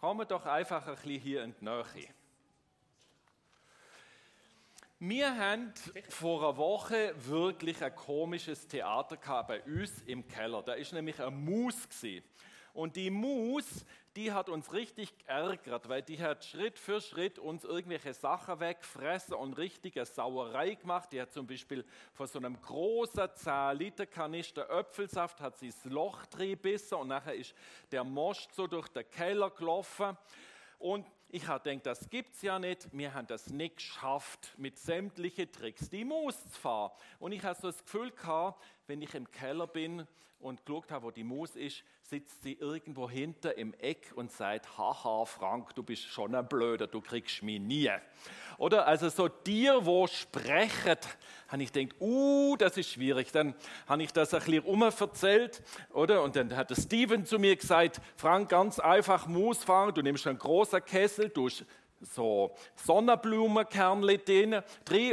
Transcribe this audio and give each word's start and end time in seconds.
Kommen 0.00 0.28
doch 0.28 0.46
einfach 0.46 0.86
ein 0.86 0.94
bisschen 0.94 1.20
hier 1.20 1.42
in 1.42 1.54
die 1.58 1.64
Nähe. 1.64 2.08
Wir 5.00 5.36
haben 5.36 5.72
vor 6.08 6.40
einer 6.40 6.56
Woche 6.56 7.14
wirklich 7.16 7.82
ein 7.82 7.94
komisches 7.96 8.68
Theater 8.68 9.16
bei 9.42 9.60
uns 9.64 10.00
im 10.02 10.28
Keller. 10.28 10.62
Da 10.62 10.74
ist 10.74 10.92
nämlich 10.92 11.20
eine 11.20 11.32
Maus 11.32 11.88
gewesen. 11.88 12.24
Und 12.72 12.96
die 12.96 13.10
Maus, 13.10 13.84
die 14.16 14.32
hat 14.32 14.48
uns 14.48 14.72
richtig 14.72 15.16
geärgert, 15.18 15.88
weil 15.88 16.02
die 16.02 16.20
hat 16.20 16.44
Schritt 16.44 16.78
für 16.78 17.00
Schritt 17.00 17.38
uns 17.38 17.64
irgendwelche 17.64 18.14
Sachen 18.14 18.60
weggefressen 18.60 19.34
und 19.34 19.54
richtige 19.54 20.04
Sauerei 20.04 20.74
gemacht. 20.74 21.12
Die 21.12 21.20
hat 21.20 21.32
zum 21.32 21.46
Beispiel 21.46 21.84
von 22.12 22.26
so 22.26 22.38
einem 22.38 22.60
großen 22.60 23.28
10 23.34 23.76
Liter 23.76 24.06
Kanister 24.06 24.68
Äpfelsaft 24.70 25.40
hat 25.40 25.56
sie 25.56 25.68
das 25.68 25.84
Loch 25.84 26.26
drin 26.26 26.58
bissen 26.58 26.94
und 26.98 27.08
nachher 27.08 27.34
ist 27.34 27.54
der 27.90 28.04
Most 28.04 28.54
so 28.54 28.66
durch 28.66 28.88
den 28.88 29.08
Keller 29.10 29.50
gelaufen. 29.50 30.16
Und 30.78 31.06
ich 31.30 31.46
habe 31.46 31.62
gedacht, 31.62 31.86
das 31.86 32.08
gibt 32.08 32.36
es 32.36 32.42
ja 32.42 32.58
nicht. 32.58 32.88
Wir 32.92 33.12
haben 33.12 33.26
das 33.26 33.50
nicht 33.50 33.76
geschafft, 33.76 34.54
mit 34.56 34.78
sämtlichen 34.78 35.52
Tricks 35.52 35.90
die 35.90 36.04
Maus 36.04 36.42
zu 36.42 36.58
fahren. 36.58 36.92
Und 37.18 37.32
ich 37.32 37.44
habe 37.44 37.60
so 37.60 37.68
das 37.68 37.84
Gefühl 37.84 38.10
gehabt, 38.12 38.64
wenn 38.88 39.02
ich 39.02 39.14
im 39.14 39.30
Keller 39.30 39.66
bin 39.66 40.06
und 40.40 40.64
geschaut 40.64 40.90
habe, 40.90 41.06
wo 41.06 41.10
die 41.10 41.24
Maus 41.24 41.56
ist, 41.56 41.82
sitzt 42.02 42.42
sie 42.42 42.54
irgendwo 42.54 43.10
hinter 43.10 43.58
im 43.58 43.74
Eck 43.74 44.12
und 44.14 44.32
sagt, 44.32 44.78
haha 44.78 45.26
Frank, 45.26 45.74
du 45.74 45.82
bist 45.82 46.04
schon 46.04 46.34
ein 46.34 46.48
Blöder, 46.48 46.86
du 46.86 47.02
kriegst 47.02 47.42
mich 47.42 47.60
nie. 47.60 47.90
Oder 48.56 48.86
also 48.86 49.10
so 49.10 49.28
Tier, 49.28 49.84
wo 49.84 50.06
sprechen, 50.06 50.96
habe 51.48 51.62
ich 51.62 51.70
gedacht, 51.70 52.00
uh, 52.00 52.56
das 52.56 52.78
ist 52.78 52.90
schwierig. 52.90 53.30
Dann 53.30 53.54
habe 53.86 54.02
ich 54.04 54.12
das 54.12 54.32
ein 54.32 54.40
bisschen 54.40 54.64
umverzählt, 54.64 55.62
oder? 55.92 56.22
Und 56.22 56.34
dann 56.36 56.56
hat 56.56 56.70
der 56.70 56.76
Steven 56.76 57.26
zu 57.26 57.38
mir 57.38 57.56
gesagt, 57.56 58.00
Frank, 58.16 58.48
ganz 58.48 58.78
einfach 58.78 59.26
Maus 59.26 59.62
fahren, 59.62 59.92
du 59.92 60.00
nimmst 60.00 60.26
einen 60.26 60.38
großen 60.38 60.82
Kessel, 60.82 61.28
du 61.28 61.48
so 62.00 62.54
Sonnenblumenkernle 62.76 64.18
drin, 64.18 64.62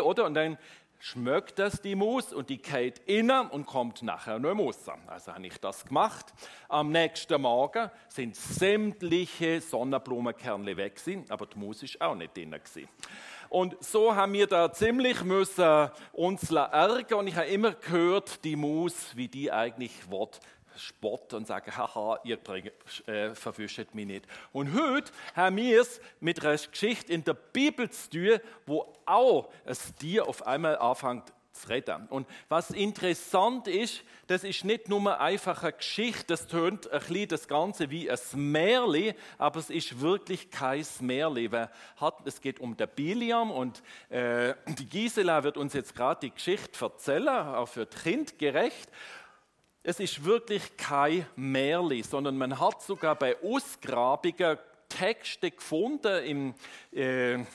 oder? 0.02 0.26
Und 0.26 0.34
dann 0.36 0.58
schmeckt 1.06 1.60
das 1.60 1.84
die 1.84 1.94
Maus 1.94 2.34
und 2.34 2.50
die 2.50 2.58
geht 2.58 2.98
innen 3.06 3.48
und 3.50 3.68
kommt 3.68 4.02
nachher 4.02 4.40
noch 4.40 4.58
raus. 4.58 4.80
Also 5.06 5.36
habe 5.36 5.46
ich 5.46 5.60
das 5.60 5.86
gemacht. 5.86 6.34
Am 6.68 6.90
nächsten 6.90 7.40
Morgen 7.44 7.92
sind 8.08 8.36
sämtliche 8.36 9.62
Sonnenblumenkerne 9.62 10.76
weg 10.78 11.00
aber 11.30 11.46
die 11.46 11.60
Maus 11.60 11.84
ist 11.84 12.02
auch 12.02 12.16
nicht 12.16 12.34
gewesen. 12.34 12.90
Und 13.50 13.82
so 13.84 14.16
haben 14.16 14.34
wir 14.34 14.48
da 14.48 14.74
ziemlich 14.74 15.24
müssen 15.24 15.92
uns 16.12 16.52
ärgern 16.52 17.20
und 17.20 17.28
ich 17.28 17.36
habe 17.36 17.48
immer 17.48 17.74
gehört, 17.74 18.44
die 18.44 18.56
Maus, 18.56 19.16
wie 19.16 19.28
die 19.28 19.52
eigentlich 19.52 20.10
will, 20.10 20.28
spotten 20.78 21.38
und 21.38 21.48
sagen, 21.48 21.76
haha, 21.76 22.20
ihr 22.24 22.40
äh, 23.08 23.36
verwischt 23.36 23.94
mich 23.94 24.06
nicht. 24.06 24.26
Und 24.52 24.74
heute 24.74 25.12
haben 25.36 25.58
wir 25.58 25.82
es 25.82 26.00
mit 26.20 26.44
einer 26.44 26.58
Geschichte 26.58 27.12
in 27.12 27.24
der 27.24 27.34
Bibel 27.34 27.90
zu 27.90 28.10
tun, 28.10 28.40
wo 28.66 28.94
auch 29.06 29.50
ein 29.66 29.78
Tier 30.00 30.28
auf 30.28 30.46
einmal 30.46 30.78
anfängt 30.78 31.34
zu 31.56 31.70
reden. 31.70 32.08
Und 32.10 32.28
was 32.50 32.72
interessant 32.72 33.68
ist, 33.68 34.04
das 34.28 34.44
ist 34.44 34.66
nicht 34.66 34.90
nur 34.90 35.20
einfach 35.20 35.64
eine 35.64 35.74
Geschichte, 35.74 36.26
das 36.28 36.48
tönt 36.48 36.92
ein 36.92 37.00
bisschen 37.00 37.28
das 37.30 37.48
Ganze 37.48 37.90
wie 37.90 38.10
ein 38.10 38.20
Märli, 38.34 39.16
aber 39.38 39.60
es 39.60 39.70
ist 39.70 40.02
wirklich 40.02 40.50
kein 40.52 40.86
Märli. 41.00 41.50
Es 42.26 42.42
geht 42.42 42.60
um 42.60 42.76
den 42.76 42.90
Biliam 42.90 43.52
und 43.52 43.82
äh, 44.10 44.54
die 44.68 44.86
Gisela 44.86 45.44
wird 45.44 45.58
uns 45.58 45.74
jetzt 45.74 45.96
gerade 45.96 46.22
die 46.22 46.32
Geschichte 46.32 46.84
erzählen, 46.84 47.30
auch 47.30 47.68
für 47.68 47.86
die 47.86 47.98
Kind 47.98 48.38
gerecht. 48.38 48.90
Es 49.88 50.00
ist 50.00 50.26
wirklich 50.26 50.76
kein 50.78 51.28
Märli, 51.36 52.02
sondern 52.02 52.36
man 52.40 52.60
hat 52.60 52.82
sogar 52.82 53.14
bei 53.14 53.38
Ausgrabungen 53.44 54.58
Texte 54.90 55.52
gefunden 55.52 56.24
im, 56.24 56.54
äh, 56.92 57.36
in 57.36 57.46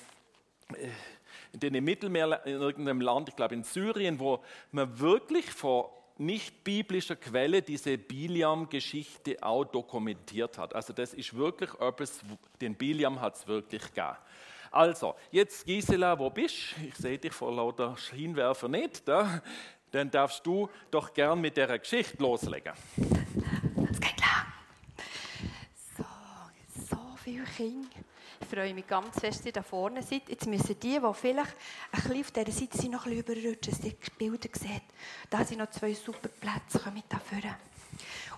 den 1.54 1.82
Mittelmeer, 1.82 2.46
in 2.46 2.52
irgendeinem 2.52 3.00
Land, 3.00 3.30
ich 3.30 3.34
glaube 3.34 3.56
in 3.56 3.64
Syrien, 3.64 4.20
wo 4.20 4.44
man 4.70 5.00
wirklich 5.00 5.50
vor 5.50 5.92
nicht 6.18 6.62
biblischer 6.62 7.16
Quelle 7.16 7.62
diese 7.62 7.98
Biliam-Geschichte 7.98 9.38
auch 9.42 9.64
dokumentiert 9.64 10.56
hat. 10.56 10.72
Also 10.72 10.92
das 10.92 11.14
ist 11.14 11.34
wirklich 11.34 11.70
etwas, 11.80 12.20
den 12.60 12.76
Biliam 12.76 13.20
hat 13.20 13.38
es 13.38 13.48
wirklich 13.48 13.82
gegeben. 13.82 14.16
Also, 14.72 15.16
jetzt 15.32 15.66
Gisela, 15.66 16.16
wo 16.16 16.30
bist 16.30 16.76
du? 16.76 16.86
Ich 16.86 16.94
sehe 16.94 17.18
dich 17.18 17.32
vor 17.32 17.52
lauter 17.52 17.96
Hinwerfer 18.12 18.68
nicht. 18.68 19.08
Da 19.08 19.42
dann 19.90 20.10
darfst 20.10 20.44
du 20.46 20.68
doch 20.90 21.12
gern 21.12 21.40
mit 21.40 21.56
der 21.56 21.78
Geschichte 21.78 22.16
loslegen. 22.22 22.72
Es 23.90 24.00
geht 24.00 24.20
lang. 24.20 24.46
So, 25.96 26.04
so 26.90 26.98
viele 27.22 27.44
Kinder. 27.44 27.88
Ich 28.40 28.46
freue 28.46 28.74
mich 28.74 28.86
ganz 28.86 29.20
fest, 29.20 29.40
dass 29.40 29.46
ihr 29.46 29.52
da 29.52 29.62
vorne 29.62 30.02
seid. 30.02 30.28
Jetzt 30.28 30.46
müssen 30.46 30.78
die, 30.80 30.98
die 30.98 31.14
vielleicht 31.14 31.54
ein 31.92 32.02
bisschen 32.02 32.20
auf 32.20 32.30
dieser 32.30 32.52
Seite 32.52 32.78
sind, 32.78 32.90
noch 32.92 33.06
ein 33.06 33.22
bisschen 33.22 33.42
überrutschen, 33.42 33.72
dass 33.72 33.84
ihr 33.84 33.92
die 33.92 34.10
Bilder 34.18 34.48
seht. 34.52 34.82
Da 35.28 35.44
sind 35.44 35.58
noch 35.58 35.70
zwei 35.70 35.94
super 35.94 36.28
Plätze, 36.28 36.78
kommen 36.78 37.02
da 37.08 37.18
vorne. 37.18 37.56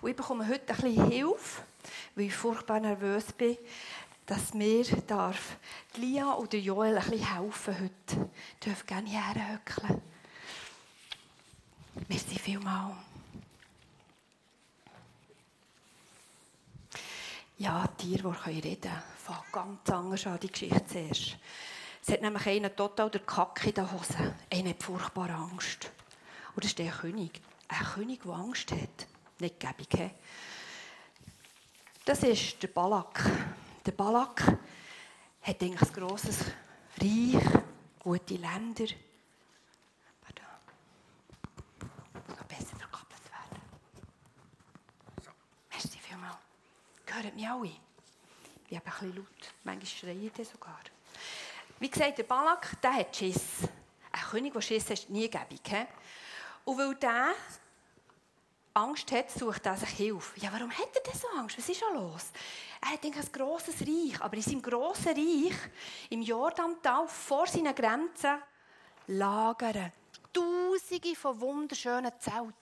Und 0.00 0.10
ich 0.10 0.16
bekomme 0.16 0.46
heute 0.48 0.74
ein 0.74 0.80
bisschen 0.80 1.10
Hilfe, 1.10 1.62
weil 2.16 2.24
ich 2.26 2.34
furchtbar 2.34 2.80
nervös 2.80 3.32
bin, 3.32 3.56
dass 4.26 4.54
mir 4.54 4.84
darf 5.06 5.56
Lia 5.96 6.34
oder 6.34 6.58
Joel 6.58 6.98
ein 6.98 7.10
bisschen 7.10 7.34
helfen 7.34 7.74
heute. 7.74 8.30
Ich 8.60 8.66
darf 8.66 8.86
gerne 8.86 9.08
hierher 9.08 9.52
hückeln. 9.52 10.02
Merci 12.08 12.38
vielmals. 12.38 12.94
Ja, 17.58 17.86
Tiere, 17.96 18.34
die 18.46 18.60
reden 18.60 18.80
können, 18.80 19.02
fangen 19.16 19.48
ganz 19.52 19.90
anders 19.90 20.26
an, 20.26 20.40
die 20.40 20.50
Geschichte 20.50 20.84
zuerst. 20.86 21.36
Es 22.04 22.12
hat 22.12 22.20
nämlich 22.20 22.46
einen 22.48 22.74
total 22.74 23.08
der 23.10 23.20
Kacke 23.20 23.68
in 23.68 23.74
der 23.74 23.92
Hose. 23.92 24.34
Einer 24.50 24.70
hat 24.70 24.82
furchtbar 24.82 25.30
Angst. 25.30 25.90
Und 26.54 26.64
das 26.64 26.72
ist 26.72 26.78
der 26.78 26.90
König. 26.90 27.40
Ein 27.68 27.84
König, 27.94 28.22
der 28.24 28.32
Angst 28.32 28.72
hat. 28.72 29.06
Nicht 29.38 29.60
gäbig. 29.60 30.10
Das 32.04 32.22
ist 32.24 32.60
der 32.60 32.68
Balak. 32.68 33.24
Der 33.86 33.92
Balak 33.92 34.42
hat 35.42 35.62
eigentlich 35.62 35.82
ein 35.82 35.92
grosses 35.92 36.38
Reich, 37.00 37.44
gute 38.00 38.34
Länder. 38.34 38.86
Hören 47.22 47.34
mich 47.34 47.48
alle. 47.48 47.70
Ich 48.68 48.76
habe 48.76 48.86
ein 48.86 48.92
bisschen 48.92 49.16
laut. 49.16 49.54
Manchmal 49.64 49.86
schreie 49.86 50.30
ich 50.34 50.48
sogar. 50.48 50.80
Wie 51.78 51.90
gesagt, 51.90 52.18
der 52.18 52.24
Balak, 52.24 52.80
der 52.80 52.94
hat 52.94 53.16
Schiss. 53.16 53.68
Ein 54.12 54.22
König, 54.30 54.52
der 54.52 54.60
Schiss 54.60 54.84
hat, 54.84 54.92
ist 54.92 55.10
nie 55.10 55.28
gäbig. 55.28 55.86
Und 56.64 56.78
weil 56.78 56.94
der 56.94 57.34
Angst 58.74 59.10
hat, 59.12 59.30
sucht 59.30 59.66
er 59.66 59.76
sich 59.76 59.88
Hilfe. 59.90 60.40
Ja, 60.40 60.52
warum 60.52 60.70
hat 60.70 60.94
er 60.94 61.02
denn 61.02 61.20
so 61.20 61.28
Angst? 61.36 61.58
Was 61.58 61.68
ist 61.68 61.80
schon 61.80 61.94
los? 61.94 62.30
Er 62.80 62.92
hat 62.92 63.04
ein 63.04 63.12
grosses 63.32 63.80
Reich, 63.80 64.20
aber 64.20 64.36
in 64.36 64.42
seinem 64.42 64.62
grossen 64.62 65.14
Reich, 65.14 65.56
im 66.10 66.22
Jordantal, 66.22 67.06
vor 67.08 67.46
seinen 67.46 67.74
Grenzen, 67.74 68.42
lagern 69.08 69.92
Tausende 70.32 71.14
von 71.14 71.38
wunderschönen 71.40 72.12
Zelten. 72.18 72.54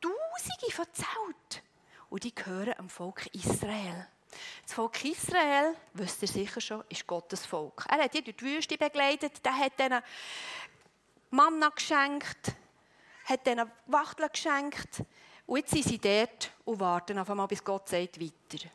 Tausende 0.00 0.70
von 0.70 0.86
Zelten 0.92 1.67
und 2.10 2.24
die 2.24 2.34
gehören 2.34 2.74
dem 2.78 2.88
Volk 2.88 3.26
Israel. 3.34 4.06
Das 4.62 4.74
Volk 4.74 5.04
Israel, 5.04 5.74
wisst 5.94 6.22
ihr 6.22 6.28
sicher 6.28 6.60
schon, 6.60 6.84
ist 6.88 7.06
Gottes 7.06 7.46
Volk. 7.46 7.84
Er 7.88 8.04
hat 8.04 8.14
die 8.14 8.22
durch 8.22 8.36
die 8.36 8.44
Wüste 8.44 8.76
begleitet, 8.76 9.40
er 9.42 9.58
hat 9.58 9.80
ihnen 9.80 10.02
Manna 11.30 11.68
geschenkt, 11.70 12.52
hat 13.24 13.46
ihnen 13.46 13.70
Wachteln 13.86 14.28
geschenkt. 14.32 15.02
Und 15.46 15.58
jetzt 15.58 15.70
sind 15.70 15.84
sie 15.84 15.98
dort 15.98 16.52
und 16.64 16.80
warten 16.80 17.18
auf 17.18 17.30
einmal, 17.30 17.48
bis 17.48 17.64
Gott 17.64 17.88
sagt, 17.88 18.20
weiter. 18.20 18.68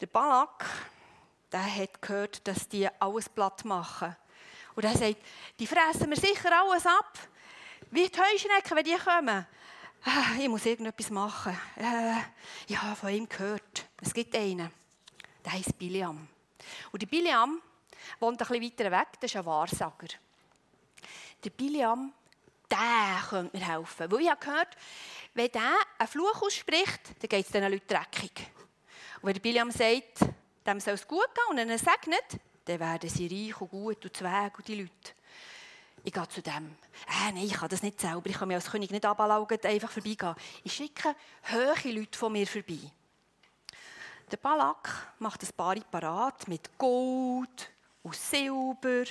Der 0.00 0.06
Balak, 0.06 0.64
der 1.50 1.76
hat 1.76 2.00
gehört, 2.00 2.46
dass 2.48 2.66
die 2.68 2.88
alles 2.98 3.28
platt 3.28 3.64
machen. 3.64 4.16
Und 4.74 4.84
er 4.84 4.96
sagt, 4.96 5.18
die 5.58 5.66
fressen 5.66 6.08
mir 6.08 6.16
sicher 6.16 6.50
alles 6.58 6.86
ab. 6.86 7.18
Wie 7.90 8.08
die 8.08 8.18
Heuschrecken, 8.18 8.76
wenn 8.76 8.84
die 8.84 8.96
kommen. 8.96 9.46
Ah, 10.04 10.34
ich 10.38 10.48
muss 10.48 10.66
irgendetwas 10.66 11.10
machen. 11.10 11.56
Äh, 11.76 12.74
habe 12.76 12.96
von 12.96 13.10
ihm 13.10 13.28
gehört. 13.28 13.86
Es 14.00 14.12
gibt 14.12 14.34
einen, 14.34 14.70
der 15.44 15.52
heißt 15.52 15.78
Biliam. 15.78 16.26
Und 16.90 17.02
der 17.02 17.06
Biliam 17.06 17.60
wohnt 18.18 18.42
ein 18.42 18.48
bisschen 18.48 18.90
weiter 18.90 18.90
weg, 18.90 19.08
das 19.20 19.30
ist 19.30 19.36
ein 19.36 19.46
Wahrsager. 19.46 20.08
Der 21.44 21.50
Biliam, 21.50 22.12
der 22.68 23.22
könnte 23.28 23.56
mir 23.56 23.64
helfen. 23.64 24.10
Weil 24.10 24.20
ich 24.22 24.30
habe 24.30 24.44
gehört, 24.44 24.76
wenn 25.34 25.52
der 25.52 25.72
einen 25.98 26.08
Fluch 26.08 26.42
ausspricht, 26.42 27.00
dann 27.20 27.28
geht 27.28 27.46
es 27.46 27.52
diesen 27.52 27.70
Leuten 27.70 27.86
dreckig. 27.86 28.50
Und 29.20 29.28
wenn 29.28 29.34
der 29.34 29.40
Biliam 29.40 29.70
sagt, 29.70 30.18
dem 30.66 30.80
soll 30.80 30.94
es 30.94 31.06
gut 31.06 31.28
gehen 31.32 31.44
und 31.50 31.58
er 31.58 31.78
segnet, 31.78 32.40
dann 32.64 32.80
werden 32.80 33.08
sie 33.08 33.26
reich 33.28 33.60
und 33.60 33.70
gut 33.70 34.04
und 34.04 34.16
Zweig 34.16 34.58
und 34.58 34.66
die 34.66 34.80
Leute 34.80 35.12
ich 36.04 36.12
gehe 36.12 36.28
zu 36.28 36.42
dem. 36.42 36.76
Äh, 37.08 37.32
nein, 37.32 37.44
ich 37.44 37.54
kann 37.54 37.68
das 37.68 37.82
nicht 37.82 38.00
selber. 38.00 38.26
Ich 38.26 38.38
kann 38.38 38.48
mich 38.48 38.56
als 38.56 38.70
König 38.70 38.90
nicht 38.90 39.04
abalaugen, 39.04 39.58
einfach 39.64 39.90
vorbeigehen. 39.90 40.34
Ich 40.64 40.72
schicke 40.74 41.14
hohe 41.50 41.92
Leute 41.92 42.18
von 42.18 42.32
mir 42.32 42.46
vorbei. 42.46 42.78
Der 44.30 44.36
Balak 44.38 45.12
macht 45.18 45.42
ein 45.42 45.50
paar 45.56 45.76
parat 45.76 46.48
mit 46.48 46.76
Gold 46.78 47.70
und 48.02 48.16
Silber 48.16 49.04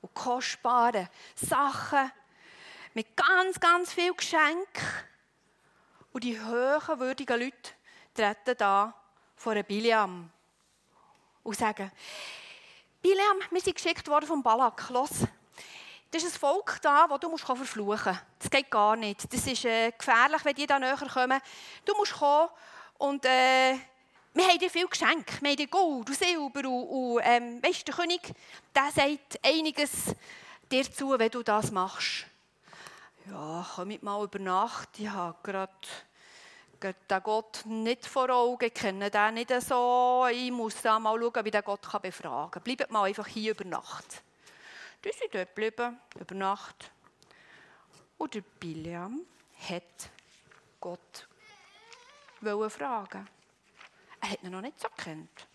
und 0.00 0.12
kostbaren 0.12 1.08
Sachen, 1.34 2.10
mit 2.92 3.16
ganz, 3.16 3.58
ganz 3.58 3.92
viel 3.92 4.12
Geschenk. 4.14 4.68
Und 6.12 6.24
die 6.24 6.40
hohen, 6.40 7.00
würdigen 7.00 7.40
Leute 7.40 7.70
treten 8.12 8.56
da 8.58 8.94
vor 9.36 9.54
Biliam 9.62 10.30
und 11.42 11.56
sagen, 11.56 11.90
Biliam, 13.00 13.38
wir 13.50 13.60
sind 13.60 13.74
geschickt 13.74 14.08
worden 14.08 14.26
vom 14.26 14.42
Balak. 14.42 14.88
Los, 14.90 15.26
das 16.14 16.22
ist 16.22 16.36
ein 16.36 16.38
Volk 16.38 16.78
da, 16.80 17.08
das 17.08 17.18
du 17.18 17.28
musst 17.28 17.44
verfluchen 17.44 18.12
musst. 18.12 18.22
Das 18.38 18.48
geht 18.48 18.70
gar 18.70 18.94
nicht. 18.94 19.32
Das 19.32 19.46
ist 19.46 19.64
äh, 19.64 19.90
gefährlich, 19.90 20.44
wenn 20.44 20.54
die 20.54 20.66
da 20.66 20.78
näher 20.78 20.96
kommen. 20.96 21.40
Du 21.84 21.92
musst 21.96 22.12
kommen 22.12 22.50
und 22.98 23.24
äh, 23.24 23.76
wir 24.32 24.46
haben 24.46 24.58
dir 24.58 24.70
viel 24.70 24.86
Geschenke. 24.86 25.40
Wir 25.40 25.50
haben 25.50 25.56
dir 25.56 25.66
Gold 25.66 26.08
und 26.08 26.16
Silber 26.16 26.68
und, 26.68 27.20
ähm, 27.24 27.60
weißt, 27.60 27.88
der 27.88 27.94
König, 27.94 28.20
der 28.72 28.92
sagt 28.94 29.40
einiges 29.44 30.14
dir 30.70 30.90
zu, 30.90 31.18
wenn 31.18 31.30
du 31.30 31.42
das 31.42 31.72
machst. 31.72 32.26
Ja, 33.28 33.66
komm 33.74 33.98
mal 34.02 34.22
über 34.22 34.38
Nacht. 34.38 34.90
Ich 34.98 35.08
habe 35.08 35.36
gerade 35.42 35.72
den 36.80 37.22
Gott 37.24 37.62
nicht 37.64 38.06
vor 38.06 38.30
Augen, 38.30 38.66
ich 38.66 38.74
kenne 38.74 39.10
den 39.10 39.34
nicht 39.34 39.50
so. 39.62 40.26
Ich 40.30 40.52
muss 40.52 40.80
da 40.80 41.00
mal 41.00 41.18
schauen, 41.18 41.44
wie 41.44 41.50
der 41.50 41.62
Gott 41.62 41.80
befragen 42.02 42.50
kann. 42.52 42.62
Bleibt 42.62 42.90
mal 42.92 43.04
einfach 43.04 43.26
hier 43.26 43.52
über 43.52 43.64
Nacht. 43.64 44.22
Die 45.04 45.12
sind 45.12 45.34
dort 45.34 45.54
geblieben, 45.54 46.00
über 46.18 46.34
Nacht. 46.34 46.90
Und 48.16 48.34
der 48.34 48.40
Biliam 48.40 49.20
hat 49.68 50.10
Gott 50.80 51.28
fragen. 52.40 53.28
Er 54.20 54.30
hat 54.30 54.42
ihn 54.42 54.50
noch 54.50 54.60
nicht 54.60 54.80
so 54.80 54.88
gekannt. 54.88 55.46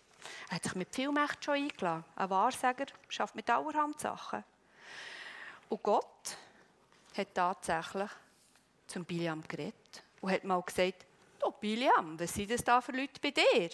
Er 0.48 0.56
hat 0.56 0.64
sich 0.64 0.74
mit 0.74 0.94
viel 0.94 1.10
Macht 1.10 1.44
schon 1.44 1.54
eingeladen. 1.54 2.04
Ein 2.16 2.30
Wahrsager 2.30 2.86
schafft 3.08 3.34
mit 3.34 3.48
allerhand 3.50 3.98
Sachen. 3.98 4.44
Und 5.68 5.82
Gott 5.82 6.36
hat 7.16 7.34
tatsächlich 7.34 8.10
zum 8.86 9.04
Biliam 9.04 9.42
geredet 9.46 10.02
und 10.20 10.30
hat 10.30 10.44
mal 10.44 10.60
gesagt, 10.62 11.06
du 11.38 11.50
Biliam, 11.52 12.18
was 12.18 12.34
sind 12.34 12.50
das 12.50 12.62
da 12.62 12.80
für 12.80 12.92
Leute 12.92 13.20
bei 13.20 13.30
dir? 13.30 13.70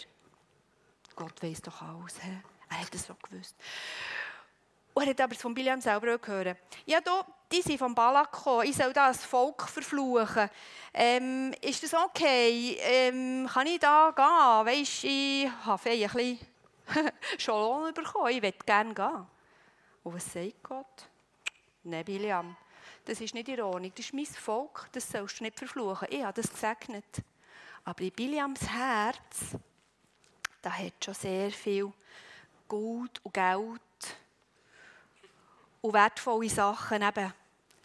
Gott 1.15 1.41
weiß 1.41 1.61
doch 1.61 1.81
alles. 1.81 2.21
He? 2.21 2.37
Er 2.69 2.81
hat 2.81 2.93
es 2.93 3.05
so 3.05 3.15
gewusst. 3.15 3.55
Und 4.97 5.03
er 5.03 5.09
hat 5.11 5.21
aber 5.21 5.35
von 5.35 5.53
Biliam 5.53 5.79
selber 5.79 6.15
auch 6.15 6.19
gehört. 6.19 6.57
Ja, 6.87 6.99
du, 6.99 7.11
die 7.51 7.61
sind 7.61 7.77
vom 7.77 7.93
Balak 7.93 8.31
gekommen. 8.31 8.65
Ich 8.67 8.75
soll 8.75 8.91
da 8.93 9.09
das 9.09 9.23
Volk 9.23 9.69
verfluchen. 9.69 10.49
Ähm, 10.91 11.53
ist 11.61 11.83
das 11.83 11.93
okay? 11.93 12.75
Ähm, 12.79 13.47
kann 13.47 13.67
ich 13.67 13.79
da 13.79 14.11
gehen? 14.15 14.65
Weisst, 14.65 15.03
ich 15.03 15.47
habe 15.65 15.87
ein 15.87 15.99
bisschen 15.99 16.39
schon 17.37 17.61
Lohn 17.61 17.93
bekommen. 17.93 18.31
Ich 18.31 18.41
möchte 18.41 18.65
gerne 18.65 18.91
gehen. 18.91 19.27
Und 20.01 20.15
was 20.15 20.33
sagt 20.33 20.63
Gott? 20.63 21.07
Nein, 21.83 22.03
Biliam, 22.03 22.57
das 23.05 23.21
ist 23.21 23.35
nicht 23.35 23.49
ironisch. 23.49 23.91
Das 23.95 24.05
ist 24.07 24.15
mein 24.15 24.25
Volk. 24.25 24.89
Das 24.93 25.07
sollst 25.07 25.39
du 25.39 25.43
nicht 25.43 25.59
verfluchen. 25.59 26.07
Ich 26.09 26.23
habe 26.23 26.41
das 26.41 26.51
gesegnet. 26.51 27.21
Aber 27.83 28.01
in 28.01 28.11
Biliams 28.13 28.67
Herz, 28.67 29.55
da 30.59 30.71
hat 30.71 31.05
schon 31.05 31.13
sehr 31.13 31.51
viel 31.51 31.93
Gold 32.67 33.21
und 33.23 33.33
Geld 33.35 33.81
und 35.87 35.93
wertvolle 35.93 36.49
Sachen 36.49 37.01
eben 37.01 37.33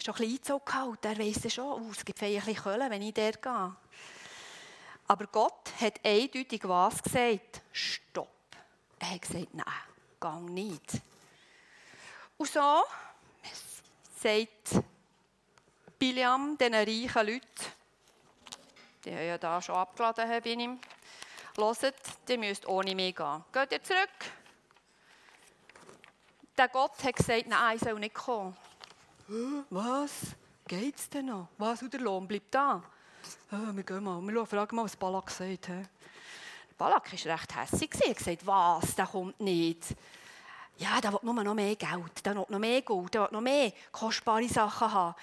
schon 0.02 0.14
ein 0.14 0.18
bisschen 0.18 0.32
Einzug 0.32 0.66
gehalten. 0.66 1.06
Er 1.06 1.18
weiss 1.18 1.44
ja 1.44 1.50
schon, 1.50 1.82
oh, 1.82 1.90
es 1.92 2.04
gibt 2.04 2.20
ein 2.20 2.34
bisschen 2.34 2.56
Köln, 2.56 2.90
wenn 2.90 3.02
ich 3.02 3.14
dort 3.14 3.40
gehe. 3.40 3.76
Aber 5.06 5.26
Gott 5.28 5.70
hat 5.80 6.00
eindeutig 6.04 6.62
was 6.64 7.00
gesagt? 7.02 7.62
Stopp. 7.70 8.28
Er 8.98 9.10
hat 9.10 9.22
gesagt, 9.22 9.54
nein, 9.54 9.66
gang 10.18 10.48
nicht. 10.48 11.00
Und 12.36 12.50
so 12.50 12.82
sagt 14.20 14.82
Biliam 15.98 16.58
diesen 16.58 16.74
reichen 16.74 17.26
Leuten, 17.26 17.72
die 19.04 19.12
haben 19.12 19.26
ja 19.26 19.38
da 19.38 19.62
schon 19.62 19.76
abgeladen 19.76 20.42
bei 20.42 20.50
ihm, 20.50 20.80
hört, 21.56 21.94
ihr 22.28 22.38
müsst 22.38 22.66
ohne 22.66 22.94
mich 22.96 23.14
gehen. 23.14 23.44
Geht 23.52 23.72
ihr 23.72 23.82
zurück? 23.82 24.41
Der 26.56 26.68
Gott 26.68 27.02
hat 27.02 27.16
gesagt, 27.16 27.46
nein, 27.48 27.76
ich 27.76 27.82
soll 27.82 27.98
nicht 27.98 28.14
kommen. 28.14 28.56
Was? 29.70 30.12
Geht 30.66 30.96
es 30.96 31.08
denn 31.08 31.26
noch? 31.26 31.48
Was? 31.58 31.82
Und 31.82 31.92
der 31.92 32.00
Lohn 32.00 32.26
bleibt 32.26 32.54
da? 32.54 32.82
wir 33.50 33.82
gehen 33.82 34.02
mal, 34.02 34.20
wir 34.20 34.46
fragen 34.46 34.76
mal, 34.76 34.84
was 34.84 34.96
Balak 34.96 35.30
sagt. 35.30 35.66
He? 35.66 35.82
Balak 36.76 37.12
war 37.12 37.34
recht 37.34 37.56
hässlich. 37.56 37.90
Er 38.00 38.10
hat 38.10 38.16
gesagt, 38.16 38.46
was, 38.46 38.94
der 38.94 39.06
kommt 39.06 39.40
nicht. 39.40 39.94
Ja, 40.78 41.00
der 41.00 41.12
will 41.12 41.20
nur 41.22 41.44
noch 41.44 41.54
mehr 41.54 41.76
Geld, 41.76 42.24
der 42.24 42.34
will 42.34 42.46
noch 42.48 42.58
mehr 42.58 42.82
Gold, 42.82 43.14
der 43.14 43.22
will 43.22 43.28
noch 43.32 43.40
mehr 43.40 43.72
kostbare 43.92 44.48
Sachen 44.48 44.92
haben. 44.92 45.14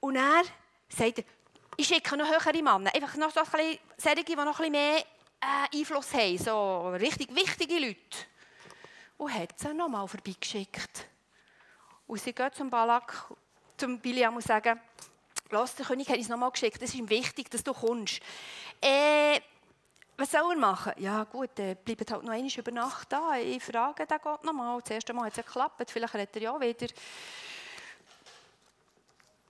Und 0.00 0.16
er 0.16 0.42
sagt 0.88 1.18
er, 1.18 1.24
ich 1.76 1.86
schicke 1.86 2.16
noch 2.16 2.26
höhere 2.26 2.62
Männer, 2.62 2.94
einfach 2.94 3.16
noch 3.16 3.30
so 3.30 3.40
ein 3.40 3.46
bisschen, 3.46 3.78
solche, 3.96 4.24
die 4.24 4.34
noch 4.34 4.46
ein 4.46 4.52
bisschen 4.52 4.72
mehr 4.72 5.04
äh, 5.40 5.78
Einfluss 5.78 6.12
haben, 6.12 6.38
so 6.38 6.88
richtig 6.90 7.34
wichtige 7.34 7.78
Leute 7.78 8.29
und 9.20 9.34
hat 9.34 9.58
sie 9.58 9.74
nochmal 9.74 10.08
vorbeigeschickt. 10.08 11.06
Und 12.06 12.20
sie 12.20 12.32
geht 12.32 12.54
zum 12.54 12.70
Balak, 12.70 13.30
zum 13.76 13.98
Biliam 14.00 14.34
und 14.34 14.42
sagen, 14.42 14.80
Lass, 15.50 15.74
der 15.74 15.84
König 15.84 16.08
hat 16.08 16.16
uns 16.16 16.28
nochmal 16.28 16.50
geschickt, 16.52 16.76
es 16.76 16.90
ist 16.90 16.94
ihm 16.94 17.10
wichtig, 17.10 17.50
dass 17.50 17.62
du 17.62 17.74
kommst. 17.74 18.20
Äh, 18.80 19.40
was 20.16 20.30
soll 20.30 20.52
er 20.52 20.58
machen? 20.58 20.92
Ja 20.96 21.24
gut, 21.24 21.58
äh, 21.58 21.74
bleibt 21.74 22.10
halt 22.10 22.22
noch 22.22 22.32
einmal 22.32 22.50
über 22.50 22.70
Nacht 22.70 23.12
da. 23.12 23.36
Ich 23.36 23.62
frage 23.62 24.06
den 24.06 24.18
Gott 24.22 24.44
nochmal. 24.44 24.80
Das 24.80 24.90
erste 24.92 25.12
Mal 25.12 25.26
hat 25.26 25.36
es 25.36 25.44
geklappt, 25.44 25.90
vielleicht 25.90 26.14
redet 26.14 26.36
er 26.36 26.42
ja 26.42 26.60
wieder. 26.60 26.86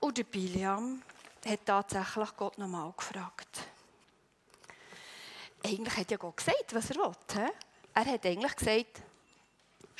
Und 0.00 0.17
der 0.19 0.25
Biliam 0.25 1.02
hat 1.46 1.67
tatsächlich 1.67 2.37
Gott 2.37 2.58
nochmal 2.58 2.93
gefragt. 2.96 3.58
Eigentlich 5.64 5.96
hat 5.96 6.11
ja 6.11 6.17
Gott 6.17 6.38
gesagt, 6.38 6.75
was 6.75 6.90
er 6.90 6.96
will. 6.96 7.12
He? 7.34 7.52
Er 7.93 8.06
hat 8.06 8.26
eigentlich 8.26 8.56
gesagt, 8.56 9.02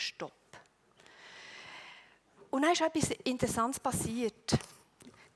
Stopp. 0.01 0.33
Und 2.51 2.63
dann 2.63 2.73
ist 2.73 2.81
etwas 2.81 3.11
Interessantes 3.25 3.79
passiert. 3.79 4.59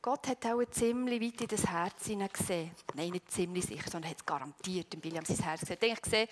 Gott 0.05 0.28
hat 0.28 0.44
auch 0.44 0.62
ziemlich 0.70 1.19
weit 1.19 1.40
in 1.40 1.49
das 1.49 1.66
Herz 1.66 2.05
gesehen. 2.05 2.70
Nein, 2.93 3.08
nicht 3.08 3.31
ziemlich 3.31 3.64
sicher, 3.64 3.90
sondern 3.90 4.11
hat 4.11 4.19
es 4.19 4.26
garantiert 4.26 4.93
in 4.93 5.02
William 5.02 5.25
sein 5.25 5.38
Herz 5.38 5.61
gesehen. 5.61 5.78
Ich 5.81 6.02
gesehen, 6.02 6.28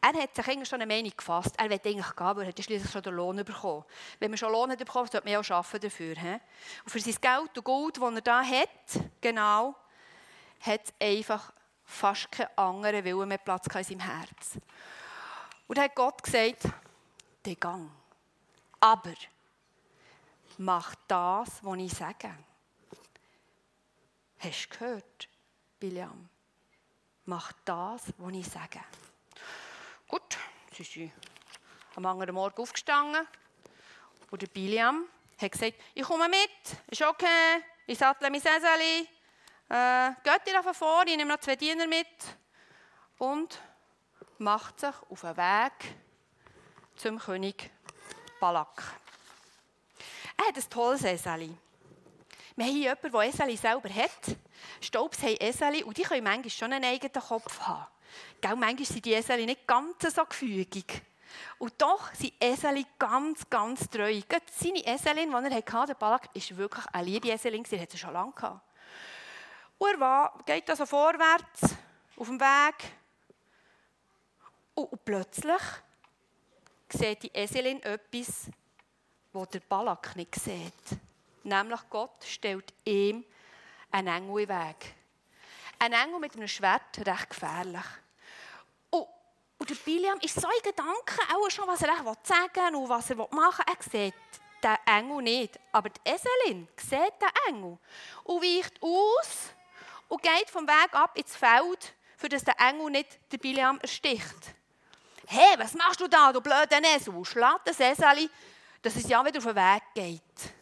er 0.00 0.22
hat 0.22 0.34
sich 0.34 0.48
eigentlich 0.48 0.68
schon 0.70 0.80
eine 0.80 0.90
Meinung 0.90 1.12
gefasst. 1.14 1.54
Er 1.58 1.68
will 1.68 1.78
eigentlich 1.84 2.16
gehen, 2.16 2.36
weil 2.36 2.44
er 2.44 2.48
hat 2.48 2.64
schließlich 2.64 2.90
schon 2.90 3.02
den 3.02 3.12
Lohn 3.12 3.44
bekommen. 3.44 3.84
Wenn 4.20 4.30
man 4.30 4.38
schon 4.38 4.50
Lohn 4.50 4.74
bekommt, 4.74 5.12
sollte 5.12 5.28
man 5.28 5.36
auch 5.36 5.50
arbeiten 5.50 5.80
dafür. 5.80 6.14
He? 6.14 6.36
Und 6.84 6.90
für 6.90 7.00
sein 7.00 7.16
Geld 7.20 7.58
und 7.58 7.64
Gold, 7.64 7.98
das 7.98 8.14
er 8.14 8.20
da 8.22 8.42
hat, 8.42 9.10
genau, 9.20 9.74
hat 10.60 10.94
einfach 10.98 11.52
fast 11.84 12.32
keinen 12.32 12.56
anderen 12.56 13.04
Willen 13.04 13.28
mehr 13.28 13.36
Platz 13.36 13.66
in 13.66 13.84
seinem 13.84 14.00
Herz. 14.00 14.56
Und 15.66 15.76
dann 15.76 15.84
hat 15.84 15.94
Gott 15.94 16.22
gesagt, 16.22 16.62
den 17.44 17.58
Gang. 17.58 17.90
Aber 18.80 19.14
mach 20.58 20.94
das, 21.06 21.62
was 21.62 21.78
ich 21.78 21.92
sage. 21.92 22.34
Hast 24.38 24.64
du 24.64 24.78
gehört, 24.78 25.28
Biliam? 25.78 26.28
Mach 27.26 27.52
das, 27.64 28.12
was 28.16 28.34
ich 28.34 28.46
sage. 28.46 28.80
Gut, 30.08 30.38
sie 30.72 30.82
sind 30.82 31.12
am 31.94 32.06
anderen 32.06 32.34
Morgen 32.34 32.62
aufgestanden 32.62 33.26
und 34.30 34.56
der 34.56 34.94
hat 35.40 35.52
gesagt, 35.52 35.74
ich 35.94 36.02
komme 36.02 36.28
mit, 36.28 36.78
ist 36.88 37.02
okay, 37.02 37.62
ich 37.86 37.98
sattle 37.98 38.30
mein 38.30 38.40
Eseli, 38.40 39.08
äh, 39.68 40.12
geht 40.22 40.52
ihr 40.52 40.74
vor, 40.74 41.04
ich 41.06 41.16
nehme 41.16 41.32
noch 41.32 41.40
zwei 41.40 41.56
Diener 41.56 41.86
mit 41.86 42.06
und 43.18 43.60
macht 44.38 44.80
sich 44.80 44.94
auf 45.08 45.20
den 45.20 45.36
Weg 45.36 45.94
zum 47.00 47.18
König 47.18 47.70
Balak. 48.38 48.82
Er 50.36 50.48
hat 50.48 50.56
ein 50.56 50.70
tolles 50.70 51.02
Eseli. 51.02 51.56
Wir 52.56 52.66
haben 52.66 52.72
hier 52.72 52.82
jemanden, 52.90 53.12
der 53.12 53.20
Eseli 53.22 53.56
selber 53.56 53.88
hat. 53.88 54.36
Staubs 54.82 55.22
haben 55.22 55.36
Eseli 55.40 55.82
und 55.82 55.96
die 55.96 56.02
können 56.02 56.24
manchmal 56.24 56.50
schon 56.50 56.72
einen 56.72 56.84
eigenen 56.84 57.22
Kopf 57.22 57.60
haben. 57.60 57.86
Gell, 58.40 58.56
manchmal 58.56 58.84
sind 58.84 59.04
die 59.04 59.14
Eseli 59.14 59.46
nicht 59.46 59.66
ganz 59.66 60.14
so 60.14 60.24
gefügig. 60.24 61.02
Und 61.58 61.80
doch 61.80 62.12
sind 62.14 62.34
Eseli 62.38 62.84
ganz, 62.98 63.48
ganz 63.48 63.88
treu. 63.88 64.20
Gerade 64.28 64.44
seine 64.54 64.84
Eselin, 64.86 65.30
die 65.30 65.36
er 65.36 65.56
hatte, 65.56 65.86
der 65.86 65.94
Balak, 65.94 66.28
ist 66.34 66.54
wirklich 66.54 66.84
eine 66.92 67.04
liebe 67.04 67.30
Eselin, 67.30 67.62
die 67.62 67.80
hat 67.80 67.90
sie 67.90 67.98
schon 67.98 68.12
lange 68.12 68.32
gehabt. 68.32 68.60
Und 69.78 69.90
er 69.90 70.00
war, 70.00 70.38
geht 70.44 70.68
also 70.68 70.84
vorwärts 70.84 71.76
auf 72.16 72.26
dem 72.26 72.38
Weg. 72.38 72.92
Und, 74.74 74.92
und 74.92 75.04
plötzlich 75.04 75.62
sieht 76.92 77.22
die 77.22 77.30
Eselin 77.34 77.82
etwas, 77.82 78.46
was 79.32 79.48
der 79.48 79.60
Balak 79.60 80.16
nicht 80.16 80.34
sieht. 80.34 80.72
Nämlich 81.42 81.80
Gott 81.88 82.24
stellt 82.24 82.72
ihm 82.84 83.24
einen 83.90 84.08
Engel 84.08 84.42
in 84.42 84.48
den 84.48 84.58
Weg. 84.68 84.94
Ein 85.78 85.92
Engel 85.92 86.20
mit 86.20 86.36
einem 86.36 86.48
Schwert, 86.48 87.06
recht 87.06 87.30
gefährlich. 87.30 87.84
Und 89.60 89.84
Biliam 89.84 90.18
ist 90.20 90.40
so 90.40 90.48
in 90.48 90.62
Gedanken 90.62 91.34
auch 91.34 91.50
schon, 91.50 91.68
was 91.68 91.82
er 91.82 91.94
sagen 92.22 92.74
will 92.74 92.76
und 92.76 92.88
was 92.88 93.10
er 93.10 93.16
machen 93.16 93.64
will. 93.66 93.74
Er 93.76 93.90
sieht 93.90 94.14
den 94.62 94.76
Engel 94.86 95.22
nicht. 95.22 95.60
Aber 95.70 95.90
die 95.90 96.00
Eselin 96.04 96.66
sieht 96.76 97.20
den 97.20 97.28
Engel 97.48 97.78
und 98.24 98.42
weicht 98.42 98.82
aus 98.82 99.52
und 100.08 100.22
geht 100.22 100.48
vom 100.48 100.66
Weg 100.66 100.94
ab 100.94 101.16
ins 101.16 101.36
Feld, 101.36 101.94
das 102.18 102.44
der 102.44 102.58
Engel 102.58 102.90
nicht 102.90 103.18
den 103.32 103.38
Biliam 103.38 103.78
ersticht. 103.80 104.54
Hey, 105.32 105.56
was 105.58 105.74
machst 105.74 106.00
du 106.00 106.08
da, 106.08 106.32
du 106.32 106.40
blöder 106.40 106.82
Esel? 106.82 107.24
Schlag 107.24 107.64
das 107.64 107.78
Eseli, 107.78 108.28
dass 108.82 108.96
es 108.96 109.08
ja 109.08 109.24
wieder 109.24 109.38
auf 109.38 109.44
den 109.44 109.54
Weg 109.54 109.82
geht. 109.94 110.52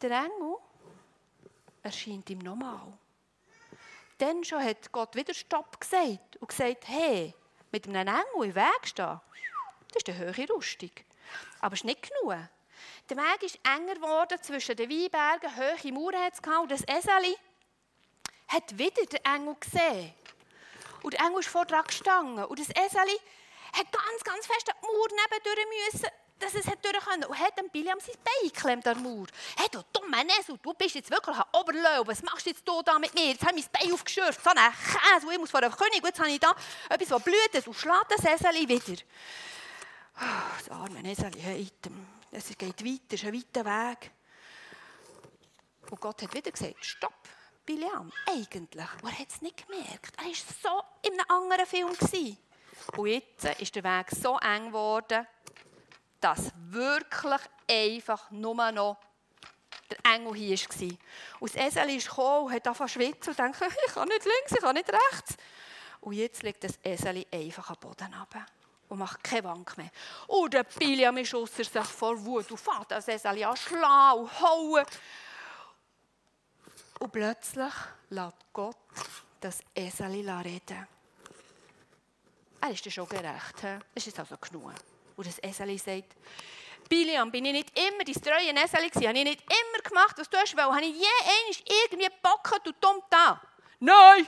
Der 0.00 0.12
Engel 0.12 0.54
erscheint 1.82 2.30
ihm 2.30 2.38
nochmal. 2.38 2.96
Dann 4.18 4.44
schon 4.44 4.62
hat 4.62 4.92
Gott 4.92 5.16
wieder 5.16 5.34
Stopp 5.34 5.80
gesagt 5.80 6.36
und 6.36 6.48
gesagt, 6.48 6.86
hey, 6.86 7.34
mit 7.72 7.88
einem 7.88 8.06
Engel 8.06 8.48
im 8.48 8.54
Weg 8.54 8.86
stehen, 8.86 9.20
das 9.92 10.02
ist 10.04 10.08
eine 10.08 10.18
höhere 10.18 10.54
Rüstung. 10.54 10.92
Aber 11.58 11.74
es 11.74 11.80
ist 11.80 11.84
nicht 11.84 12.08
genug. 12.08 12.38
Der 13.10 13.16
Weg 13.16 13.42
ist 13.42 13.58
enger 13.64 13.96
geworden 13.96 14.38
zwischen 14.40 14.76
den 14.76 14.88
Weinbergen, 14.88 15.56
hohe 15.56 15.92
Mauern 15.92 16.22
hat 16.22 16.34
es 16.34 16.42
gehabt, 16.42 16.62
und 16.62 16.70
das 16.70 16.84
Eseli 16.84 17.36
hat 18.46 18.78
wieder 18.78 19.04
den 19.04 19.24
Engel 19.24 19.56
gesehen. 19.58 20.14
Und 21.02 21.14
der 21.14 21.26
Engel 21.26 21.40
ist 21.40 21.48
vor 21.48 21.64
dran 21.64 21.84
gestanden. 21.84 22.44
Und 22.44 22.60
das 22.60 22.68
Eseli 22.68 23.18
hat 23.78 23.92
ganz, 23.92 24.24
ganz 24.24 24.46
fest 24.46 24.68
an 24.70 24.76
die 24.80 24.86
Mauer 24.86 25.08
nebendurch 25.08 25.66
müssen, 25.92 26.08
dass 26.38 26.54
es 26.54 26.66
hat 26.66 26.84
durch 26.84 27.04
können. 27.04 27.24
Und 27.24 27.38
hat 27.38 27.58
dem 27.58 27.68
Biliam 27.70 27.98
sein 28.00 28.14
Bein 28.24 28.50
geklemmt 28.50 28.86
an 28.86 29.02
der 29.02 29.02
Mauer. 29.02 29.26
Hey, 29.56 29.68
du 29.70 29.82
dummer 29.92 30.22
Esel, 30.38 30.58
du 30.62 30.74
bist 30.74 30.94
jetzt 30.94 31.10
wirklich 31.10 31.36
ein 31.36 31.44
Oberlöwe. 31.52 32.06
Was 32.06 32.22
machst 32.22 32.46
du 32.46 32.50
jetzt 32.50 32.62
hier 32.68 32.82
da 32.82 32.98
mit 32.98 33.14
mir? 33.14 33.26
Jetzt 33.26 33.44
habe 33.44 33.58
ich 33.58 33.66
mein 33.72 33.82
Bein 33.82 33.92
aufgeschürft. 33.92 34.42
So 34.42 34.50
ein 34.50 34.56
Käse. 34.56 35.26
Und 35.26 35.32
ich 35.32 35.38
muss 35.38 35.50
vor 35.50 35.62
einem 35.62 35.74
König. 35.74 36.04
Jetzt 36.04 36.18
habe 36.18 36.30
ich 36.30 36.40
da 36.40 36.54
etwas, 36.88 37.10
was 37.10 37.22
blüht. 37.22 37.66
Und 37.66 37.74
schlägt 37.74 38.10
das 38.10 38.24
Eseli 38.24 38.68
wieder. 38.68 39.02
Oh, 40.20 40.58
das 40.58 40.68
arme 40.70 41.10
Eseli, 41.10 41.40
hey, 41.40 41.68
es 42.32 42.48
geht 42.58 42.84
weiter, 42.84 43.14
es 43.14 43.22
ist 43.22 43.24
ein 43.24 43.34
weiter 43.34 43.64
Weg. 43.64 44.10
Und 45.90 46.00
Gott 46.00 46.22
hat 46.22 46.34
wieder 46.34 46.50
gesagt, 46.50 46.84
stopp, 46.84 47.28
Biliam, 47.64 48.12
eigentlich. 48.26 48.88
Er 49.02 49.18
hat 49.18 49.28
es 49.28 49.40
nicht 49.40 49.66
gemerkt. 49.66 50.12
Er 50.18 50.24
war 50.24 50.34
so 50.62 51.08
in 51.08 51.12
einem 51.12 51.30
anderen 51.30 51.66
Film. 51.66 51.92
Gewesen. 51.92 52.36
Und 52.96 53.06
jetzt 53.06 53.44
ist 53.60 53.74
der 53.74 53.84
Weg 53.84 54.10
so 54.10 54.38
eng 54.38 54.68
geworden, 54.68 55.26
dass 56.20 56.52
wirklich 56.56 57.40
einfach 57.70 58.30
nur 58.30 58.72
noch 58.72 58.96
der 59.90 59.98
Engel 60.14 60.34
hier 60.34 60.58
war. 60.58 60.98
Und 61.40 61.54
das 61.54 61.66
Esel 61.66 61.90
ist 61.90 62.08
gekommen 62.08 62.46
und 62.46 62.52
hat 62.52 62.66
angefangen 62.66 62.88
zu 62.88 62.94
schwitzen 62.94 63.30
und 63.30 63.38
denkt, 63.38 63.60
ich 63.86 63.94
kann 63.94 64.08
nicht 64.08 64.24
links, 64.24 64.52
ich 64.52 64.60
kann 64.60 64.74
nicht 64.74 64.90
rechts. 64.90 65.36
Und 66.00 66.12
jetzt 66.14 66.42
liegt 66.42 66.64
das 66.64 66.78
Esel 66.82 67.24
einfach 67.32 67.70
am 67.70 67.76
Boden 67.80 68.14
runter 68.14 68.46
und 68.88 68.98
macht 68.98 69.22
keine 69.22 69.42
Bank 69.42 69.76
mehr. 69.76 69.90
Und 70.26 70.54
der 70.54 70.64
Biliam 70.64 71.16
ist 71.18 71.34
ausser 71.34 71.64
sich 71.64 71.84
vor 71.84 72.24
Wut 72.24 72.50
und 72.50 72.58
fährt 72.58 72.90
das 72.90 73.08
Esel 73.08 73.44
an 73.44 73.56
schlagen 73.56 74.20
und 74.20 74.40
hauen. 74.40 74.84
Und 77.00 77.12
plötzlich 77.12 77.74
lässt 78.10 78.36
Gott 78.52 78.76
das 79.40 79.60
Esel 79.74 80.28
reden. 80.30 80.97
Er 82.60 82.70
ist 82.70 82.84
dir 82.84 82.90
schon 82.90 83.08
gerecht. 83.08 83.62
Das 83.94 84.06
ist 84.06 84.18
also 84.18 84.36
genug. 84.36 84.72
Und 85.16 85.26
das 85.26 85.38
Eseli 85.38 85.78
sagt, 85.78 86.16
Biliam, 86.88 87.30
bin 87.30 87.44
ich 87.44 87.52
nicht 87.52 87.78
immer 87.78 88.04
dein 88.04 88.14
treue 88.14 88.64
Eseli 88.64 88.88
gewesen? 88.88 89.08
Habe 89.08 89.18
ich 89.18 89.24
nicht 89.24 89.42
immer 89.42 89.82
gemacht, 89.82 90.16
was 90.16 90.28
du 90.28 90.36
hast 90.36 90.56
wollen? 90.56 90.74
Habe 90.74 90.84
ich 90.84 90.96
je 90.96 91.04
einmal 91.04 91.82
irgendwie 91.84 92.06
gebocken, 92.06 92.58
du 92.64 92.72
dumm 92.80 93.02
da? 93.10 93.40
Nein! 93.80 94.26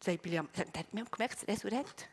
Sagt 0.00 0.22
Biliam. 0.22 0.48
Hat 0.56 0.94
mir 0.94 1.04
gemerkt, 1.04 1.48
dass 1.48 1.64
er 1.64 1.72
redet. 1.72 2.08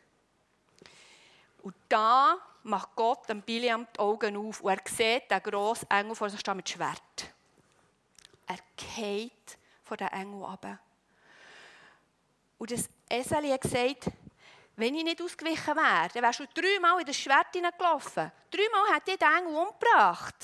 Und 1.62 1.74
da 1.88 2.36
macht 2.62 2.94
Gott 2.96 3.28
dem 3.28 3.42
Biliam 3.42 3.86
die 3.94 3.98
Augen 4.00 4.36
auf 4.36 4.60
und 4.60 4.70
er 4.70 4.80
sieht 4.86 5.30
den 5.30 5.42
grossen 5.42 5.90
Engel 5.90 6.14
vor 6.14 6.30
sich 6.30 6.40
stehen 6.40 6.56
mit 6.56 6.68
Schwert. 6.68 7.34
Er 8.46 8.58
geht 8.94 9.58
von 9.82 9.96
den 9.96 10.08
Engel 10.08 10.44
ab. 10.44 10.78
Und 12.58 12.70
das 12.70 12.88
Eseli 13.08 13.50
hat 13.50 13.60
gesagt, 13.60 14.06
wenn 14.76 14.94
ich 14.94 15.04
nicht 15.04 15.22
ausgewichen 15.22 15.74
wäre, 15.74 16.08
dann 16.12 16.22
wärst 16.22 16.40
du 16.40 16.46
dreimal 16.54 17.00
in 17.00 17.06
das 17.06 17.16
Schwert 17.16 17.54
hineingelaufen. 17.54 18.30
Dreimal 18.50 18.94
hätte 18.94 19.12
ich 19.12 19.18
den 19.18 19.32
Engel 19.32 19.54
umgebracht. 19.54 20.36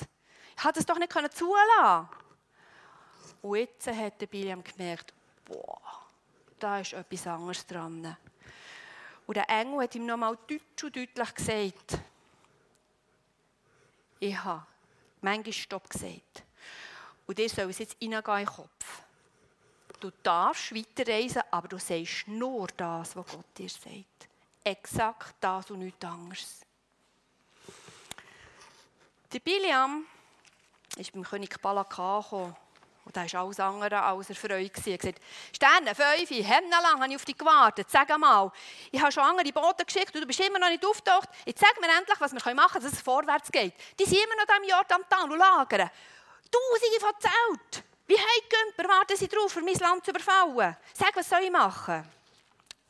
Ich 0.56 0.64
hätte 0.64 0.80
es 0.80 0.86
doch 0.86 0.98
nicht 0.98 1.12
zulassen 1.12 2.08
Und 3.42 3.56
jetzt 3.56 3.86
hat 3.86 4.20
der 4.20 4.26
Biliam 4.26 4.64
gemerkt, 4.64 5.12
boah, 5.44 5.80
da 6.58 6.80
ist 6.80 6.94
etwas 6.94 7.26
anderes 7.26 7.66
dran. 7.66 8.16
Und 9.26 9.36
der 9.36 9.48
Engel 9.50 9.82
hat 9.82 9.94
ihm 9.94 10.06
nochmal 10.06 10.38
deutsch 10.48 10.84
und 10.84 10.96
deutlich 10.96 11.34
gesagt, 11.34 11.98
ich 14.18 14.36
habe 14.42 14.64
manchmal 15.20 15.52
Stopp 15.52 15.90
gesagt. 15.90 16.44
Und 17.26 17.38
dir 17.38 17.48
soll 17.48 17.70
es 17.70 17.78
jetzt 17.78 17.96
reingehen 18.00 18.22
in 18.22 18.36
den 18.36 18.46
Kopf. 18.46 19.02
Du 20.02 20.10
darfst 20.20 20.74
weiterreisen, 20.74 21.42
aber 21.48 21.68
du 21.68 21.78
sagst 21.78 22.26
nur 22.26 22.66
das, 22.76 23.14
was 23.14 23.24
Gott 23.24 23.56
dir 23.56 23.68
sagt. 23.68 24.28
Exakt 24.64 25.36
das 25.38 25.70
und 25.70 25.78
nichts 25.78 26.04
anderes. 26.04 26.60
Der 29.32 29.38
Biliam 29.38 30.04
ist 30.96 31.12
beim 31.12 31.22
König 31.22 31.56
Balak 31.62 31.96
angekommen. 31.96 32.56
Und 33.04 33.16
da 33.16 33.32
war 33.32 33.42
alles 33.42 33.60
andere 33.60 34.02
als 34.02 34.28
erfreut. 34.30 34.72
Er 34.86 34.94
hat 34.94 35.00
gesagt, 35.00 35.20
Sterne, 35.52 35.94
fünf, 35.94 36.30
Hemden 36.30 36.70
lang 36.70 37.00
habe 37.00 37.08
ich 37.08 37.16
auf 37.16 37.24
dich 37.24 37.38
gewartet. 37.38 37.88
Sag 37.88 38.18
mal, 38.18 38.50
ich 38.90 39.00
habe 39.00 39.12
schon 39.12 39.22
andere 39.22 39.52
Boten 39.52 39.86
geschickt 39.86 40.12
und 40.16 40.22
du 40.22 40.26
bist 40.26 40.40
immer 40.40 40.58
noch 40.58 40.68
nicht 40.68 40.84
aufgetaucht. 40.84 41.28
Jetzt 41.46 41.60
sag 41.60 41.80
mir 41.80 41.96
endlich, 41.96 42.20
was 42.20 42.32
wir 42.32 42.54
machen 42.56 42.72
können, 42.72 42.84
dass 42.84 42.92
es 42.92 43.00
vorwärts 43.00 43.52
geht. 43.52 43.74
Die 44.00 44.04
sind 44.04 44.18
immer 44.18 44.34
noch 44.34 44.46
da 44.46 44.56
im 44.56 44.68
Jordan 44.68 45.30
und 45.30 45.38
lagern. 45.38 45.90
Tausende 46.50 47.00
von 47.00 47.12
Zelt. 47.20 47.91
Wie 48.06 48.16
Heidgümper 48.16 48.88
warten 48.88 49.16
sie 49.16 49.28
darauf, 49.28 49.52
für 49.52 49.62
mein 49.62 49.74
Land 49.74 50.04
zu 50.04 50.10
überfallen? 50.10 50.76
Sag, 50.92 51.14
was 51.16 51.28
soll 51.28 51.42
ich 51.42 51.50
machen? 51.50 52.04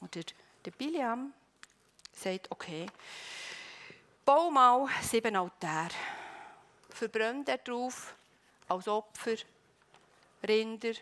Und 0.01 0.15
der, 0.15 0.25
der 0.65 0.71
Biliam 0.73 1.33
sagt, 2.13 2.51
okay, 2.51 2.87
bau 4.25 4.51
mal 4.51 4.89
sieben 5.03 5.37
Altäre. 5.37 5.91
Verbrenne 6.91 7.45
darauf 7.45 8.15
als 8.69 8.89
Opfer 8.89 9.37
Rinder 10.47 10.95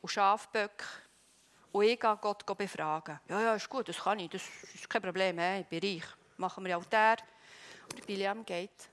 und 0.00 0.08
Schafböcke. 0.08 0.84
Und 1.72 1.84
ich 1.84 1.98
gehe 1.98 2.18
Gott 2.20 2.44
befragen. 2.56 3.18
Ja, 3.28 3.40
ja, 3.40 3.54
ist 3.54 3.68
gut, 3.68 3.88
das 3.88 3.98
kann 3.98 4.18
ich, 4.18 4.30
das 4.30 4.42
ist 4.74 4.88
kein 4.90 5.02
Problem, 5.02 5.38
ich 5.38 5.66
bin 5.66 5.80
reich. 5.80 6.04
Machen 6.36 6.64
wir 6.64 6.76
Altäre. 6.76 7.22
Und 7.90 8.06
Biliam 8.06 8.44
geht 8.44 8.88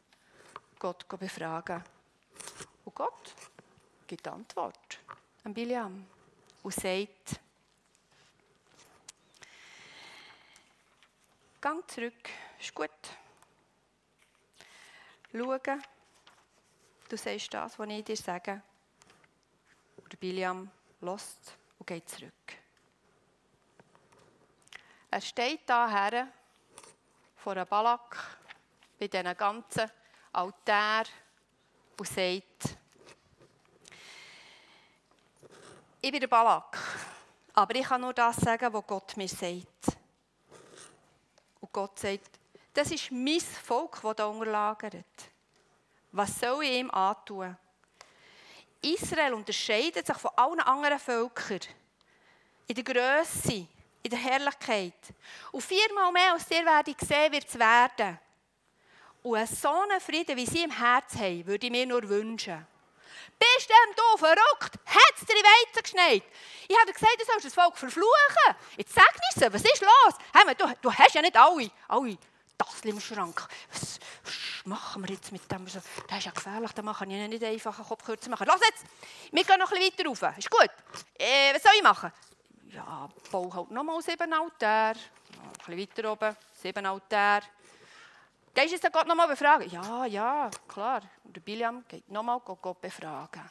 Gott 0.77 1.08
befragen. 1.08 1.84
Und 2.86 2.96
Gott 2.96 3.36
gibt 4.09 4.27
Antwort 4.27 4.99
an 5.43 5.53
Biliam 5.53 6.07
und 6.63 6.73
sagt, 6.73 7.39
Gang 11.61 11.87
zurück, 11.87 12.27
ist 12.59 12.73
gut. 12.73 12.89
Schau, 15.31 15.59
du 17.07 17.17
sagst 17.17 17.53
das, 17.53 17.77
was 17.77 17.87
ich 17.89 18.03
dir 18.03 18.17
sage. 18.17 18.63
Und 19.97 20.19
Biliam 20.19 20.71
lässt 21.01 21.55
und 21.77 21.85
geht 21.85 22.09
zurück. 22.09 22.33
Er 25.11 25.21
steht 25.21 25.69
da 25.69 25.87
her 25.87 26.29
vor 27.35 27.53
einem 27.53 27.67
Balak 27.67 28.39
bei 28.97 29.07
diesen 29.07 29.37
ganzen 29.37 29.91
Altär 30.33 31.03
und 31.99 32.07
sagt, 32.07 32.78
ich 36.01 36.12
bin 36.12 36.20
der 36.20 36.27
Balak, 36.27 36.77
aber 37.53 37.75
ich 37.75 37.86
kann 37.86 38.01
nur 38.01 38.13
das 38.13 38.38
sagen, 38.38 38.72
was 38.72 38.88
Gott 38.88 39.18
mir 39.18 39.27
sagt. 39.27 39.98
Und 41.60 41.74
Gott 41.74 42.00
sagt, 42.00 42.39
das 42.74 42.91
ist 42.91 43.12
mein 43.12 43.39
Volk, 43.39 44.00
das 44.01 44.15
da 44.15 44.25
unterlagert. 44.27 45.06
Was 46.12 46.39
soll 46.39 46.63
ich 46.63 46.79
ihm 46.79 46.89
antun? 46.91 47.58
Israel 48.82 49.34
unterscheidet 49.34 50.08
sich 50.08 50.18
von 50.18 50.32
allen 50.36 50.62
anderen 50.62 51.00
Völkern 51.00 51.60
in 52.68 52.75
der 52.75 52.84
Größe, 52.84 53.68
in 54.01 54.10
der 54.10 54.20
Herrlichkeit. 54.20 54.94
Und 55.51 55.62
viermal 55.62 56.12
mehr 56.12 56.34
als 56.34 56.46
dir 56.46 56.65
werde 56.65 56.91
ich 56.91 57.08
sehen, 57.08 57.32
wird 57.32 57.48
es 57.48 57.60
werden. 57.60 58.18
Und 59.22 59.50
so 59.50 59.70
einen 59.70 60.00
Frieden, 60.00 60.38
wie 60.38 60.46
sie 60.46 60.63
im 60.63 60.72
Herz 60.72 61.15
haben, 61.15 61.46
würde 61.46 61.65
ich 61.65 61.72
mir 61.72 61.86
nur 61.86 62.08
wünschen. 62.08 62.65
Bist 63.38 63.69
denn 63.69 63.95
du 63.95 64.17
verrückt? 64.17 64.79
Hat 64.86 65.13
es 65.15 65.25
dir 65.25 65.36
in 65.36 65.43
Weizen 65.43 65.83
geschneit? 65.83 66.24
Ich 66.67 66.77
habe 66.79 66.93
gesagt, 66.93 67.15
du 67.19 67.25
sollst 67.25 67.45
das 67.45 67.53
Volk 67.53 67.77
verfluchen. 67.77 68.55
Jetzt 68.77 68.93
sag 68.93 69.12
nicht 69.12 69.45
so, 69.45 69.53
was 69.53 69.62
ist 69.62 69.81
los? 69.81 70.15
Hey, 70.33 70.55
du, 70.55 70.65
du 70.81 70.93
hast 70.93 71.13
ja 71.13 71.21
nicht 71.21 71.38
alle, 71.38 71.69
alle 71.88 72.17
das 72.59 72.81
im 72.83 73.00
Schrank. 73.00 73.48
Was, 73.71 74.00
machen 74.65 75.01
wir 75.03 75.15
jetzt 75.15 75.31
mit 75.31 75.50
dem? 75.51 75.65
Das 75.65 75.75
ist 75.75 76.25
ja 76.25 76.31
gefährlich, 76.31 76.71
da 76.74 76.81
kann 76.81 77.09
ich 77.09 77.29
nicht 77.29 77.43
einfach 77.43 77.77
einen 77.77 77.88
Kopf 77.88 78.03
kürzer 78.03 78.29
machen. 78.29 78.48
Los 78.48 78.59
jetzt, 78.63 78.83
wir 79.31 79.43
gehen 79.43 79.59
noch 79.59 79.71
ein 79.71 79.79
bisschen 79.79 80.05
weiter 80.05 80.27
rauf. 80.27 80.38
Ist 80.38 80.51
gut. 80.51 80.69
Äh, 81.17 81.53
was 81.53 81.63
soll 81.63 81.71
ich 81.75 81.83
machen? 81.83 82.12
Ja, 82.71 83.09
bau 83.31 83.51
halt 83.53 83.71
nochmal 83.71 84.01
sieben 84.01 84.31
Altäre. 84.31 85.00
ein 85.67 85.75
bisschen 85.75 85.79
weiter 85.79 86.12
oben, 86.12 86.36
sieben 86.62 86.86
Altäre. 86.86 87.41
Gehst 88.59 88.73
du 88.73 88.75
jetzt 88.75 88.93
Gott 88.93 89.07
nochmal 89.07 89.29
befragen? 89.29 89.69
Ja, 89.69 90.05
ja, 90.05 90.51
klar. 90.67 91.01
Und 91.23 91.33
der 91.33 91.39
Biliam 91.39 91.85
geht 91.87 92.09
nochmal 92.11 92.41
Gott 92.41 92.81
befragen. 92.81 93.49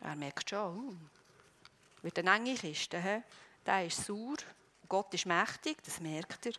Er 0.00 0.14
merkt 0.14 0.48
schon, 0.48 0.76
hm, 0.76 1.10
wird 2.02 2.20
eine 2.20 2.36
enge 2.36 2.54
Kiste. 2.54 3.00
He? 3.00 3.20
Der 3.66 3.84
ist 3.84 4.04
sauer, 4.04 4.36
Gott 4.88 5.12
ist 5.12 5.26
mächtig, 5.26 5.82
das 5.82 5.98
merkt 5.98 6.46
er. 6.46 6.52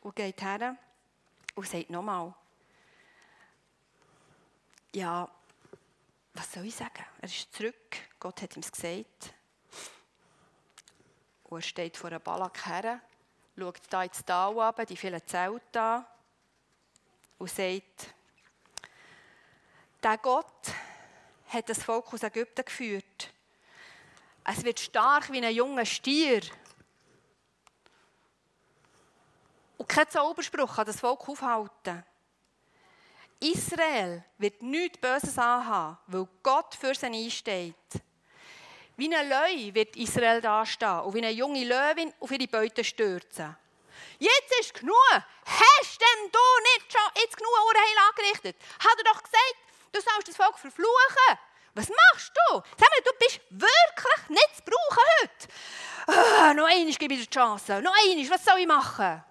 Und 0.00 0.16
geht 0.16 0.40
her 0.40 0.78
und 1.54 1.68
sagt 1.68 1.90
nochmal, 1.90 2.32
ja, 4.94 5.28
was 6.32 6.50
soll 6.50 6.64
ich 6.64 6.74
sagen? 6.74 7.04
Er 7.20 7.28
ist 7.28 7.52
zurück, 7.52 7.96
Gott 8.18 8.40
hat 8.40 8.56
ihm 8.56 8.60
es 8.60 8.72
gesagt. 8.72 9.34
Und 11.48 11.58
er 11.58 11.62
steht 11.62 11.96
vor 11.96 12.10
einem 12.10 12.20
Balak 12.20 12.66
her, 12.66 13.00
schaut 13.56 13.80
da 13.88 14.02
ins 14.02 14.24
Tal 14.24 14.52
runter, 14.52 14.84
die 14.84 14.96
vielen 14.96 15.24
Zelte 15.26 15.80
an 15.80 16.06
und 17.38 17.50
sagt, 17.50 18.14
der 20.02 20.18
Gott 20.18 20.72
hat 21.48 21.68
das 21.68 21.82
Volk 21.82 22.12
aus 22.12 22.22
Ägypten 22.22 22.64
geführt. 22.64 23.32
Es 24.44 24.64
wird 24.64 24.80
stark 24.80 25.30
wie 25.30 25.44
ein 25.44 25.54
junger 25.54 25.84
Stier. 25.84 26.42
Und 29.76 29.88
kein 29.88 30.08
Zauberspruch 30.08 30.76
kann 30.76 30.86
das 30.86 31.00
Volk 31.00 31.28
aufhalten. 31.28 32.04
Israel 33.38 34.24
wird 34.38 34.62
nichts 34.62 34.98
Böses 34.98 35.38
anhaben, 35.38 35.98
weil 36.06 36.26
Gott 36.42 36.74
für 36.74 36.94
sie 36.94 37.06
einsteht. 37.06 37.74
Wie 38.96 39.14
ein 39.14 39.28
Löwe 39.28 39.74
wird 39.74 39.94
Israel 39.96 40.40
dastehen 40.40 41.00
und 41.00 41.14
wie 41.14 41.18
eine 41.18 41.30
junge 41.30 41.64
Löwin 41.64 42.12
auf 42.18 42.30
ihre 42.30 42.48
Beute 42.48 42.82
stürzen. 42.82 43.54
Jetzt 44.18 44.60
ist 44.60 44.74
genug. 44.74 44.96
Hast 45.10 46.00
denn 46.00 46.30
du 46.32 46.38
nicht 46.74 46.92
schon 46.92 47.22
jetzt 47.22 47.36
genug 47.36 47.52
Urheil 47.66 48.08
angerichtet? 48.08 48.56
Hat 48.78 48.98
er 48.98 49.04
doch 49.04 49.22
gesagt, 49.22 49.56
du 49.92 50.00
sollst 50.00 50.28
das 50.28 50.36
Volk 50.36 50.58
verfluchen. 50.58 51.38
Was 51.74 51.90
machst 51.90 52.32
du? 52.34 52.54
Sag 52.54 52.88
mal, 52.88 53.02
du 53.04 53.10
bist 53.18 53.40
wirklich 53.50 54.28
nicht 54.30 54.56
zu 54.56 54.62
brauchen 54.62 55.04
heute. 55.20 55.48
Ah, 56.06 56.54
noch 56.54 56.64
einmal 56.64 56.92
gebe 56.94 57.12
ich 57.14 57.20
dir 57.20 57.26
die 57.26 57.30
Chance. 57.30 57.82
Noch 57.82 57.92
einmal, 58.02 58.30
was 58.30 58.44
soll 58.44 58.60
ich 58.60 58.66
machen? 58.66 59.22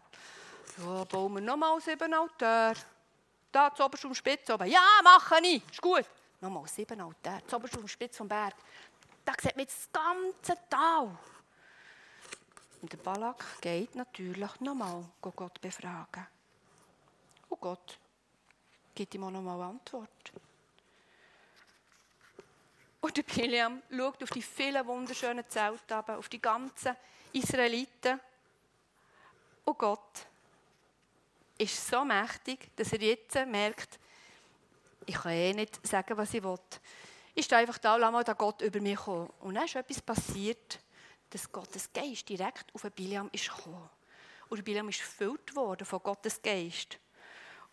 Ja, 0.77 1.03
bauen 1.05 1.34
wir 1.34 1.41
nochmal 1.41 1.81
sieben 1.81 2.13
Altäre. 2.13 2.75
Da, 3.51 3.74
zoberst 3.74 4.05
um 4.05 4.13
Spitze 4.13 4.53
oben. 4.53 4.67
Ja, 4.69 4.86
mache 5.03 5.39
ich. 5.41 5.63
Ist 5.72 5.81
gut. 5.81 6.05
Nochmal 6.41 6.67
sieben 6.67 7.01
Altäre. 7.01 7.41
Zoberst 7.48 7.77
um 7.77 7.88
Spitze 7.88 8.17
vom 8.17 8.27
Berg. 8.27 8.53
Da 9.25 9.34
sieht 9.41 9.58
man 9.58 9.65
das 9.65 9.89
ganze 9.91 10.58
Tal. 10.70 11.17
Und 12.82 12.94
der 12.94 12.98
Balak 12.98 13.44
geht 13.62 13.96
natürlich 13.96 14.60
nochmal 14.60 15.03
Gott 15.20 15.60
befragen. 15.60 16.27
Und 17.50 17.60
Gott 17.60 18.00
gibt 18.94 19.15
ihm 19.15 19.24
auch 19.24 19.32
nochmal 19.32 19.62
Antwort. 19.63 20.32
Und 23.01 23.17
der 23.17 23.24
Biliam 23.24 23.82
schaut 23.89 24.24
auf 24.24 24.29
die 24.29 24.41
vielen 24.41 24.86
wunderschönen 24.86 25.48
Zelte, 25.48 26.17
auf 26.17 26.29
die 26.29 26.41
ganzen 26.41 26.96
Israeliten. 27.34 28.20
Und 29.63 29.77
Gott 29.77 30.27
ist 31.58 31.88
so 31.88 32.03
mächtig, 32.03 32.75
dass 32.75 32.94
er 32.94 33.01
jetzt 33.01 33.36
merkt, 33.36 34.00
ich 35.05 35.15
kann 35.15 35.32
eh 35.32 35.53
nicht 35.53 35.86
sagen, 35.86 36.17
was 36.17 36.34
ich 36.34 36.44
will. 36.44 36.60
Ich 37.36 37.46
stehe 37.46 37.62
einfach 37.62 37.77
da, 37.77 37.98
lass 37.98 38.12
mal 38.12 38.24
Gott 38.24 38.62
über 38.62 38.80
mich 38.80 38.98
kommen. 38.98 39.30
Und 39.42 39.56
dann 39.56 39.65
ist 39.65 39.75
etwas 39.75 40.01
passiert, 40.01 40.80
dass 41.30 41.51
Gottes 41.51 41.92
Geist 41.94 42.27
direkt 42.27 42.74
auf 42.74 42.82
den 42.82 42.92
Biliam 42.92 43.30
ist. 43.32 43.51
Und 44.50 44.63
Biliam 44.63 44.89
ist 44.89 45.00
gefüllt 45.00 45.56
worden 45.56 45.86
von 45.86 46.02
Gottes 46.02 46.41
Geist. 46.41 46.98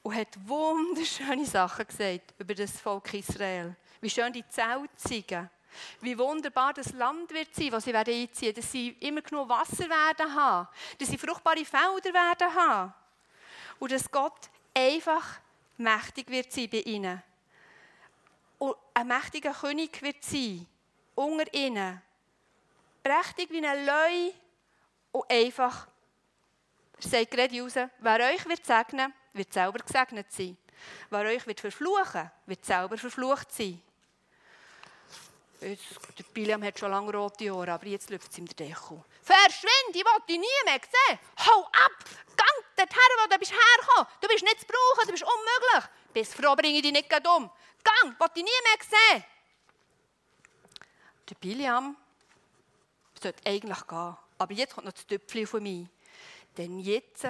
Und 0.03 0.17
hat 0.17 0.37
wunderschöne 0.47 1.47
Sachen 1.47 1.87
gesagt 1.87 2.35
über 2.39 2.55
das 2.55 2.81
Volk 2.81 3.15
Israel 3.15 3.77
wie 4.03 4.11
schön 4.11 4.33
die 4.33 4.47
Zelte 4.49 4.91
sind, 4.97 5.49
wie 6.01 6.19
wunderbar 6.19 6.75
das 6.75 6.93
Land 6.93 7.33
wird 7.33 7.55
sein, 7.55 7.71
das 7.71 7.85
sie 7.85 7.93
werden 7.93 8.13
einziehen, 8.13 8.53
dass 8.53 8.71
sie 8.71 8.89
immer 9.01 9.23
genug 9.23 9.49
Wasser 9.49 9.89
werden 9.89 10.35
haben, 10.35 10.69
dass 10.99 11.09
sie 11.09 11.17
fruchtbare 11.17 11.65
Felder 11.65 12.13
werden 12.13 12.55
haben 12.55 12.93
und 13.79 13.93
dass 13.93 14.11
Gott 14.11 14.51
einfach 14.75 15.39
mächtig 15.79 16.29
wird 16.29 16.53
sein 16.53 16.69
bei 16.69 16.81
ihnen. 16.81 17.23
Und 18.63 18.77
ein 18.95 19.09
mächtiger 19.09 19.53
König 19.53 20.01
wird 20.03 20.23
sein, 20.23 20.65
unter 21.17 21.53
ihnen. 21.53 22.01
Prächtig 23.03 23.51
wie 23.51 23.67
ein 23.67 23.85
Leu 23.85 24.31
und 25.11 25.29
einfach, 25.29 25.89
er 27.03 27.09
sagt 27.09 27.33
gerade 27.33 27.61
raus, 27.61 27.75
wer 27.75 28.33
euch 28.33 28.47
wird 28.47 28.65
segnen, 28.65 29.13
wird 29.33 29.53
selber 29.53 29.81
gesegnet 29.81 30.31
sein. 30.31 30.57
Wer 31.11 31.23
euch 31.23 31.45
wird 31.45 31.59
verfluchen, 31.59 32.31
wird 32.47 32.65
selber 32.65 32.97
verflucht 32.97 33.51
sein. 33.51 33.83
Jetzt, 35.61 35.99
der 36.17 36.25
Biliam 36.33 36.63
hat 36.63 36.79
schon 36.79 36.93
lange 36.93 37.13
rote 37.13 37.53
Ohren, 37.53 37.69
aber 37.69 37.87
jetzt 37.87 38.11
läuft 38.11 38.31
es 38.31 38.39
ihm 38.39 38.47
der 38.47 38.69
Deko. 38.69 39.05
Verschwind, 39.23 39.91
ich 39.91 40.05
will 40.05 40.23
dich 40.29 40.39
nie 40.39 40.65
mehr 40.67 40.81
sehen. 40.81 41.19
Hau 41.37 41.65
ab, 41.65 42.05
gang 42.37 42.65
dorthin, 42.77 43.17
wo 43.19 43.29
du 43.29 43.39
bist 43.41 43.51
hergekommen. 43.51 44.07
Du 44.21 44.29
bist 44.29 44.45
nicht 44.45 44.61
zu 44.61 44.67
brauchen, 44.67 45.07
du 45.07 45.11
bist 45.11 45.25
unmöglich. 45.25 45.91
Bis 46.13 46.33
froh 46.33 46.55
bringe 46.55 46.77
ich 46.77 46.83
dich 46.83 46.93
nicht 46.93 47.29
um. 47.29 47.51
Gang, 47.83 48.19
will 48.19 48.29
dich 48.35 48.45
nie 48.45 48.51
mehr 48.65 48.79
sehen. 48.81 49.25
Der 51.29 51.35
Biliam 51.37 51.97
sollte 53.21 53.47
eigentlich 53.47 53.87
gehen. 53.87 54.17
Aber 54.39 54.53
jetzt 54.53 54.75
kommt 54.75 54.87
noch 54.87 54.93
das 54.93 55.07
Töpfchen 55.07 55.47
von 55.47 55.63
mir. 55.63 55.89
Denn 56.57 56.79
jetzt 56.81 57.27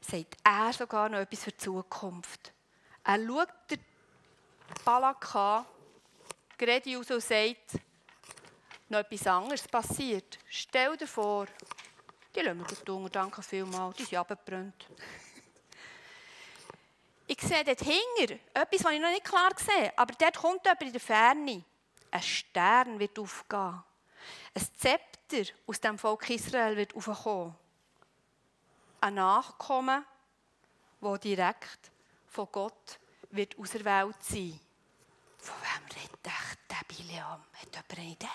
sagt 0.00 0.36
er 0.42 0.72
sogar 0.72 1.08
noch 1.08 1.18
etwas 1.18 1.44
für 1.44 1.52
die 1.52 1.58
Zukunft. 1.58 2.52
Er 3.04 3.24
schaut 3.24 3.48
den 3.70 3.84
Balak 4.84 5.34
an 5.34 5.66
gerade 6.58 6.96
raus 6.96 7.10
und 7.10 7.22
sagt, 7.22 7.78
noch 8.88 9.00
etwas 9.00 9.26
anderes 9.26 9.68
passiert. 9.68 10.38
Stell 10.48 10.96
dir 10.96 11.06
vor, 11.06 11.46
die 12.34 12.40
lassen 12.40 12.58
wir 12.58 12.66
gut 12.66 12.88
unter, 12.88 13.10
danke 13.10 13.42
vielmals, 13.42 13.96
die 13.96 14.04
sind 14.04 14.18
abgebrannt. 14.18 14.86
Ich 17.26 17.40
sehe 17.40 17.64
dort 17.64 17.80
hinten 17.80 18.40
etwas, 18.54 18.84
was 18.84 18.92
ich 18.92 19.00
noch 19.00 19.10
nicht 19.10 19.24
klar 19.24 19.50
sehe, 19.56 19.92
aber 19.96 20.14
dort 20.14 20.36
kommt 20.36 20.64
jemand 20.64 20.82
in 20.82 20.92
der 20.92 21.00
Ferne. 21.00 21.64
Ein 22.10 22.22
Stern 22.22 22.98
wird 22.98 23.18
aufgehen. 23.18 23.82
Ein 24.54 24.68
Zepter 24.76 25.52
aus 25.66 25.80
dem 25.80 25.98
Volk 25.98 26.30
Israel 26.30 26.76
wird 26.76 26.94
aufkommen. 26.94 27.54
Ein 29.00 29.14
Nachkommen, 29.14 30.04
der 31.00 31.18
direkt 31.18 31.90
von 32.28 32.48
Gott 32.50 32.98
wird 33.30 33.58
auserwählt 33.58 34.22
sein 34.22 34.60
von 35.46 35.56
wem 35.62 35.84
redet 35.96 36.58
der 36.70 36.84
Biliam? 36.88 37.40
Hat 37.52 37.72
jemand 37.72 37.98
eine 37.98 38.10
Idee? 38.10 38.26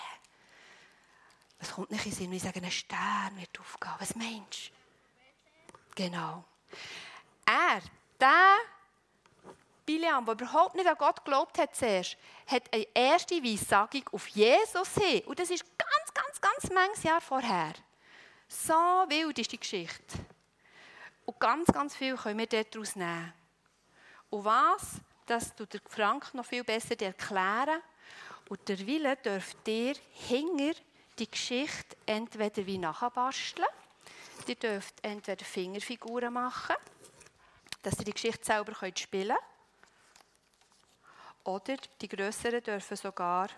Es 1.58 1.70
kommt 1.70 1.90
nicht 1.90 2.06
in 2.06 2.12
Sinn, 2.12 2.30
wie 2.30 2.38
sagen, 2.38 2.64
ein 2.64 2.70
Stern 2.70 3.36
wird 3.36 3.60
aufgehen. 3.60 3.94
Was 3.98 4.16
meinst 4.16 4.68
du? 4.68 5.78
Genau. 5.94 6.44
Er, 7.44 7.82
der 8.18 8.56
Biliam, 9.92 10.24
der 10.24 10.34
überhaupt 10.34 10.74
nicht 10.74 10.86
an 10.86 10.96
Gott 10.96 11.24
geglaubt 11.24 11.58
hat 11.58 11.74
zuerst, 11.76 12.16
hat 12.46 12.62
eine 12.72 12.86
erste 12.94 13.42
Weissagung 13.42 14.02
auf 14.12 14.26
Jesus 14.28 14.94
hin. 14.94 15.22
Und 15.26 15.38
das 15.38 15.50
ist 15.50 15.64
ganz, 15.76 16.14
ganz, 16.14 16.40
ganz 16.40 16.72
manches 16.72 17.02
Jahr 17.02 17.20
vorher. 17.20 17.74
So 18.48 18.72
wild 18.72 19.38
ist 19.38 19.52
die 19.52 19.60
Geschichte. 19.60 20.18
Und 21.26 21.38
ganz, 21.38 21.66
ganz 21.66 21.94
viel 21.94 22.16
können 22.16 22.38
wir 22.38 22.46
daraus 22.46 22.96
nehmen. 22.96 23.32
Und 24.30 24.44
was 24.44 25.00
das 25.26 25.54
tut 25.54 25.72
der 25.72 25.80
Frank 25.88 26.34
noch 26.34 26.44
viel 26.44 26.64
besser 26.64 27.00
erklären. 27.00 27.80
Und 28.48 28.68
der 28.68 28.78
Wille 28.86 29.16
dürft 29.16 29.68
ihr 29.68 29.94
hinter 30.10 30.78
die 31.18 31.30
Geschichte 31.30 31.96
entweder 32.06 32.66
wie 32.66 32.78
nachbasteln. 32.78 33.68
Ihr 34.46 34.54
dürft 34.56 34.94
entweder 35.02 35.44
Fingerfiguren 35.44 36.32
machen, 36.32 36.76
dass 37.82 37.98
ihr 37.98 38.04
die 38.06 38.12
Geschichte 38.12 38.44
selber 38.44 38.74
spielen 38.96 39.28
könnt. 39.28 39.51
Oder 41.44 41.76
die 42.00 42.08
Größeren 42.08 42.62
dürfen 42.62 42.96
sogar 42.96 43.48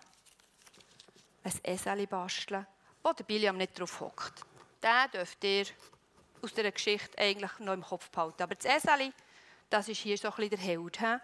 ein 1.43 1.53
Eseli 1.63 2.07
basteln, 2.07 2.67
wo 3.03 3.13
der 3.13 3.25
Biliam 3.25 3.57
nicht 3.57 3.79
drauf 3.79 4.01
hockt. 4.01 4.43
Den 4.83 5.11
dürft 5.13 5.45
ihr 5.45 5.67
aus 6.41 6.55
der 6.55 6.73
Geschichte 6.73 7.19
eigentlich 7.19 7.59
noch 7.59 7.75
im 7.75 7.83
Kopf 7.83 8.09
behalten. 8.11 8.43
Aber 8.43 8.55
das 8.55 8.65
Eseli, 8.65 9.13
das 9.69 9.89
ist 9.89 9.99
hier 9.99 10.17
so 10.17 10.29
ein 10.29 10.35
bisschen 10.37 10.51
der 10.51 10.59
Held. 10.59 11.01
He? 11.01 11.17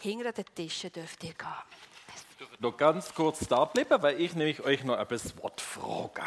hinter 0.00 0.32
den 0.32 0.44
Tischen 0.54 0.92
dürft 0.92 1.22
ihr 1.24 1.34
gehen. 1.34 2.48
Noch 2.58 2.76
ganz 2.76 3.14
kurz 3.14 3.46
da 3.46 3.64
bleiben, 3.66 4.02
weil 4.02 4.20
ich 4.20 4.34
nämlich 4.34 4.60
euch 4.62 4.82
noch 4.84 4.98
etwas 4.98 5.36
Wort 5.42 5.60
frage. 5.60 6.22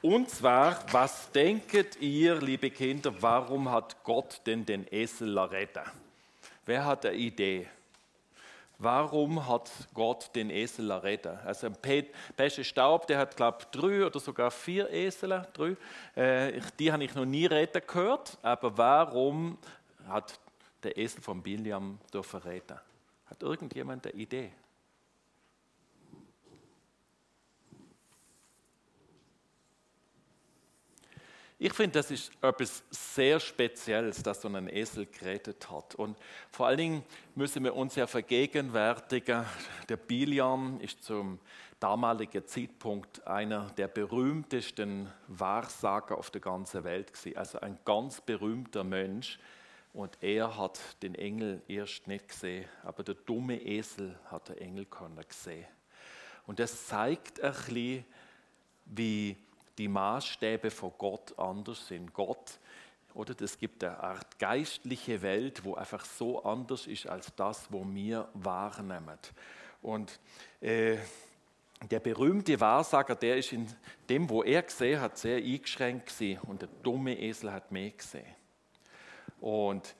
Und 0.00 0.30
zwar, 0.30 0.84
was 0.92 1.30
denket 1.32 2.00
ihr, 2.00 2.36
liebe 2.36 2.70
Kinder, 2.70 3.14
warum 3.20 3.70
hat 3.70 4.02
Gott 4.04 4.40
denn 4.46 4.64
den 4.64 4.86
Esel 4.92 5.36
errettet? 5.36 5.84
Wer 6.64 6.84
hat 6.84 7.06
eine 7.06 7.16
Idee? 7.16 7.68
Warum 8.82 9.46
hat 9.46 9.70
Gott 9.94 10.34
den 10.34 10.50
Esel 10.50 10.90
errettet? 10.90 11.38
Also 11.44 11.68
ein 11.68 11.76
Pesche 12.36 12.64
Staub, 12.64 13.06
der 13.06 13.18
hat, 13.18 13.36
glaube 13.36 13.58
ich, 13.60 13.66
drei 13.66 14.04
oder 14.04 14.18
sogar 14.18 14.50
vier 14.50 14.90
Esel. 14.90 15.46
Drei. 15.52 15.76
Äh, 16.20 16.60
die 16.80 16.90
habe 16.90 17.04
ich 17.04 17.14
noch 17.14 17.24
nie 17.24 17.46
reden 17.46 17.80
gehört. 17.86 18.36
Aber 18.42 18.76
warum 18.76 19.56
hat 20.08 20.36
der 20.82 20.98
Esel 20.98 21.22
von 21.22 21.40
Biliam 21.40 22.00
dürfen 22.12 22.40
reden? 22.40 22.76
Hat 23.26 23.40
irgendjemand 23.40 24.04
eine 24.04 24.16
Idee? 24.16 24.50
Ich 31.64 31.74
finde, 31.74 32.00
das 32.00 32.10
ist 32.10 32.32
etwas 32.42 32.82
sehr 32.90 33.38
Spezielles, 33.38 34.20
dass 34.20 34.42
so 34.42 34.48
ein 34.48 34.68
Esel 34.68 35.06
geredet 35.06 35.70
hat. 35.70 35.94
Und 35.94 36.18
vor 36.50 36.66
allen 36.66 36.78
Dingen 36.78 37.02
müssen 37.36 37.62
wir 37.62 37.76
uns 37.76 37.94
ja 37.94 38.08
vergegenwärtigen, 38.08 39.44
der 39.88 39.96
Biliam 39.96 40.80
ist 40.80 41.04
zum 41.04 41.38
damaligen 41.78 42.44
Zeitpunkt 42.48 43.24
einer 43.28 43.70
der 43.76 43.86
berühmtesten 43.86 45.08
Wahrsager 45.28 46.18
auf 46.18 46.32
der 46.32 46.40
ganzen 46.40 46.82
Welt 46.82 47.12
gewesen. 47.12 47.38
Also 47.38 47.60
ein 47.60 47.78
ganz 47.84 48.20
berühmter 48.20 48.82
Mensch. 48.82 49.38
Und 49.92 50.18
er 50.20 50.58
hat 50.58 50.80
den 51.00 51.14
Engel 51.14 51.62
erst 51.68 52.08
nicht 52.08 52.26
gesehen, 52.26 52.64
aber 52.82 53.04
der 53.04 53.14
dumme 53.14 53.62
Esel 53.62 54.18
hat 54.32 54.48
den 54.48 54.58
Engel 54.58 54.88
gesehen. 55.28 55.66
Und 56.44 56.58
das 56.58 56.88
zeigt 56.88 57.40
ein 57.40 57.52
bisschen, 57.52 58.04
wie 58.86 59.36
die 59.78 59.88
Maßstäbe 59.88 60.70
von 60.70 60.92
Gott 60.98 61.38
anders 61.38 61.86
sind. 61.86 62.12
Gott, 62.12 62.58
oder 63.14 63.34
es 63.40 63.58
gibt 63.58 63.84
eine 63.84 63.98
Art 63.98 64.38
geistliche 64.38 65.20
Welt, 65.22 65.64
wo 65.64 65.74
einfach 65.74 66.04
so 66.04 66.42
anders 66.44 66.86
ist 66.86 67.06
als 67.06 67.34
das, 67.36 67.70
wo 67.70 67.84
wir 67.86 68.28
wahrnehmen. 68.34 69.18
Und 69.82 70.18
äh, 70.60 70.96
der 71.90 72.00
berühmte 72.00 72.58
Wahrsager, 72.60 73.14
der 73.14 73.38
ist 73.38 73.52
in 73.52 73.66
dem, 74.08 74.30
wo 74.30 74.42
er 74.42 74.62
gesehen 74.62 75.00
hat, 75.00 75.18
sehr 75.18 75.38
eingeschränkt 75.38 76.06
gewesen. 76.06 76.40
und 76.42 76.62
der 76.62 76.68
dumme 76.82 77.18
Esel 77.18 77.52
hat 77.52 77.72
mehr 77.72 77.90
gesehen. 77.90 78.34
Und 79.40 79.94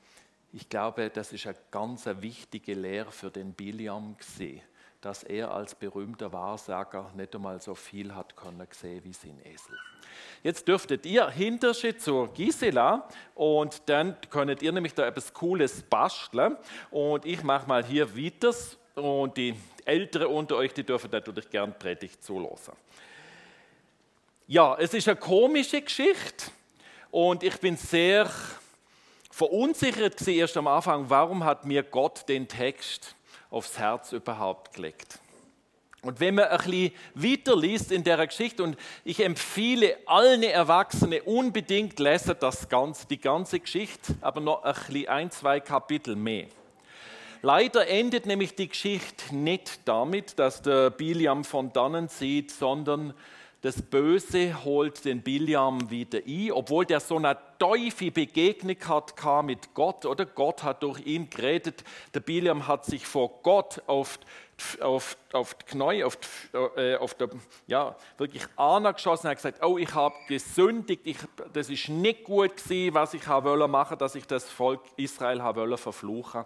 ich 0.53 0.69
glaube, 0.69 1.11
das 1.11 1.33
ist 1.33 1.47
eine 1.47 1.57
ganz 1.71 2.07
wichtige 2.07 2.75
Lehre 2.75 3.11
für 3.11 3.31
den 3.31 3.53
Biliam 3.53 4.17
gesehen 4.17 4.63
dass 5.03 5.25
er 5.25 5.51
als 5.51 5.75
berühmter 5.75 6.33
Wahrsager 6.33 7.11
nicht 7.15 7.35
einmal 7.35 7.61
so 7.61 7.75
viel 7.75 8.15
hat 8.15 8.37
können 8.37 8.67
sehen 8.71 9.03
wie 9.05 9.13
sein 9.13 9.39
Esel. 9.45 9.77
Jetzt 10.43 10.67
dürftet 10.69 11.05
ihr 11.07 11.29
hinterher 11.29 11.99
zur 11.99 12.33
Gisela 12.33 13.09
und 13.35 13.83
dann 13.87 14.17
könnt 14.31 14.63
ihr 14.63 14.73
nämlich 14.73 14.95
da 14.95 15.07
etwas 15.07 15.33
Cooles 15.35 15.83
basteln 15.83 16.57
und 16.91 17.27
ich 17.27 17.43
mache 17.43 17.69
mal 17.69 17.85
hier 17.85 18.17
weiter 18.17 18.55
und 18.95 19.37
die 19.37 19.55
Ältere 19.85 20.29
unter 20.29 20.57
euch, 20.57 20.73
die 20.73 20.85
dürfen 20.85 21.11
natürlich 21.11 21.51
gern 21.51 21.77
Predigt 21.77 22.23
zulassen. 22.23 22.75
Ja, 24.47 24.77
es 24.79 24.95
ist 24.95 25.09
eine 25.09 25.17
komische 25.17 25.83
Geschichte 25.83 26.47
und 27.11 27.43
ich 27.43 27.59
bin 27.59 27.77
sehr 27.77 28.31
verunsichert 29.31 30.27
erst 30.29 30.57
am 30.57 30.69
Anfang, 30.69 31.11
warum 31.11 31.43
hat 31.43 31.65
mir 31.65 31.83
Gott 31.83 32.29
den 32.29 32.47
Text 32.47 33.17
aufs 33.53 33.79
Herz 33.79 34.13
überhaupt 34.13 34.75
gelegt. 34.75 35.21
Und 36.03 36.19
wenn 36.19 36.35
man 36.35 36.47
ein 36.47 36.59
bisschen 36.59 36.93
weiter 37.15 37.57
liest 37.57 37.93
in 37.93 38.03
der 38.03 38.27
Geschichte, 38.27 38.65
und 38.65 38.77
ich 39.05 39.25
empfehle 39.25 39.97
allen 40.07 40.43
Erwachsenen 40.43 41.21
unbedingt 41.21 42.01
lesen 42.01 42.35
das 42.41 42.69
ganze, 42.69 43.07
die 43.07 43.21
ganze 43.21 43.61
Geschichte, 43.61 44.17
aber 44.21 44.41
noch 44.41 44.65
ein, 44.65 44.75
bisschen 44.75 45.09
ein, 45.09 45.31
zwei 45.31 45.61
Kapitel 45.61 46.17
mehr. 46.17 46.49
Leider 47.41 47.87
endet 47.87 48.27
nämlich 48.27 48.57
die 48.57 48.69
Geschichte 48.69 49.35
nicht 49.35 49.81
damit, 49.85 50.39
dass 50.41 50.63
der 50.63 50.91
Biliam 50.91 51.45
von 51.45 51.73
dannen 51.73 52.09
sieht, 52.09 52.51
sondern 52.51 53.15
das 53.63 53.81
Böse 53.81 54.65
holt 54.65 55.05
den 55.05 55.23
Biliam 55.23 55.89
wieder 55.89 56.19
ein, 56.27 56.51
obwohl 56.51 56.85
der 56.85 56.99
so 56.99 57.17
eine 57.17 57.39
Teufel 57.61 58.11
Begegnung 58.11 58.77
hat 58.89 59.15
mit 59.45 59.73
Gott, 59.73 60.05
oder? 60.05 60.27
Gott 60.27 60.65
hat 60.65 60.83
durch 60.83 61.07
ihn 61.07 61.31
geredet. 61.31 61.85
Der 62.13 62.19
Biliam 62.19 62.67
hat 62.67 62.85
sich 62.85 63.07
vor 63.07 63.39
Gott 63.45 63.81
auf, 63.87 64.19
auf, 64.81 65.17
auf 65.33 65.55
die 65.55 65.65
Knie, 65.65 66.03
auf, 66.03 66.17
die, 66.17 66.57
äh, 66.57 66.97
auf 66.97 67.15
der, 67.15 67.31
ja, 67.69 67.95
wirklich 68.19 68.45
angeschossen 68.57 69.27
und 69.27 69.31
hat 69.31 69.39
gesagt, 69.39 69.65
oh, 69.65 69.79
ich 69.79 69.95
habe 69.95 70.17
gesündigt, 70.27 71.03
ich, 71.05 71.19
das 71.53 71.71
ist 71.71 71.89
nicht 71.89 72.25
gut 72.25 72.57
gewesen, 72.57 72.95
was 72.95 73.15
ich 73.15 73.29
wollte 73.29 73.69
machen, 73.69 73.97
dass 73.97 74.17
ich 74.17 74.27
das 74.27 74.51
Volk 74.51 74.81
Israel 74.97 75.41
wollte 75.55 75.77
verfluchen. 75.77 76.45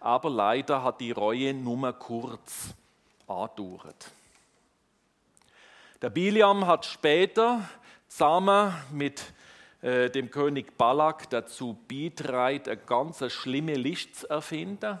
Aber 0.00 0.30
leider 0.30 0.82
hat 0.82 1.02
die 1.02 1.12
Reue 1.12 1.52
nur 1.52 1.92
kurz 1.92 2.74
andauert. 3.26 4.15
Der 6.02 6.10
Biliam 6.10 6.66
hat 6.66 6.84
später 6.84 7.66
zusammen 8.06 8.74
mit 8.92 9.32
äh, 9.80 10.10
dem 10.10 10.30
König 10.30 10.76
Balak 10.76 11.30
dazu 11.30 11.78
beitragen, 11.88 12.64
eine 12.66 12.76
ganz 12.76 13.32
schlimme 13.32 13.76
List 13.76 14.16
zu 14.16 14.28
erfinden. 14.28 15.00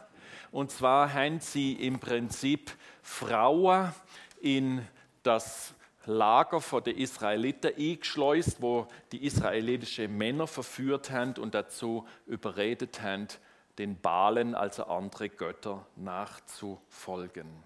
Und 0.52 0.70
zwar 0.70 1.12
haben 1.12 1.40
sie 1.40 1.74
im 1.74 1.98
Prinzip 1.98 2.72
Frauen 3.02 3.92
in 4.40 4.86
das 5.22 5.74
Lager 6.06 6.62
der 6.80 6.96
Israeliten 6.96 7.74
eingeschleust, 7.76 8.62
wo 8.62 8.86
die 9.12 9.26
israelitischen 9.26 10.16
Männer 10.16 10.46
verführt 10.46 11.10
haben 11.10 11.34
und 11.34 11.54
dazu 11.54 12.06
überredet 12.26 13.02
haben, 13.02 13.28
den 13.76 14.00
Balen, 14.00 14.54
also 14.54 14.84
andere 14.84 15.28
Götter, 15.28 15.84
nachzufolgen. 15.96 17.65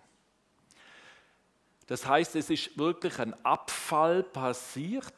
Das 1.91 2.07
heißt, 2.07 2.37
es 2.37 2.51
ist 2.51 2.79
wirklich 2.79 3.19
ein 3.19 3.35
Abfall 3.45 4.23
passiert 4.23 5.13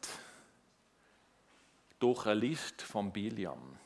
durch 1.99 2.25
eine 2.25 2.33
List 2.33 2.81
von 2.81 3.11
Biliam. 3.11 3.77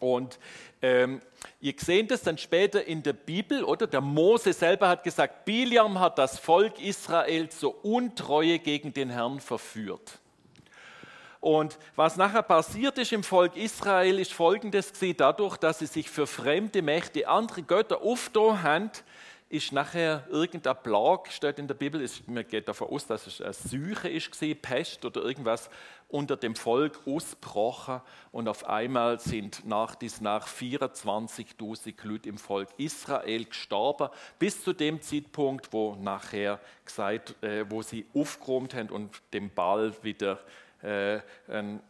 Und 0.00 0.40
ähm, 0.82 1.20
ihr 1.60 1.74
seht 1.76 2.10
es 2.10 2.22
dann 2.22 2.36
später 2.36 2.84
in 2.84 3.04
der 3.04 3.12
Bibel, 3.12 3.62
oder? 3.62 3.86
Der 3.86 4.00
Mose 4.00 4.52
selber 4.52 4.88
hat 4.88 5.04
gesagt, 5.04 5.44
Biliam 5.44 6.00
hat 6.00 6.18
das 6.18 6.36
Volk 6.36 6.80
Israel 6.80 7.48
zur 7.48 7.84
Untreue 7.84 8.58
gegen 8.58 8.92
den 8.92 9.10
Herrn 9.10 9.38
verführt. 9.38 10.18
Und 11.38 11.78
was 11.94 12.16
nachher 12.16 12.42
passiert 12.42 12.98
ist 12.98 13.12
im 13.12 13.22
Volk 13.22 13.56
Israel, 13.56 14.18
ist 14.18 14.32
folgendes 14.32 14.92
gewesen, 14.92 15.18
dadurch, 15.18 15.58
dass 15.58 15.78
sie 15.78 15.86
sich 15.86 16.10
für 16.10 16.26
fremde 16.26 16.82
Mächte, 16.82 17.28
andere 17.28 17.62
Götter 17.62 18.02
aufgetan 18.02 18.64
haben, 18.64 18.90
ist 19.50 19.72
nachher 19.72 20.26
irgendein 20.30 20.80
Plag, 20.80 21.30
steht 21.32 21.58
in 21.58 21.66
der 21.66 21.74
Bibel, 21.74 22.00
ist, 22.00 22.26
man 22.28 22.46
geht 22.46 22.68
davon 22.68 22.88
aus, 22.88 23.08
dass 23.08 23.26
es 23.26 23.42
eine 23.42 23.52
Seuche 23.52 24.08
ist, 24.08 24.30
Pest 24.62 25.04
oder 25.04 25.22
irgendwas 25.22 25.68
unter 26.06 26.36
dem 26.36 26.54
Volk 26.54 27.00
ausgebrochen 27.04 28.00
und 28.30 28.46
auf 28.46 28.68
einmal 28.68 29.18
sind 29.18 29.66
nach 29.66 29.96
dies 29.96 30.20
nach 30.20 30.46
24.000 30.46 31.94
Leute 32.06 32.28
im 32.28 32.38
Volk 32.38 32.68
Israel 32.76 33.44
gestorben, 33.44 34.10
bis 34.38 34.62
zu 34.62 34.72
dem 34.72 35.02
Zeitpunkt, 35.02 35.72
wo 35.72 35.96
nachher 35.96 36.60
gesagt, 36.84 37.34
äh, 37.42 37.68
wo 37.68 37.82
sie 37.82 38.06
aufgeräumt 38.14 38.74
haben 38.74 38.90
und 38.90 39.20
dem 39.32 39.50
Ball 39.50 39.92
wieder 40.02 40.38
äh, 40.84 41.20
ähm, 41.48 41.80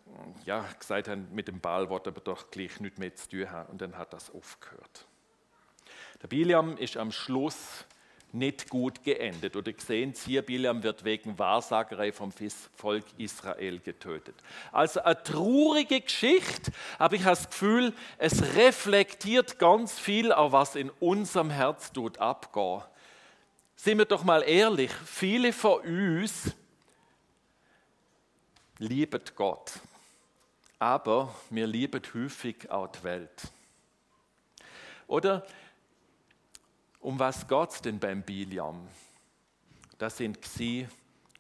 ja, 0.46 0.64
gesagt 0.78 1.08
haben, 1.08 1.28
mit 1.32 1.46
dem 1.46 1.60
Ball 1.60 1.90
wird 1.90 2.08
aber 2.08 2.22
doch 2.22 2.50
gleich 2.50 2.80
nichts 2.80 2.98
mehr 2.98 3.14
zu 3.14 3.28
tun 3.28 3.50
haben 3.50 3.70
und 3.70 3.82
dann 3.82 3.98
hat 3.98 4.14
das 4.14 4.34
aufgehört. 4.34 5.06
Der 6.22 6.28
Biliam 6.28 6.76
ist 6.76 6.96
am 6.96 7.12
Schluss 7.12 7.84
nicht 8.32 8.68
gut 8.68 9.02
geendet. 9.02 9.56
Oder 9.56 9.72
gesehen, 9.72 10.14
hier 10.24 10.42
Biliam 10.42 10.82
wird 10.82 11.04
wegen 11.04 11.38
Wahrsagerei 11.38 12.12
vom 12.12 12.32
Volk 12.76 13.04
Israel 13.18 13.80
getötet. 13.80 14.34
Also 14.72 15.02
eine 15.02 15.22
traurige 15.22 16.00
Geschichte, 16.00 16.72
aber 16.98 17.16
ich 17.16 17.24
habe 17.24 17.36
das 17.36 17.50
Gefühl, 17.50 17.92
es 18.18 18.54
reflektiert 18.54 19.58
ganz 19.58 19.98
viel, 19.98 20.32
auch 20.32 20.52
was 20.52 20.76
in 20.76 20.90
unserem 21.00 21.50
Herz 21.50 21.92
tut 21.92 22.18
abgehen. 22.18 22.82
Sind 23.76 23.98
wir 23.98 24.04
doch 24.04 24.24
mal 24.24 24.42
ehrlich, 24.42 24.92
viele 24.92 25.52
von 25.52 25.80
uns 25.80 26.54
lieben 28.78 29.22
Gott, 29.34 29.72
aber 30.78 31.34
wir 31.48 31.66
lieben 31.66 32.02
häufig 32.14 32.70
auch 32.70 32.88
die 32.88 33.02
Welt. 33.04 33.42
Oder 35.06 35.44
um 37.00 37.18
was 37.18 37.46
geht 37.46 37.70
es 37.70 37.82
denn 37.82 37.98
beim 37.98 38.22
Biliam? 38.22 38.88
Das 39.98 40.16
sind 40.16 40.40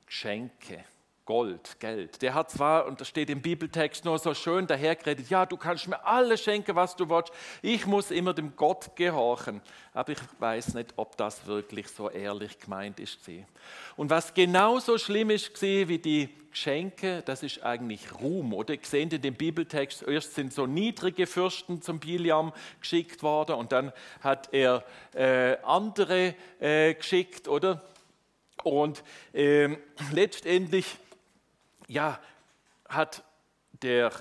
Geschenke. 0.06 0.84
Gold, 1.30 1.78
Geld. 1.78 2.22
Der 2.22 2.34
hat 2.34 2.50
zwar, 2.50 2.86
und 2.86 3.00
das 3.00 3.06
steht 3.06 3.30
im 3.30 3.40
Bibeltext 3.40 4.04
nur 4.04 4.18
so 4.18 4.34
schön 4.34 4.66
dahergeredet, 4.66 5.30
ja, 5.30 5.46
du 5.46 5.56
kannst 5.56 5.86
mir 5.86 6.04
alles 6.04 6.42
schenken, 6.42 6.74
was 6.74 6.96
du 6.96 7.08
willst. 7.08 7.30
Ich 7.62 7.86
muss 7.86 8.10
immer 8.10 8.34
dem 8.34 8.56
Gott 8.56 8.96
gehorchen. 8.96 9.60
Aber 9.94 10.10
ich 10.10 10.18
weiß 10.40 10.74
nicht, 10.74 10.92
ob 10.96 11.16
das 11.16 11.46
wirklich 11.46 11.86
so 11.86 12.10
ehrlich 12.10 12.58
gemeint 12.58 12.98
ist. 12.98 13.20
Und 13.96 14.10
was 14.10 14.34
genauso 14.34 14.98
schlimm 14.98 15.30
ist 15.30 15.62
wie 15.62 15.98
die 15.98 16.30
Geschenke, 16.50 17.22
das 17.24 17.44
ist 17.44 17.62
eigentlich 17.62 18.12
Ruhm. 18.20 18.52
Oder 18.52 18.74
ihr 18.74 18.80
seht 18.82 19.12
in 19.12 19.22
dem 19.22 19.34
Bibeltext, 19.34 20.02
erst 20.02 20.34
sind 20.34 20.52
so 20.52 20.66
niedrige 20.66 21.28
Fürsten 21.28 21.80
zum 21.80 22.00
Biliam 22.00 22.52
geschickt 22.80 23.22
worden 23.22 23.54
und 23.54 23.70
dann 23.70 23.92
hat 24.20 24.48
er 24.50 24.84
äh, 25.14 25.58
andere 25.62 26.34
äh, 26.58 26.94
geschickt, 26.94 27.46
oder? 27.46 27.84
Und 28.64 29.04
äh, 29.32 29.76
letztendlich 30.12 30.98
ja, 31.90 32.20
hat 32.88 33.24
der 33.82 34.12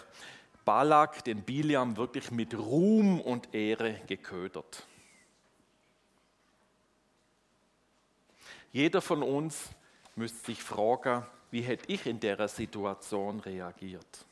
Balak 0.66 1.24
den 1.24 1.44
Biliam 1.44 1.98
wirklich 1.98 2.32
mit 2.32 2.58
Ruhm 2.58 3.22
und 3.22 3.54
Ehre 3.54 4.02
geködert. 4.08 4.88
Jeder 8.72 9.02
von 9.02 9.22
uns 9.22 9.70
müsste 10.16 10.48
sich 10.48 10.64
fragen, 10.64 11.26
wie 11.52 11.62
hätte 11.62 11.92
ich 11.92 12.06
in 12.08 12.20
der 12.20 12.48
Situation 12.48 13.40
reagiert? 13.40 14.26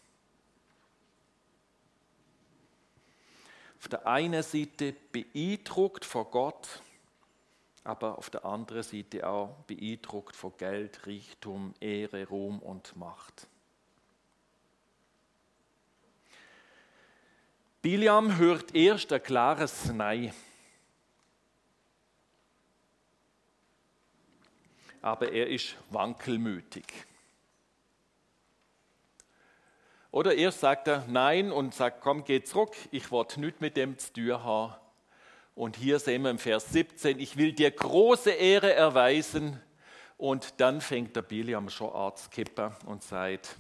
Auf 3.79 3.87
der 3.87 4.07
einen 4.07 4.41
Seite 4.41 4.95
beeindruckt 5.11 6.05
vor 6.05 6.29
Gott, 6.31 6.81
aber 7.87 8.17
auf 8.17 8.29
der 8.29 8.43
anderen 8.43 8.83
Seite 8.83 9.25
auch 9.25 9.55
beeindruckt 9.65 10.35
von 10.35 10.51
Geld, 10.57 11.07
Reichtum, 11.07 11.73
Ehre, 11.79 12.27
Ruhm 12.27 12.59
und 12.59 12.93
Macht. 12.97 13.47
Biliam 17.81 18.37
hört 18.37 18.75
erst 18.75 19.13
ein 19.13 19.23
klares 19.23 19.85
Nein. 19.93 20.33
Aber 25.01 25.31
er 25.31 25.47
ist 25.47 25.77
wankelmütig. 25.89 26.85
Oder 30.11 30.35
erst 30.35 30.59
sagt 30.59 30.89
er 30.89 31.05
Nein 31.07 31.53
und 31.53 31.73
sagt, 31.73 32.01
komm, 32.01 32.25
geh 32.25 32.43
zurück, 32.43 32.75
ich 32.91 33.11
wollte 33.11 33.39
nichts 33.39 33.61
mit 33.61 33.77
dem 33.77 33.97
zu 33.97 34.11
tun 34.11 34.43
haben. 34.43 34.86
Und 35.57 35.75
hier 35.75 35.97
sehen 35.97 36.21
wir 36.21 36.29
im 36.29 36.37
Vers 36.37 36.69
17, 36.69 37.19
ich 37.19 37.35
will 37.35 37.51
dir 37.51 37.71
große 37.71 38.29
Ehre 38.29 38.75
erweisen. 38.75 39.59
Und 40.15 40.61
dann 40.61 40.81
fängt 40.81 41.15
der 41.15 41.23
Biliam 41.23 41.67
schon 41.71 41.91
kippen 42.29 42.75
und 42.85 43.01
sagt, 43.01 43.55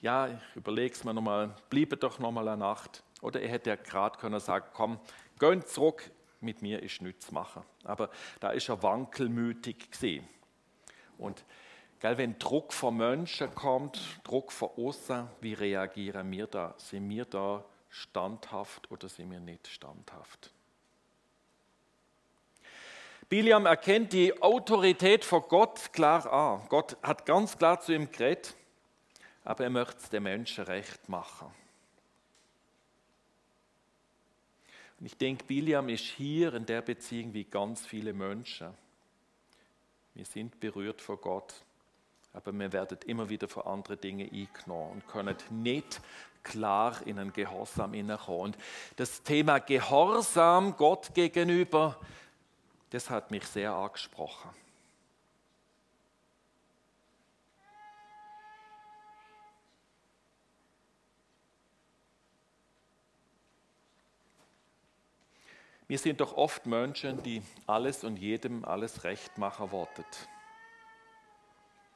ja, 0.00 0.28
ich 0.28 0.54
überlege 0.54 0.94
es 0.94 1.02
mir 1.02 1.12
nochmal, 1.12 1.52
bliebe 1.70 1.96
doch 1.96 2.20
nochmal 2.20 2.46
eine 2.46 2.58
Nacht. 2.58 3.02
Oder 3.20 3.40
er 3.42 3.48
hätte 3.48 3.70
ja 3.70 3.76
gerade 3.76 4.16
können 4.16 4.38
sagen, 4.38 4.66
komm, 4.74 5.00
geh 5.40 5.58
zurück, 5.64 6.08
mit 6.40 6.62
mir 6.62 6.80
ist 6.80 7.02
nichts 7.02 7.32
machen. 7.32 7.64
Aber 7.82 8.10
da 8.38 8.50
ist 8.50 8.68
er 8.68 8.80
wankelmütig 8.84 9.90
gesehen. 9.90 10.28
Und 11.18 11.44
gell, 11.98 12.16
wenn 12.16 12.38
Druck 12.38 12.72
von 12.72 12.96
Menschen 12.96 13.52
kommt, 13.56 14.00
Druck 14.22 14.52
von 14.52 14.70
außen, 14.76 15.26
wie 15.40 15.54
reagieren 15.54 16.30
wir 16.30 16.46
da? 16.46 16.76
Sind 16.78 17.08
wir 17.08 17.24
da 17.24 17.64
standhaft 17.88 18.88
oder 18.92 19.08
sind 19.08 19.32
wir 19.32 19.40
nicht 19.40 19.66
standhaft? 19.66 20.53
Biliam 23.28 23.66
erkennt 23.66 24.12
die 24.12 24.42
Autorität 24.42 25.24
von 25.24 25.42
Gott 25.48 25.92
klar 25.92 26.30
an. 26.32 26.62
Gott 26.68 26.96
hat 27.02 27.26
ganz 27.26 27.56
klar 27.56 27.80
zu 27.80 27.92
ihm 27.92 28.10
geredet, 28.10 28.54
aber 29.44 29.64
er 29.64 29.70
möchte 29.70 29.98
es 30.02 30.10
den 30.10 30.22
Menschen 30.22 30.64
recht 30.64 31.08
machen. 31.08 31.48
Und 35.00 35.06
ich 35.06 35.16
denke, 35.16 35.44
Biliam 35.44 35.88
ist 35.88 36.04
hier 36.04 36.54
in 36.54 36.66
der 36.66 36.82
Beziehung 36.82 37.34
wie 37.34 37.44
ganz 37.44 37.84
viele 37.86 38.12
Menschen. 38.12 38.68
Wir 40.14 40.24
sind 40.24 40.60
berührt 40.60 41.00
von 41.00 41.20
Gott, 41.20 41.54
aber 42.32 42.52
wir 42.52 42.72
werden 42.72 42.98
immer 43.06 43.28
wieder 43.28 43.48
von 43.48 43.64
anderen 43.64 44.00
Dingen 44.00 44.30
eingenommen 44.32 44.92
und 44.92 45.08
können 45.08 45.36
nicht 45.50 46.00
klar 46.44 47.04
in 47.04 47.18
einen 47.18 47.32
Gehorsam 47.32 47.94
hineinkommen. 47.94 48.52
Und 48.54 48.58
das 48.96 49.22
Thema 49.22 49.58
Gehorsam 49.58 50.76
Gott 50.76 51.12
gegenüber, 51.14 51.98
das 52.94 53.10
hat 53.10 53.32
mich 53.32 53.44
sehr 53.44 53.72
angesprochen. 53.72 54.50
Wir 65.88 65.98
sind 65.98 66.20
doch 66.20 66.36
oft 66.36 66.66
Menschen, 66.66 67.20
die 67.24 67.42
alles 67.66 68.04
und 68.04 68.16
jedem 68.16 68.64
alles 68.64 69.02
recht 69.02 69.38
machen 69.38 69.72
wollen. 69.72 69.88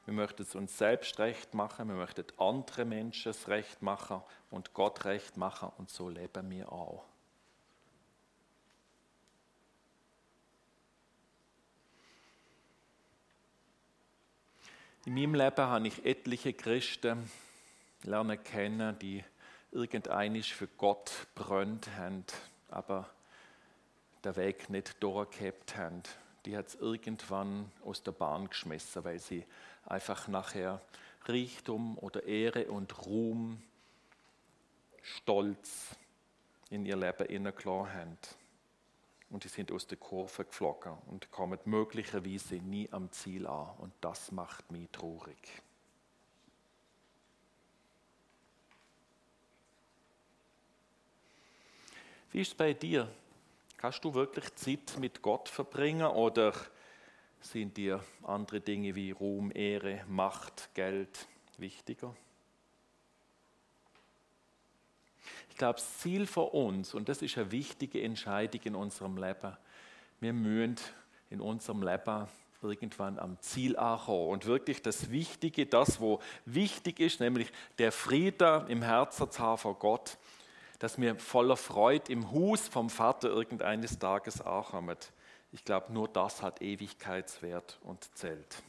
Wir 0.03 0.13
möchten 0.13 0.41
es 0.41 0.53
uns 0.53 0.77
selbst 0.77 1.17
recht 1.17 1.53
machen, 1.53 1.87
wir 1.87 1.95
möchten 1.95 2.25
andere 2.37 2.83
Menschen 2.83 3.29
es 3.29 3.47
recht 3.47 3.81
machen 3.81 4.21
und 4.51 4.73
Gott 4.73 5.05
recht 5.05 5.37
machen 5.37 5.71
und 5.77 5.89
so 5.89 6.09
leben 6.09 6.49
wir 6.49 6.69
auch. 6.73 7.08
In 15.09 15.15
meinem 15.15 15.33
Leben 15.33 15.65
habe 15.65 15.87
ich 15.87 16.05
etliche 16.05 16.53
Christen 16.53 17.31
lernen 18.03 18.43
kennen, 18.43 18.99
die 18.99 19.23
irgendeinisch 19.71 20.53
für 20.53 20.67
Gott 20.67 21.11
brennt 21.33 21.89
haben, 21.97 22.25
aber 22.69 23.09
der 24.23 24.35
Weg 24.35 24.69
nicht 24.69 25.01
durchgehabt 25.01 25.75
haben. 25.75 26.03
Die 26.45 26.55
hat 26.55 26.67
es 26.67 26.75
irgendwann 26.75 27.71
aus 27.83 28.03
der 28.03 28.11
Bahn 28.11 28.49
geschmissen, 28.49 29.03
weil 29.03 29.17
sie 29.17 29.43
einfach 29.83 30.27
nachher 30.27 30.79
Reichtum 31.25 31.97
oder 31.97 32.25
Ehre 32.25 32.69
und 32.69 33.07
Ruhm, 33.07 33.63
Stolz 35.01 35.95
in 36.69 36.85
ihr 36.85 36.97
Leben 36.97 37.25
hineingelassen 37.25 37.93
haben 37.95 38.17
und 39.29 39.43
die 39.43 39.47
sind 39.47 39.71
aus 39.71 39.85
der 39.85 39.97
Kurve 39.97 40.45
geflogen 40.45 40.93
und 41.07 41.29
kommen 41.31 41.59
möglicherweise 41.65 42.55
nie 42.55 42.89
am 42.91 43.11
Ziel 43.11 43.45
an. 43.45 43.69
Und 43.77 43.93
das 44.01 44.31
macht 44.31 44.71
mich 44.71 44.89
traurig. 44.91 45.37
Wie 52.31 52.41
ist 52.41 52.49
es 52.49 52.55
bei 52.55 52.73
dir? 52.73 53.09
Kannst 53.77 54.03
du 54.03 54.13
wirklich 54.13 54.53
Zeit 54.55 54.97
mit 54.99 55.21
Gott 55.21 55.47
verbringen 55.49 56.05
oder 56.05 56.53
sind 57.41 57.77
dir 57.77 58.03
andere 58.23 58.59
Dinge 58.59 58.93
wie 58.93 59.11
Ruhm, 59.11 59.51
Ehre, 59.53 60.03
Macht, 60.07 60.73
Geld 60.73 61.27
wichtiger? 61.57 62.15
Glaube, 65.59 65.75
das 65.75 65.99
Ziel 65.99 66.25
für 66.25 66.41
uns, 66.53 66.95
und 66.95 67.07
das 67.07 67.21
ist 67.21 67.37
eine 67.37 67.51
wichtige 67.51 68.01
Entscheidung 68.01 68.61
in 68.63 68.75
unserem 68.75 69.17
Leben, 69.17 69.55
wir 70.19 70.33
müssen 70.33 70.77
in 71.29 71.39
unserem 71.39 71.83
Leben 71.83 72.27
irgendwann 72.61 73.19
am 73.19 73.39
Ziel 73.39 73.77
ankommen. 73.77 74.29
Und 74.29 74.45
wirklich 74.45 74.81
das 74.81 75.11
Wichtige, 75.11 75.65
das, 75.65 76.01
wo 76.01 76.19
wichtig 76.45 76.99
ist, 76.99 77.19
nämlich 77.19 77.51
der 77.77 77.91
Friede 77.91 78.65
im 78.67 78.81
Herzen 78.81 79.29
zu 79.29 79.39
haben 79.39 79.57
vor 79.59 79.75
Gott, 79.75 80.17
dass 80.79 80.99
wir 80.99 81.15
voller 81.15 81.57
Freude 81.57 82.11
im 82.11 82.31
Hus 82.31 82.67
vom 82.67 82.89
Vater 82.89 83.29
irgendeines 83.29 83.99
Tages 83.99 84.41
ankommen. 84.41 84.97
Ich 85.51 85.63
glaube, 85.63 85.93
nur 85.93 86.07
das 86.07 86.41
hat 86.41 86.61
Ewigkeitswert 86.61 87.79
und 87.83 88.03
zählt. 88.15 88.63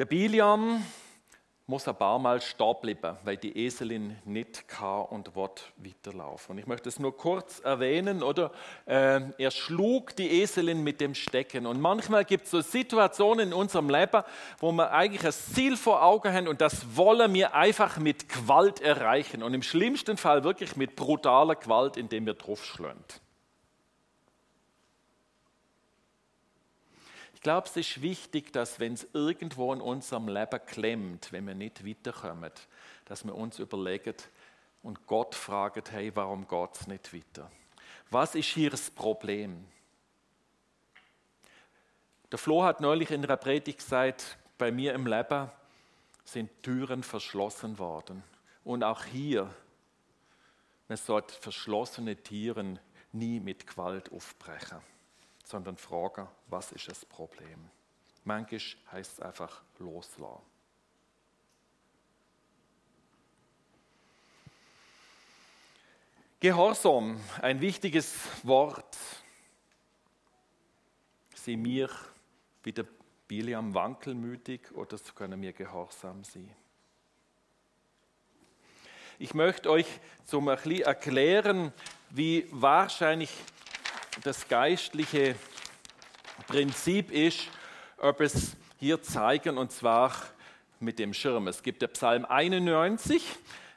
Der 0.00 0.06
Biliam 0.06 0.82
muss 1.66 1.86
ein 1.86 1.94
paar 1.94 2.18
Mal 2.18 2.40
stehen 2.40 2.74
bleiben, 2.80 3.18
weil 3.22 3.36
die 3.36 3.66
Eselin 3.66 4.16
nicht 4.24 4.66
kann 4.66 5.04
und 5.04 5.36
wird 5.36 5.74
weiterlaufen. 5.76 6.52
Und 6.52 6.58
ich 6.58 6.66
möchte 6.66 6.88
es 6.88 6.98
nur 6.98 7.14
kurz 7.14 7.60
erwähnen, 7.60 8.22
oder? 8.22 8.50
Äh, 8.86 9.20
er 9.36 9.50
schlug 9.50 10.16
die 10.16 10.40
Eselin 10.40 10.82
mit 10.82 11.02
dem 11.02 11.14
Stecken. 11.14 11.66
Und 11.66 11.82
manchmal 11.82 12.24
gibt 12.24 12.44
es 12.46 12.50
so 12.50 12.62
Situationen 12.62 13.48
in 13.48 13.52
unserem 13.52 13.90
Leben, 13.90 14.22
wo 14.58 14.72
wir 14.72 14.90
eigentlich 14.90 15.26
ein 15.26 15.32
Ziel 15.32 15.76
vor 15.76 16.02
Augen 16.02 16.32
haben 16.32 16.48
und 16.48 16.62
das 16.62 16.96
wollen 16.96 17.34
wir 17.34 17.54
einfach 17.54 17.98
mit 17.98 18.30
Gewalt 18.30 18.80
erreichen. 18.80 19.42
Und 19.42 19.52
im 19.52 19.62
schlimmsten 19.62 20.16
Fall 20.16 20.44
wirklich 20.44 20.76
mit 20.76 20.96
brutaler 20.96 21.56
Gewalt, 21.56 21.98
indem 21.98 22.24
wir 22.24 22.32
draufschlagen. 22.32 23.04
Ich 27.40 27.42
glaube, 27.44 27.66
es 27.68 27.76
ist 27.78 28.02
wichtig, 28.02 28.52
dass 28.52 28.80
wenn 28.80 28.92
es 28.92 29.08
irgendwo 29.14 29.72
in 29.72 29.80
unserem 29.80 30.28
Leben 30.28 30.60
klemmt, 30.66 31.32
wenn 31.32 31.46
wir 31.46 31.54
nicht 31.54 31.86
weiterkommen, 31.86 32.52
dass 33.06 33.24
wir 33.24 33.34
uns 33.34 33.58
überlegen 33.58 34.14
und 34.82 35.06
Gott 35.06 35.34
fragen, 35.34 35.82
hey, 35.90 36.14
warum 36.14 36.46
geht 36.46 36.74
es 36.74 36.86
nicht 36.86 37.14
weiter? 37.14 37.50
Was 38.10 38.34
ist 38.34 38.48
hier 38.48 38.68
das 38.68 38.90
Problem? 38.90 39.64
Der 42.30 42.38
Flo 42.38 42.62
hat 42.62 42.82
neulich 42.82 43.10
in 43.10 43.24
einer 43.24 43.38
Predigt 43.38 43.78
gesagt, 43.78 44.36
bei 44.58 44.70
mir 44.70 44.92
im 44.92 45.06
Leben 45.06 45.50
sind 46.26 46.50
Türen 46.62 47.02
verschlossen 47.02 47.78
worden. 47.78 48.22
Und 48.64 48.84
auch 48.84 49.04
hier, 49.06 49.48
man 50.88 50.98
sollte 50.98 51.32
verschlossene 51.32 52.22
Türen 52.22 52.78
nie 53.12 53.40
mit 53.40 53.66
Gewalt 53.66 54.12
aufbrechen, 54.12 54.80
sondern 55.50 55.76
fragen, 55.76 56.28
was 56.46 56.70
ist 56.70 56.88
das 56.88 57.04
Problem? 57.04 57.68
Manchmal 58.24 58.60
heißt 58.92 59.12
es 59.14 59.20
einfach 59.20 59.62
loslassen. 59.78 60.42
Gehorsam, 66.38 67.20
ein 67.42 67.60
wichtiges 67.60 68.14
Wort. 68.44 68.96
Sie 71.34 71.56
mir 71.56 71.90
wie 72.62 72.72
der 72.72 72.86
Biliam 73.26 73.74
wankelmütig 73.74 74.72
oder 74.72 74.96
können 75.14 75.42
wir 75.42 75.52
gehorsam 75.52 76.24
sein? 76.24 76.54
Ich 79.18 79.34
möchte 79.34 79.68
euch 79.70 79.86
zum 80.24 80.48
erklären, 80.80 81.72
wie 82.08 82.46
wahrscheinlich 82.50 83.30
das 84.22 84.48
geistliche 84.48 85.34
Prinzip 86.46 87.10
ist, 87.10 87.40
ob 87.98 88.20
es 88.20 88.56
hier 88.78 89.02
zeigen, 89.02 89.56
und 89.56 89.72
zwar 89.72 90.12
mit 90.78 90.98
dem 90.98 91.14
Schirm. 91.14 91.48
Es 91.48 91.62
gibt 91.62 91.82
der 91.82 91.88
Psalm 91.88 92.24
91, 92.24 93.22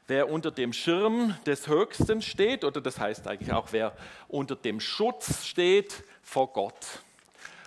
wer 0.08 0.30
unter 0.30 0.52
dem 0.52 0.74
Schirm 0.74 1.36
des 1.46 1.68
Höchsten 1.68 2.22
steht, 2.22 2.64
oder 2.64 2.82
das 2.82 3.00
heißt 3.00 3.28
eigentlich 3.28 3.54
auch, 3.54 3.70
wer 3.72 3.96
unter 4.28 4.56
dem 4.56 4.80
Schutz 4.80 5.46
steht 5.46 6.04
vor 6.22 6.52
Gott. 6.52 7.02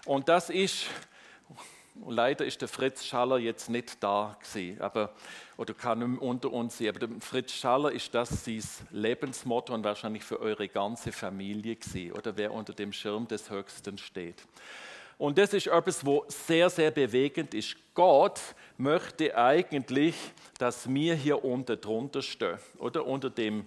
Und 0.05 0.29
das 0.29 0.51
ist, 0.51 0.87
leider 2.07 2.45
ist 2.45 2.61
der 2.61 2.69
Fritz 2.69 3.05
Schaller 3.05 3.39
jetzt 3.39 3.71
nicht 3.71 4.03
da 4.03 4.37
gewesen, 4.41 4.81
aber, 4.81 5.15
oder 5.57 5.75
kann 5.75 5.99
nicht 5.99 6.21
unter 6.21 6.53
uns 6.53 6.79
sein, 6.79 6.89
aber 6.89 7.09
Fritz 7.21 7.53
Schaller 7.53 7.93
ist 7.93 8.15
das 8.15 8.45
sein 8.45 8.63
Lebensmotto 8.91 9.73
und 9.73 9.85
wahrscheinlich 9.85 10.23
für 10.23 10.41
eure 10.41 10.69
ganze 10.69 11.13
Familie 11.13 11.77
gewesen, 11.77 12.13
oder 12.13 12.37
wer 12.37 12.53
unter 12.53 12.73
dem 12.73 12.93
Schirm 12.93 13.27
des 13.27 13.51
Höchsten 13.51 13.97
steht. 13.99 14.43
Und 15.19 15.39
das 15.39 15.55
ist 15.55 15.67
etwas, 15.69 16.05
wo 16.05 16.25
sehr, 16.29 16.69
sehr 16.69 16.91
bewegend 16.91 17.55
ist. 17.55 17.77
Gott 17.95 18.39
möchte 18.77 19.35
eigentlich, 19.37 20.15
dass 20.59 20.93
wir 20.93 21.15
hier 21.15 21.43
unten 21.43 21.81
drunter 21.81 22.21
stehen 22.21 22.59
oder 22.79 23.07
unter 23.07 23.31
dem, 23.31 23.67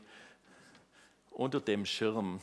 unter 1.32 1.60
dem 1.60 1.88
Schirm. 1.88 2.40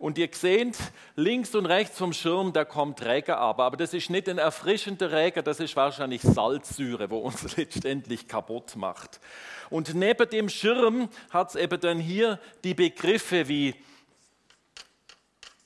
Und 0.00 0.16
ihr 0.16 0.30
seht, 0.32 0.78
links 1.14 1.54
und 1.54 1.66
rechts 1.66 1.98
vom 1.98 2.14
Schirm, 2.14 2.54
da 2.54 2.64
kommt 2.64 3.04
Regen 3.04 3.32
ab. 3.32 3.60
Aber 3.60 3.76
das 3.76 3.92
ist 3.92 4.08
nicht 4.08 4.30
ein 4.30 4.38
erfrischender 4.38 5.12
Regen, 5.12 5.44
das 5.44 5.60
ist 5.60 5.76
wahrscheinlich 5.76 6.22
Salzsäure, 6.22 7.10
wo 7.10 7.18
uns 7.18 7.54
letztendlich 7.58 8.26
kaputt 8.26 8.76
macht. 8.76 9.20
Und 9.68 9.94
neben 9.94 10.30
dem 10.30 10.48
Schirm 10.48 11.10
hat 11.28 11.50
es 11.50 11.56
eben 11.56 11.78
dann 11.78 11.98
hier 11.98 12.40
die 12.64 12.72
Begriffe 12.72 13.46
wie 13.46 13.74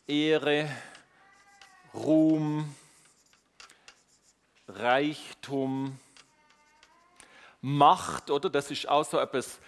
Ehre, 0.08 0.68
Ruhm, 1.94 2.74
Reichtum, 4.66 5.96
Macht, 7.60 8.32
oder? 8.32 8.50
Das 8.50 8.72
ist 8.72 8.88
auch 8.88 9.04
so 9.04 9.20
etwas 9.20 9.60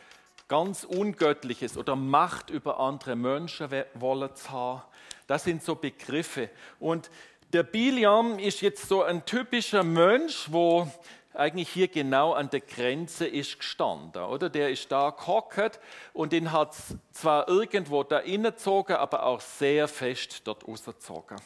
ganz 0.49 0.85
Ungöttliches 0.85 1.77
oder 1.77 1.97
Macht 1.97 2.51
über 2.51 2.79
andere 2.81 3.17
Menschen 3.17 3.69
wollen 3.95 4.35
zu 4.35 4.51
haben. 4.51 4.83
Das 5.27 5.45
sind 5.45 5.63
so 5.63 5.75
Begriffe. 5.75 6.51
Und 6.79 7.11
der 7.53 7.63
Biliam 7.63 8.39
ist 8.39 8.61
jetzt 8.61 8.89
so 8.89 9.03
ein 9.03 9.25
typischer 9.25 9.83
Mönch, 9.83 10.53
wo 10.53 10.89
eigentlich 11.33 11.69
hier 11.69 11.89
genau 11.89 12.33
an 12.33 12.51
der 12.51 12.61
Grenze 12.61 13.27
ist 13.27 13.59
gestanden, 13.59 14.23
oder? 14.23 14.49
Der 14.49 14.71
ist 14.71 14.91
da 14.91 15.11
gehockt 15.11 15.81
und 16.13 16.33
den 16.33 16.51
hat 16.53 16.75
zwar 17.13 17.49
irgendwo 17.49 18.03
da 18.03 18.19
innezogen, 18.19 18.97
aber 18.97 19.25
auch 19.25 19.41
sehr 19.41 19.87
fest 19.87 20.43
dort 20.45 20.67
rausgezogen. 20.67 21.37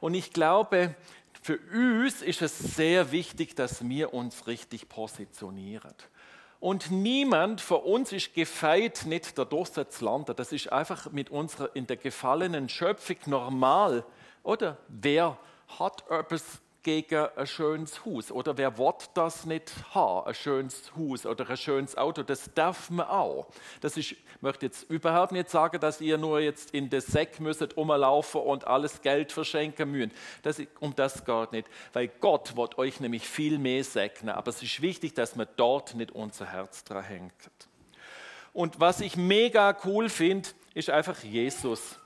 Und 0.00 0.14
ich 0.14 0.32
glaube, 0.32 0.94
für 1.42 1.58
uns 1.72 2.22
ist 2.22 2.42
es 2.42 2.58
sehr 2.58 3.12
wichtig, 3.12 3.54
dass 3.54 3.86
wir 3.86 4.14
uns 4.14 4.46
richtig 4.46 4.88
positionieren. 4.88 5.94
Und 6.66 6.90
niemand 6.90 7.60
von 7.60 7.80
uns 7.82 8.10
ist 8.10 8.34
gefeit, 8.34 9.04
nicht 9.06 9.38
dadurch 9.38 9.70
zu 9.70 10.04
landen. 10.04 10.34
Das 10.34 10.50
ist 10.50 10.72
einfach 10.72 11.12
mit 11.12 11.30
unserer 11.30 11.70
in 11.76 11.86
der 11.86 11.96
gefallenen 11.96 12.68
Schöpfung 12.68 13.18
normal. 13.26 14.04
Oder 14.42 14.76
wer 14.88 15.38
hat 15.78 16.02
etwas 16.10 16.42
gegen 16.86 17.26
ein 17.34 17.46
schönes 17.48 18.04
Haus. 18.04 18.30
Oder 18.30 18.56
wer 18.56 18.78
will 18.78 18.92
das 19.12 19.44
nicht 19.44 19.72
haben, 19.92 20.28
ein 20.28 20.34
schönes 20.34 20.92
Haus 20.96 21.26
oder 21.26 21.50
ein 21.50 21.56
schönes 21.56 21.96
Auto, 21.96 22.22
das 22.22 22.48
darf 22.54 22.90
man 22.90 23.08
auch. 23.08 23.48
Das 23.80 23.96
ist, 23.96 24.12
ich 24.12 24.18
möchte 24.40 24.66
jetzt 24.66 24.88
überhaupt 24.88 25.32
nicht 25.32 25.50
sagen, 25.50 25.80
dass 25.80 26.00
ihr 26.00 26.16
nur 26.16 26.38
jetzt 26.38 26.70
in 26.70 26.88
den 26.88 27.00
Säck 27.00 27.40
müsstet 27.40 27.76
umlaufen 27.76 28.40
und 28.40 28.68
alles 28.68 29.02
Geld 29.02 29.32
verschenken 29.32 29.90
müsst. 29.90 30.12
Das, 30.42 30.62
um 30.78 30.94
das 30.94 31.24
geht 31.24 31.50
nicht. 31.50 31.66
Weil 31.92 32.06
Gott 32.06 32.56
wird 32.56 32.78
euch 32.78 33.00
nämlich 33.00 33.26
viel 33.26 33.58
mehr 33.58 33.82
segnen. 33.82 34.36
Aber 34.36 34.50
es 34.50 34.62
ist 34.62 34.80
wichtig, 34.80 35.12
dass 35.12 35.34
man 35.34 35.48
dort 35.56 35.96
nicht 35.96 36.12
unser 36.12 36.46
Herz 36.46 36.84
dran 36.84 37.02
hängt. 37.02 37.32
Und 38.52 38.78
was 38.78 39.00
ich 39.00 39.16
mega 39.16 39.76
cool 39.84 40.08
finde, 40.08 40.50
ist 40.72 40.88
einfach 40.88 41.18
Jesus. 41.24 41.98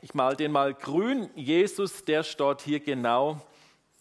Ich 0.00 0.14
mal 0.14 0.36
den 0.36 0.52
mal 0.52 0.74
grün. 0.74 1.28
Jesus, 1.34 2.04
der 2.04 2.22
steht 2.22 2.62
hier 2.62 2.78
genau 2.78 3.40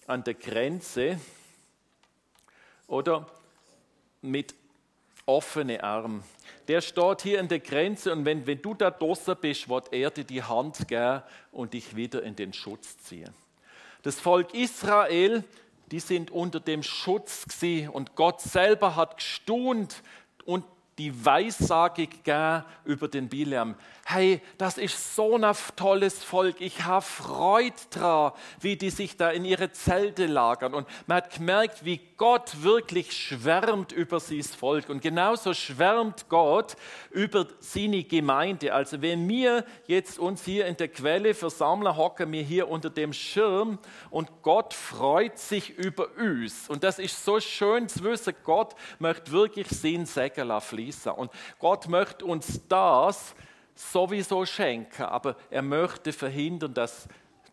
an 0.08 0.24
der 0.24 0.36
Grenze 0.36 1.20
oder 2.88 3.28
mit 4.22 4.54
offenen 5.26 5.82
Armen. 5.82 6.24
Der 6.68 6.82
steht 6.82 7.22
hier 7.24 7.40
an 7.40 7.48
der 7.48 7.60
Grenze 7.60 8.12
und 8.12 8.26
wenn, 8.26 8.46
wenn 8.46 8.62
du 8.62 8.74
da 8.74 8.92
draußen 8.92 9.36
bist, 9.40 9.70
wird 9.70 9.92
er 9.92 10.12
dir 10.12 10.24
die 10.24 10.44
Hand 10.44 10.88
geben 10.88 11.24
und 11.52 11.74
dich 11.74 11.96
wieder 11.96 12.22
in 12.24 12.36
den 12.36 12.54
Schutz 12.54 12.98
ziehen. 13.00 13.34
Das 14.04 14.20
Volk 14.20 14.54
Israel, 14.54 15.44
die 15.92 16.00
sind 16.00 16.30
unter 16.30 16.60
dem 16.60 16.84
Schutz 16.84 17.46
gewesen 17.46 17.90
und 17.90 18.16
Gott 18.16 18.42
selber 18.42 18.96
hat 18.96 19.18
gestund 19.18 20.04
und 20.46 20.64
die 20.98 21.26
Weissage 21.26 22.08
gegeben 22.08 22.64
über 22.86 23.08
den 23.08 23.28
Bileam. 23.28 23.76
Hey, 24.08 24.40
das 24.60 24.78
ist 24.78 25.16
so 25.16 25.36
ein 25.36 25.56
tolles 25.76 26.24
Volk. 26.24 26.62
Ich 26.62 26.86
habe 26.86 27.04
Freude 27.04 27.74
dran, 27.90 28.34
wie 28.60 28.76
die 28.76 28.92
sich 28.92 29.18
da 29.18 29.32
in 29.32 29.46
ihre 29.46 29.72
Zelte 29.72 30.28
lagern. 30.28 30.76
Und 30.76 30.88
man 31.08 31.18
hat 31.18 31.34
gemerkt, 31.34 31.84
wie 31.86 32.00
Gott 32.16 32.62
wirklich 32.62 33.12
schwärmt 33.14 33.92
über 33.92 34.20
dieses 34.20 34.54
Volk. 34.54 34.90
Und 34.90 35.02
genauso 35.02 35.56
schwärmt 35.56 36.30
Gott 36.30 36.76
über 37.10 37.48
seine 37.60 38.04
Gemeinde. 38.04 38.76
Also 38.76 39.02
wenn 39.02 39.28
wir 39.28 39.66
jetzt 39.88 40.20
uns 40.20 40.46
hier 40.46 40.68
in 40.68 40.78
der 40.78 40.90
Quelle 40.90 41.34
versammeln, 41.34 41.98
hocken 41.98 42.32
wir 42.32 42.44
hier 42.44 42.70
unter 42.70 42.92
dem 42.92 43.12
Schirm 43.12 43.80
und 44.12 44.30
Gott 44.44 44.76
freut 44.76 45.40
sich 45.40 45.80
über 45.80 46.10
uns. 46.16 46.70
Und 46.70 46.84
das 46.84 47.00
ist 47.00 47.26
so 47.26 47.40
schön 47.40 47.90
zu 47.90 48.04
wissen, 48.04 48.36
Gott 48.44 48.76
möchte 49.00 49.32
wirklich 49.32 49.68
sein 49.68 50.06
Segen 50.06 50.62
fließen. 50.62 51.12
Und 51.12 51.32
Gott 51.58 51.88
möchte 51.88 52.24
uns 52.24 52.62
das 52.70 53.34
sowieso 53.76 54.46
schenken, 54.46 55.04
aber 55.04 55.36
er 55.50 55.62
möchte 55.62 56.14
verhindern, 56.14 56.74
dass 56.74 57.08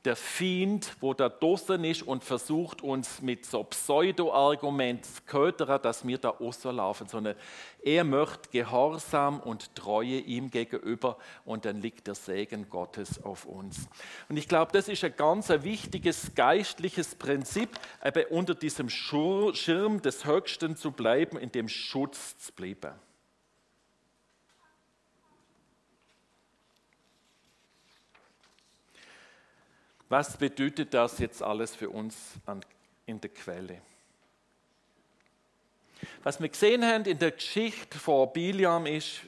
der 0.04 0.16
Feind, 0.16 0.96
wo 1.00 1.14
da 1.14 1.28
draußen 1.28 1.82
ist 1.85 2.02
und 2.02 2.24
versucht 2.24 2.82
uns 2.82 3.22
mit 3.22 3.46
so 3.46 3.62
Pseudo-Argument 3.62 5.04
zu 5.04 5.22
ködern, 5.26 5.80
dass 5.80 6.06
wir 6.06 6.18
da 6.18 6.30
rauslaufen, 6.30 7.06
sondern 7.06 7.37
er 7.85 8.02
möchte 8.02 8.50
Gehorsam 8.50 9.38
und 9.40 9.74
Treue 9.76 10.18
ihm 10.18 10.50
gegenüber 10.50 11.18
und 11.44 11.64
dann 11.64 11.80
liegt 11.80 12.08
der 12.08 12.16
Segen 12.16 12.68
Gottes 12.68 13.22
auf 13.22 13.44
uns. 13.44 13.88
Und 14.28 14.37
ich 14.37 14.48
glaube, 14.48 14.72
das 14.72 14.88
ist 14.88 15.04
ein 15.04 15.14
ganz 15.16 15.48
wichtiges 15.50 16.35
geistliches 16.35 17.14
Prinzip, 17.14 17.70
eben 18.04 18.24
unter 18.30 18.54
diesem 18.54 18.88
Schirm 18.88 20.02
des 20.02 20.24
Höchsten 20.24 20.76
zu 20.76 20.90
bleiben, 20.90 21.37
in 21.38 21.52
dem 21.52 21.68
Schutz 21.68 22.37
zu 22.38 22.52
bleiben. 22.52 22.92
Was 30.12 30.37
bedeutet 30.37 30.92
das 30.92 31.18
jetzt 31.20 31.42
alles 31.42 31.75
für 31.75 31.88
uns 31.88 32.35
in 33.07 33.18
der 33.18 33.31
Quelle? 33.31 33.81
Was 36.22 36.38
wir 36.38 36.51
gesehen 36.51 36.85
haben 36.85 37.07
in 37.07 37.19
der 37.19 37.31
Geschichte 37.31 37.98
von 37.98 38.31
Biliam 38.31 38.85
ist, 38.85 39.23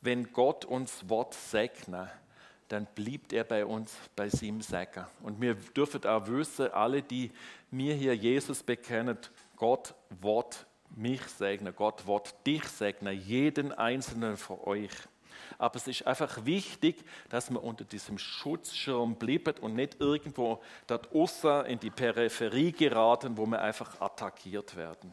wenn 0.00 0.32
Gott 0.32 0.64
uns 0.64 1.08
Wort 1.08 1.34
segnet, 1.34 2.08
dann 2.68 2.86
bleibt 2.94 3.32
er 3.32 3.42
bei 3.42 3.66
uns 3.66 3.92
bei 4.14 4.28
seinem 4.28 4.60
Segen. 4.60 5.04
Und 5.24 5.40
wir 5.40 5.54
dürfen 5.54 6.04
auch 6.06 6.28
wissen, 6.28 6.70
alle, 6.70 7.02
die 7.02 7.32
mir 7.72 7.94
hier 7.94 8.14
Jesus 8.14 8.62
bekennen, 8.62 9.18
Gott 9.56 9.92
wird 10.20 10.66
mich 10.94 11.22
segnen, 11.22 11.74
Gott 11.74 12.06
wird 12.06 12.32
dich 12.46 12.62
segnen, 12.62 13.20
jeden 13.20 13.72
einzelnen 13.72 14.36
von 14.36 14.60
euch. 14.60 14.92
Aber 15.58 15.74
es 15.74 15.88
ist 15.88 16.06
einfach 16.06 16.44
wichtig, 16.44 17.04
dass 17.28 17.50
wir 17.50 17.62
unter 17.62 17.84
diesem 17.84 18.16
Schutzschirm 18.16 19.16
bleiben 19.16 19.54
und 19.60 19.74
nicht 19.74 20.00
irgendwo 20.00 20.62
dort 20.86 21.12
außer 21.12 21.66
in 21.66 21.80
die 21.80 21.90
Peripherie 21.90 22.70
geraten, 22.70 23.36
wo 23.36 23.44
wir 23.46 23.60
einfach 23.60 24.00
attackiert 24.00 24.76
werden. 24.76 25.12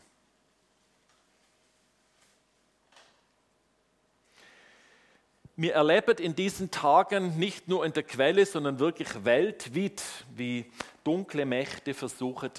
Wir 5.57 5.73
erleben 5.73 6.17
in 6.17 6.35
diesen 6.35 6.69
Tagen 6.69 7.39
nicht 7.39 7.69
nur 7.69 7.85
in 7.85 7.93
der 7.93 8.03
Quelle, 8.03 8.45
sondern 8.45 8.77
wirklich 8.77 9.23
weltweit, 9.23 10.03
wie 10.35 10.65
dunkle 11.05 11.45
Mächte 11.45 11.93
versuchen, 11.93 12.51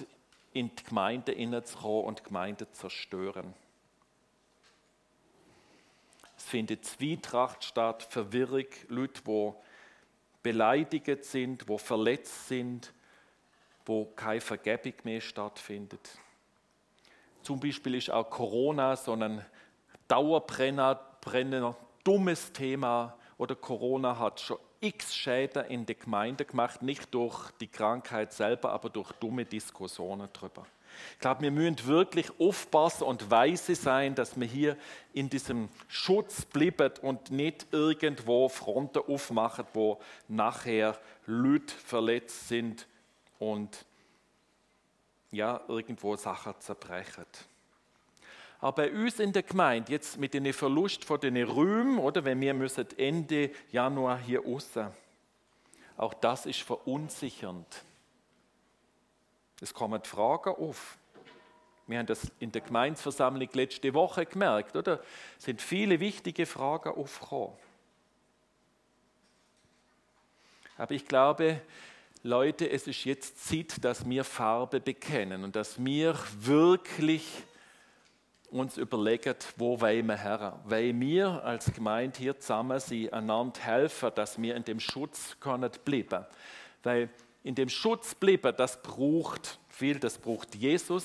in 0.54 0.74
die 0.74 0.82
Gemeinde 0.82 1.32
hineinzukommen 1.32 2.04
und 2.04 2.20
die 2.20 2.24
Gemeinde 2.24 2.66
zu 2.72 2.88
zerstören. 2.88 3.54
Findet 6.46 6.84
Zwietracht 6.84 7.64
statt, 7.64 8.04
Verwirrung, 8.04 8.66
Leute, 8.86 9.20
die 9.26 9.52
beleidigt 10.44 11.24
sind, 11.24 11.68
die 11.68 11.76
verletzt 11.76 12.46
sind, 12.46 12.92
wo 13.84 14.04
keine 14.04 14.40
Vergebung 14.40 14.92
mehr 15.02 15.20
stattfindet. 15.20 16.08
Zum 17.42 17.58
Beispiel 17.58 17.96
ist 17.96 18.12
auch 18.12 18.30
Corona 18.30 18.94
so 18.94 19.14
ein 19.14 19.44
Dauerbrenner, 20.06 20.94
Brenner, 21.20 21.76
dummes 22.04 22.52
Thema 22.52 23.18
oder 23.38 23.56
Corona 23.56 24.16
hat 24.16 24.38
schon 24.38 24.58
x 24.78 25.16
Schäden 25.16 25.64
in 25.64 25.84
der 25.84 25.96
Gemeinde 25.96 26.44
gemacht, 26.44 26.80
nicht 26.80 27.12
durch 27.12 27.50
die 27.60 27.66
Krankheit 27.66 28.32
selber, 28.32 28.70
aber 28.70 28.88
durch 28.88 29.10
dumme 29.10 29.44
Diskussionen 29.44 30.28
darüber. 30.32 30.64
Ich 31.14 31.18
glaube, 31.20 31.42
wir 31.42 31.50
müssen 31.50 31.86
wirklich 31.86 32.28
aufpassen 32.38 33.04
und 33.04 33.30
weise 33.30 33.74
sein, 33.74 34.14
dass 34.14 34.38
wir 34.38 34.46
hier 34.46 34.76
in 35.12 35.28
diesem 35.30 35.68
Schutz 35.88 36.44
bleiben 36.44 36.92
und 37.02 37.30
nicht 37.30 37.66
irgendwo 37.72 38.48
Fronten 38.48 39.02
aufmachen, 39.06 39.66
wo 39.72 40.00
nachher 40.28 40.98
Leute 41.26 41.74
verletzt 41.74 42.48
sind 42.48 42.86
und 43.38 43.84
ja, 45.30 45.60
irgendwo 45.68 46.16
Sachen 46.16 46.54
zerbrechen. 46.60 47.26
Aber 48.58 48.84
bei 48.84 48.92
uns 48.92 49.20
in 49.20 49.32
der 49.32 49.42
Gemeinde, 49.42 49.92
jetzt 49.92 50.18
mit 50.18 50.32
dem 50.32 50.50
Verlust 50.52 51.04
von 51.04 51.20
den 51.20 51.36
Rühmen, 51.36 51.98
oder 51.98 52.24
wenn 52.24 52.40
wir 52.40 52.54
müssen 52.54 52.86
Ende 52.96 53.50
Januar 53.70 54.18
hier 54.18 54.44
raus, 54.44 54.70
auch 55.96 56.14
das 56.14 56.46
ist 56.46 56.62
verunsichernd. 56.62 57.84
Es 59.60 59.72
kommen 59.72 60.02
Fragen 60.04 60.50
auf. 60.50 60.98
Wir 61.86 61.98
haben 61.98 62.06
das 62.06 62.30
in 62.40 62.52
der 62.52 62.62
Gemeinsversammlung 62.62 63.48
letzte 63.52 63.94
Woche 63.94 64.26
gemerkt, 64.26 64.76
oder? 64.76 65.00
Es 65.38 65.44
sind 65.44 65.62
viele 65.62 66.00
wichtige 66.00 66.44
Fragen 66.44 66.90
aufgekommen. 66.90 67.56
Aber 70.76 70.92
ich 70.92 71.06
glaube, 71.06 71.62
Leute, 72.22 72.68
es 72.68 72.86
ist 72.86 73.04
jetzt 73.04 73.46
Zeit, 73.48 73.82
dass 73.84 74.08
wir 74.08 74.24
Farbe 74.24 74.80
bekennen 74.80 75.44
und 75.44 75.56
dass 75.56 75.82
wir 75.82 76.18
wirklich 76.38 77.24
uns 78.50 78.76
überlegen, 78.76 79.36
wo 79.56 79.80
wollen 79.80 80.06
wir 80.06 80.16
her? 80.16 80.60
Weil 80.64 80.98
wir 80.98 81.44
als 81.44 81.72
Gemeinde 81.72 82.18
hier 82.18 82.38
zusammen 82.38 82.80
sind, 82.80 83.12
einander 83.12 83.60
helfen, 83.60 84.10
dass 84.14 84.40
wir 84.40 84.54
in 84.56 84.64
dem 84.64 84.80
Schutz 84.80 85.36
können 85.40 85.70
bleiben. 85.84 86.26
Weil 86.82 87.10
in 87.46 87.54
dem 87.54 87.68
Schutz 87.68 88.12
bleiben, 88.12 88.52
das 88.56 88.82
braucht 88.82 89.60
viel, 89.68 90.00
das 90.00 90.18
braucht 90.18 90.56
Jesus, 90.56 91.04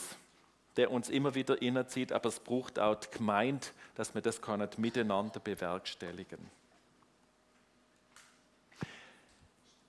der 0.76 0.90
uns 0.90 1.08
immer 1.08 1.36
wieder 1.36 1.62
innerzieht, 1.62 2.12
aber 2.12 2.30
es 2.30 2.40
braucht 2.40 2.80
auch 2.80 2.96
die 2.96 3.16
Gemeinde, 3.16 3.68
dass 3.94 4.16
wir 4.16 4.24
das 4.24 4.42
können 4.42 4.68
miteinander 4.78 5.40
bewerkstelligen. 5.40 6.40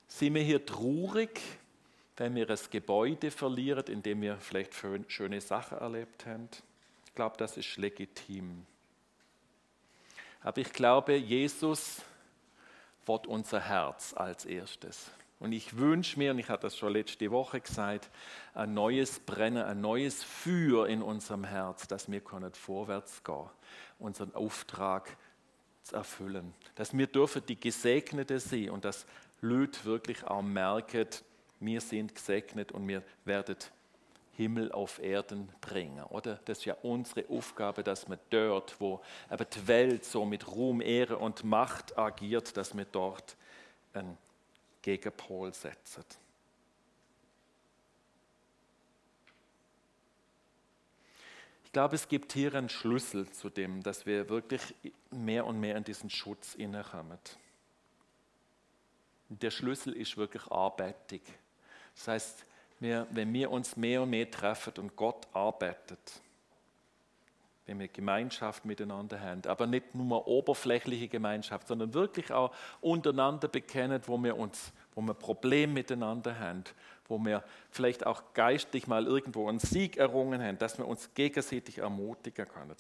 Sind 0.08 0.34
wir 0.34 0.42
hier 0.42 0.66
traurig, 0.66 1.40
wenn 2.18 2.34
wir 2.34 2.50
ein 2.50 2.58
Gebäude 2.70 3.30
verlieren, 3.30 3.86
in 3.86 4.02
dem 4.02 4.20
wir 4.20 4.36
vielleicht 4.36 4.74
schöne 5.08 5.40
Sachen 5.40 5.78
erlebt 5.78 6.26
haben? 6.26 6.50
Ich 7.06 7.14
glaube, 7.14 7.38
das 7.38 7.56
ist 7.56 7.78
legitim. 7.78 8.66
Aber 10.42 10.58
ich 10.58 10.72
glaube, 10.74 11.14
Jesus 11.14 12.02
wird 13.06 13.26
unser 13.26 13.60
Herz 13.60 14.12
als 14.12 14.44
erstes. 14.44 15.10
Und 15.42 15.50
ich 15.50 15.76
wünsche 15.76 16.20
mir, 16.20 16.30
und 16.30 16.38
ich 16.38 16.48
hatte 16.48 16.62
das 16.62 16.76
schon 16.76 16.92
letzte 16.92 17.28
Woche 17.32 17.60
gesagt, 17.60 18.10
ein 18.54 18.74
neues 18.74 19.18
Brennen, 19.18 19.64
ein 19.64 19.80
neues 19.80 20.22
Feuer 20.22 20.86
in 20.86 21.02
unserem 21.02 21.42
Herz, 21.42 21.88
dass 21.88 22.08
wir 22.08 22.20
können 22.20 22.54
vorwärts 22.54 23.24
gehen, 23.24 23.50
unseren 23.98 24.32
Auftrag 24.36 25.16
zu 25.82 25.96
erfüllen. 25.96 26.54
Dass 26.76 26.96
wir 26.96 27.08
dürfen 27.08 27.42
die 27.44 27.58
Gesegnete 27.58 28.38
sein 28.38 28.70
und 28.70 28.84
dass 28.84 29.04
Leute 29.40 29.84
wirklich 29.84 30.22
auch 30.22 30.42
merken, 30.42 31.08
wir 31.58 31.80
sind 31.80 32.14
gesegnet 32.14 32.70
und 32.70 32.86
wir 32.86 33.02
werden 33.24 33.56
Himmel 34.36 34.70
auf 34.70 35.02
Erden 35.02 35.48
bringen, 35.60 36.04
oder? 36.04 36.38
Das 36.44 36.58
ist 36.58 36.66
ja 36.66 36.76
unsere 36.82 37.28
Aufgabe, 37.28 37.82
dass 37.82 38.08
wir 38.08 38.20
dort, 38.30 38.80
wo 38.80 39.00
aber 39.28 39.44
die 39.44 39.66
Welt 39.66 40.04
so 40.04 40.24
mit 40.24 40.46
Ruhm, 40.46 40.80
Ehre 40.80 41.18
und 41.18 41.42
Macht 41.42 41.98
agiert, 41.98 42.56
dass 42.56 42.76
wir 42.76 42.84
dort 42.84 43.36
einen 43.92 44.16
Gegenpol 44.82 45.54
setzen. 45.54 46.04
Ich 51.64 51.72
glaube, 51.72 51.94
es 51.94 52.06
gibt 52.06 52.34
hier 52.34 52.54
einen 52.54 52.68
Schlüssel 52.68 53.30
zu 53.30 53.48
dem, 53.48 53.82
dass 53.82 54.04
wir 54.04 54.28
wirklich 54.28 54.74
mehr 55.10 55.46
und 55.46 55.58
mehr 55.58 55.76
in 55.76 55.84
diesen 55.84 56.10
Schutz 56.10 56.54
innekommen. 56.54 57.18
Der 59.30 59.50
Schlüssel 59.50 59.94
ist 59.94 60.18
wirklich 60.18 60.46
Arbeitung. 60.50 61.20
Das 61.94 62.08
heißt, 62.08 62.44
wir, 62.80 63.06
wenn 63.10 63.32
wir 63.32 63.50
uns 63.50 63.76
mehr 63.76 64.02
und 64.02 64.10
mehr 64.10 64.30
treffen 64.30 64.74
und 64.78 64.96
Gott 64.96 65.26
arbeitet, 65.32 66.20
wenn 67.66 67.78
wir 67.78 67.88
Gemeinschaft 67.88 68.64
miteinander 68.64 69.20
haben, 69.20 69.42
aber 69.46 69.66
nicht 69.66 69.94
nur 69.94 70.26
oberflächliche 70.26 71.08
Gemeinschaft, 71.08 71.68
sondern 71.68 71.94
wirklich 71.94 72.32
auch 72.32 72.52
untereinander 72.80 73.48
bekennen, 73.48 74.02
wo 74.06 74.18
wir 74.18 74.36
uns, 74.36 74.72
wo 74.94 75.00
wir 75.00 75.14
Probleme 75.14 75.72
miteinander 75.72 76.38
haben, 76.38 76.64
wo 77.06 77.18
wir 77.18 77.44
vielleicht 77.70 78.04
auch 78.04 78.34
geistlich 78.34 78.86
mal 78.86 79.06
irgendwo 79.06 79.48
einen 79.48 79.60
Sieg 79.60 79.96
errungen 79.96 80.42
haben, 80.42 80.58
dass 80.58 80.78
wir 80.78 80.86
uns 80.86 81.14
gegenseitig 81.14 81.78
ermutigen 81.78 82.48
können. 82.48 82.74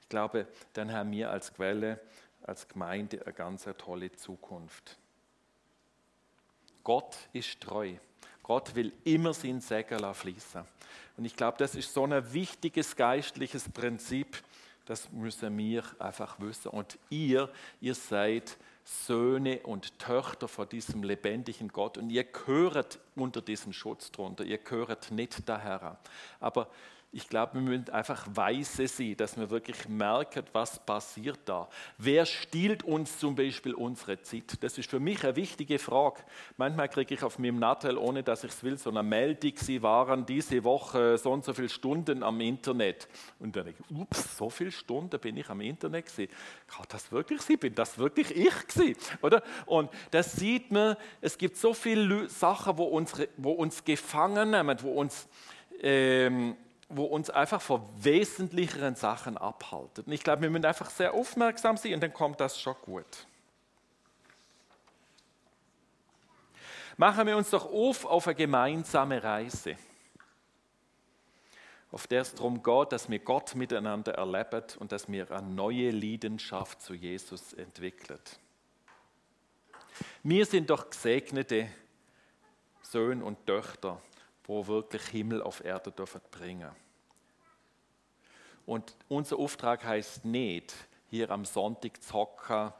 Ich 0.00 0.08
glaube, 0.08 0.46
dann 0.72 0.92
haben 0.92 1.10
wir 1.10 1.30
als 1.30 1.52
Quelle, 1.52 2.00
als 2.42 2.68
Gemeinde 2.68 3.22
eine 3.24 3.32
ganz 3.32 3.68
tolle 3.76 4.12
Zukunft. 4.12 4.98
Gott 6.84 7.16
ist 7.32 7.60
treu. 7.60 7.94
Gott 8.48 8.74
will 8.74 8.94
immer 9.04 9.34
sein 9.34 9.60
Segen 9.60 10.14
fließen. 10.14 10.62
Und 11.18 11.24
ich 11.26 11.36
glaube, 11.36 11.58
das 11.58 11.74
ist 11.74 11.92
so 11.92 12.04
ein 12.04 12.32
wichtiges 12.32 12.96
geistliches 12.96 13.68
Prinzip, 13.68 14.42
das 14.86 15.12
müssen 15.12 15.58
wir 15.58 15.84
einfach 15.98 16.40
wissen. 16.40 16.68
Und 16.68 16.98
ihr, 17.10 17.50
ihr 17.82 17.94
seid 17.94 18.56
Söhne 18.84 19.60
und 19.64 19.98
Töchter 19.98 20.48
von 20.48 20.66
diesem 20.66 21.02
lebendigen 21.02 21.68
Gott 21.68 21.98
und 21.98 22.08
ihr 22.08 22.24
gehört 22.24 22.98
unter 23.14 23.42
diesen 23.42 23.74
Schutz 23.74 24.10
drunter. 24.10 24.44
Ihr 24.44 24.56
gehört 24.56 25.10
nicht 25.10 25.46
daher. 25.46 25.98
Aber 26.40 26.68
ich 27.18 27.28
glaube, 27.28 27.54
wir 27.54 27.62
müssen 27.62 27.90
einfach 27.90 28.28
weise 28.32 28.86
sein, 28.86 29.16
dass 29.16 29.36
wir 29.36 29.50
wirklich 29.50 29.88
merken, 29.88 30.44
was 30.52 30.78
passiert 30.78 31.40
da. 31.46 31.68
Wer 31.98 32.24
stiehlt 32.24 32.84
uns 32.84 33.18
zum 33.18 33.34
Beispiel 33.34 33.74
unsere 33.74 34.22
Zeit? 34.22 34.62
Das 34.62 34.78
ist 34.78 34.88
für 34.88 35.00
mich 35.00 35.24
eine 35.24 35.34
wichtige 35.34 35.80
Frage. 35.80 36.20
Manchmal 36.56 36.88
kriege 36.88 37.12
ich 37.14 37.24
auf 37.24 37.40
meinem 37.40 37.58
Nattel, 37.58 37.98
ohne 37.98 38.22
dass 38.22 38.44
ich 38.44 38.52
es 38.52 38.62
will, 38.62 38.78
so 38.78 38.90
eine 38.90 39.02
Meldung, 39.02 39.52
Sie 39.56 39.82
waren 39.82 40.26
diese 40.26 40.62
Woche 40.62 41.18
so 41.18 41.32
und 41.32 41.44
so 41.44 41.52
viele 41.52 41.68
Stunden 41.68 42.22
am 42.22 42.40
Internet. 42.40 43.08
Und 43.40 43.56
dann 43.56 43.64
denke 43.64 43.82
ich, 43.82 43.96
ups, 43.96 44.36
so 44.36 44.48
viele 44.48 44.70
Stunden 44.70 45.18
bin 45.18 45.36
ich 45.36 45.50
am 45.50 45.60
Internet 45.60 46.06
gewesen. 46.06 46.30
Kann 46.68 46.86
das 46.88 47.10
wirklich 47.10 47.40
sein? 47.40 47.58
Bin 47.58 47.74
das 47.74 47.98
wirklich 47.98 48.30
ich 48.30 48.68
gewesen? 48.68 48.96
Oder? 49.22 49.42
Und 49.66 49.90
das 50.12 50.34
sieht 50.34 50.70
man, 50.70 50.96
es 51.20 51.36
gibt 51.36 51.56
so 51.56 51.74
viele 51.74 52.28
Sachen, 52.28 52.78
wo, 52.78 52.84
unsere, 52.84 53.28
wo 53.36 53.50
uns 53.50 53.82
gefangen 53.82 54.52
nehmen, 54.52 54.78
wo 54.82 54.92
uns... 54.92 55.28
Ähm, 55.80 56.56
wo 56.88 57.04
uns 57.04 57.28
einfach 57.28 57.60
vor 57.60 57.88
wesentlicheren 57.96 58.94
Sachen 58.94 59.36
abhalten. 59.36 60.04
Und 60.04 60.12
ich 60.12 60.24
glaube, 60.24 60.42
wir 60.42 60.50
müssen 60.50 60.64
einfach 60.64 60.90
sehr 60.90 61.12
aufmerksam 61.12 61.76
sein 61.76 61.94
und 61.94 62.02
dann 62.02 62.14
kommt 62.14 62.40
das 62.40 62.60
schon 62.60 62.76
gut. 62.82 63.26
Machen 66.96 67.26
wir 67.26 67.36
uns 67.36 67.50
doch 67.50 67.66
auf 67.66 68.04
auf 68.06 68.26
eine 68.26 68.34
gemeinsame 68.34 69.22
Reise, 69.22 69.76
auf 71.92 72.06
der 72.06 72.22
es 72.22 72.34
darum 72.34 72.62
geht, 72.62 72.92
dass 72.92 73.08
wir 73.08 73.20
Gott 73.20 73.54
miteinander 73.54 74.14
erleben 74.14 74.64
und 74.78 74.90
dass 74.90 75.08
wir 75.08 75.30
eine 75.30 75.46
neue 75.46 75.90
Leidenschaft 75.90 76.82
zu 76.82 76.94
Jesus 76.94 77.52
entwickeln. 77.52 78.18
Wir 80.22 80.44
sind 80.46 80.70
doch 80.70 80.90
gesegnete 80.90 81.68
Söhne 82.82 83.24
und 83.24 83.46
Töchter 83.46 84.00
wo 84.48 84.66
wirklich 84.66 85.02
Himmel 85.04 85.42
auf 85.42 85.64
Erde 85.64 85.92
dürfen 85.92 86.20
bringen. 86.32 86.70
Und 88.66 88.96
unser 89.08 89.38
Auftrag 89.38 89.84
heißt 89.84 90.24
nicht, 90.24 90.74
hier 91.10 91.30
am 91.30 91.44
Sonntag 91.44 92.02
zu 92.02 92.12
hocken 92.12 92.72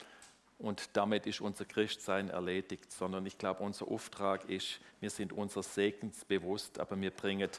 und 0.58 0.96
damit 0.96 1.26
ist 1.26 1.40
unser 1.40 1.64
Christsein 1.64 2.30
erledigt, 2.30 2.90
sondern 2.90 3.24
ich 3.26 3.38
glaube, 3.38 3.62
unser 3.62 3.86
Auftrag 3.88 4.48
ist, 4.50 4.80
wir 5.00 5.10
sind 5.10 5.32
unser 5.32 5.62
Segens 5.62 6.24
bewusst, 6.24 6.80
aber 6.80 7.00
wir 7.00 7.10
bringen 7.10 7.50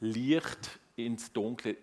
Licht 0.00 0.78
ins 0.96 1.32
Dunkle 1.32 1.76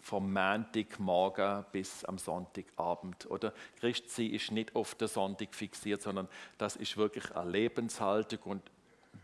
vom 0.00 0.32
Montagmorgen 0.32 1.64
bis 1.72 2.04
am 2.04 2.18
Sonntagabend. 2.18 3.30
Oder 3.30 3.52
Christsein 3.78 4.30
ist 4.30 4.50
nicht 4.50 4.74
auf 4.74 4.94
den 4.94 5.08
Sonntag 5.08 5.54
fixiert, 5.54 6.02
sondern 6.02 6.28
das 6.58 6.76
ist 6.76 6.96
wirklich 6.96 7.34
eine 7.34 7.50
Lebenshaltung 7.50 8.40
und 8.44 8.62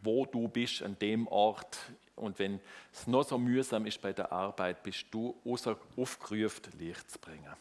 wo 0.02 0.26
du 0.26 0.48
bist, 0.48 0.82
an 0.82 0.98
dem 0.98 1.26
Ort. 1.28 1.78
Und 2.14 2.38
wenn 2.38 2.60
es 2.92 3.06
noch 3.06 3.24
so 3.24 3.38
mühsam 3.38 3.86
ist 3.86 4.00
bei 4.00 4.12
der 4.12 4.32
Arbeit, 4.32 4.82
bist 4.82 5.06
du 5.10 5.36
aufgerufen, 5.44 6.72
Licht 6.78 7.10
zu 7.10 7.18
bringen. 7.18 7.54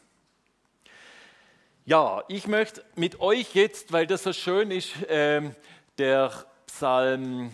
Ja, 1.85 2.23
ich 2.27 2.47
möchte 2.47 2.83
mit 2.95 3.19
euch 3.19 3.53
jetzt, 3.53 3.91
weil 3.91 4.07
das 4.07 4.23
so 4.23 4.33
schön 4.33 4.71
ist, 4.71 5.03
äh, 5.03 5.41
der 5.97 6.31
Psalm 6.65 7.51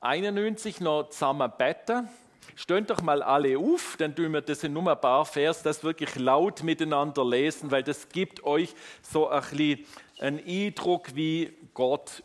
91 0.00 0.80
noch 0.80 1.10
zusammen 1.10 1.52
beten. 1.58 2.08
Stöhnt 2.56 2.88
doch 2.88 3.02
mal 3.02 3.22
alle 3.22 3.58
auf, 3.58 3.96
dann 3.98 4.14
tun 4.14 4.32
wir 4.32 4.40
das 4.40 4.64
in 4.64 4.72
nur 4.72 4.90
ein 4.90 5.00
paar 5.00 5.24
Vers, 5.24 5.62
das 5.62 5.84
wirklich 5.84 6.14
laut 6.16 6.62
miteinander 6.62 7.24
lesen, 7.24 7.70
weil 7.70 7.82
das 7.82 8.08
gibt 8.08 8.44
euch 8.44 8.74
so 9.02 9.28
ein 9.28 9.40
bisschen 9.42 9.86
einen 10.18 10.40
Eindruck, 10.46 11.14
wie 11.14 11.52
Gott 11.74 12.22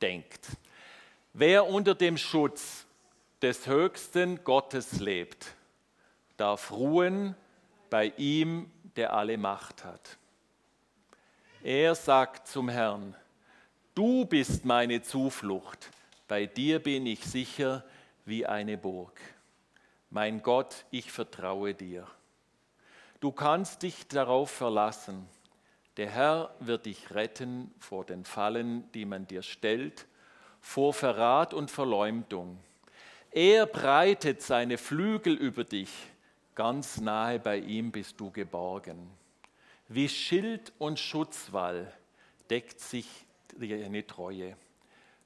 denkt. 0.00 0.46
Wer 1.32 1.66
unter 1.66 1.94
dem 1.94 2.16
Schutz 2.16 2.86
des 3.42 3.66
höchsten 3.66 4.42
Gottes 4.44 5.00
lebt, 5.00 5.54
darf 6.36 6.70
ruhen 6.70 7.34
bei 7.90 8.12
ihm 8.16 8.70
der 8.96 9.12
alle 9.12 9.36
Macht 9.36 9.84
hat. 9.84 10.16
Er 11.62 11.94
sagt 11.94 12.48
zum 12.48 12.68
Herrn, 12.68 13.14
du 13.94 14.24
bist 14.24 14.64
meine 14.64 15.02
Zuflucht, 15.02 15.90
bei 16.28 16.46
dir 16.46 16.78
bin 16.82 17.06
ich 17.06 17.24
sicher 17.24 17.84
wie 18.24 18.46
eine 18.46 18.78
Burg. 18.78 19.20
Mein 20.10 20.42
Gott, 20.42 20.86
ich 20.90 21.12
vertraue 21.12 21.74
dir. 21.74 22.06
Du 23.20 23.32
kannst 23.32 23.82
dich 23.82 24.06
darauf 24.08 24.50
verlassen. 24.50 25.28
Der 25.96 26.10
Herr 26.10 26.54
wird 26.60 26.86
dich 26.86 27.14
retten 27.14 27.72
vor 27.78 28.04
den 28.04 28.24
Fallen, 28.24 28.90
die 28.92 29.04
man 29.04 29.26
dir 29.26 29.42
stellt, 29.42 30.06
vor 30.60 30.92
Verrat 30.92 31.54
und 31.54 31.70
Verleumdung. 31.70 32.58
Er 33.30 33.66
breitet 33.66 34.42
seine 34.42 34.78
Flügel 34.78 35.34
über 35.34 35.64
dich 35.64 35.90
Ganz 36.56 37.02
nahe 37.02 37.38
bei 37.38 37.58
ihm 37.58 37.92
bist 37.92 38.18
du 38.18 38.30
geborgen. 38.30 39.10
Wie 39.88 40.08
Schild 40.08 40.72
und 40.78 40.98
Schutzwall 40.98 41.92
deckt 42.48 42.80
sich 42.80 43.06
deine 43.58 44.06
Treue. 44.06 44.56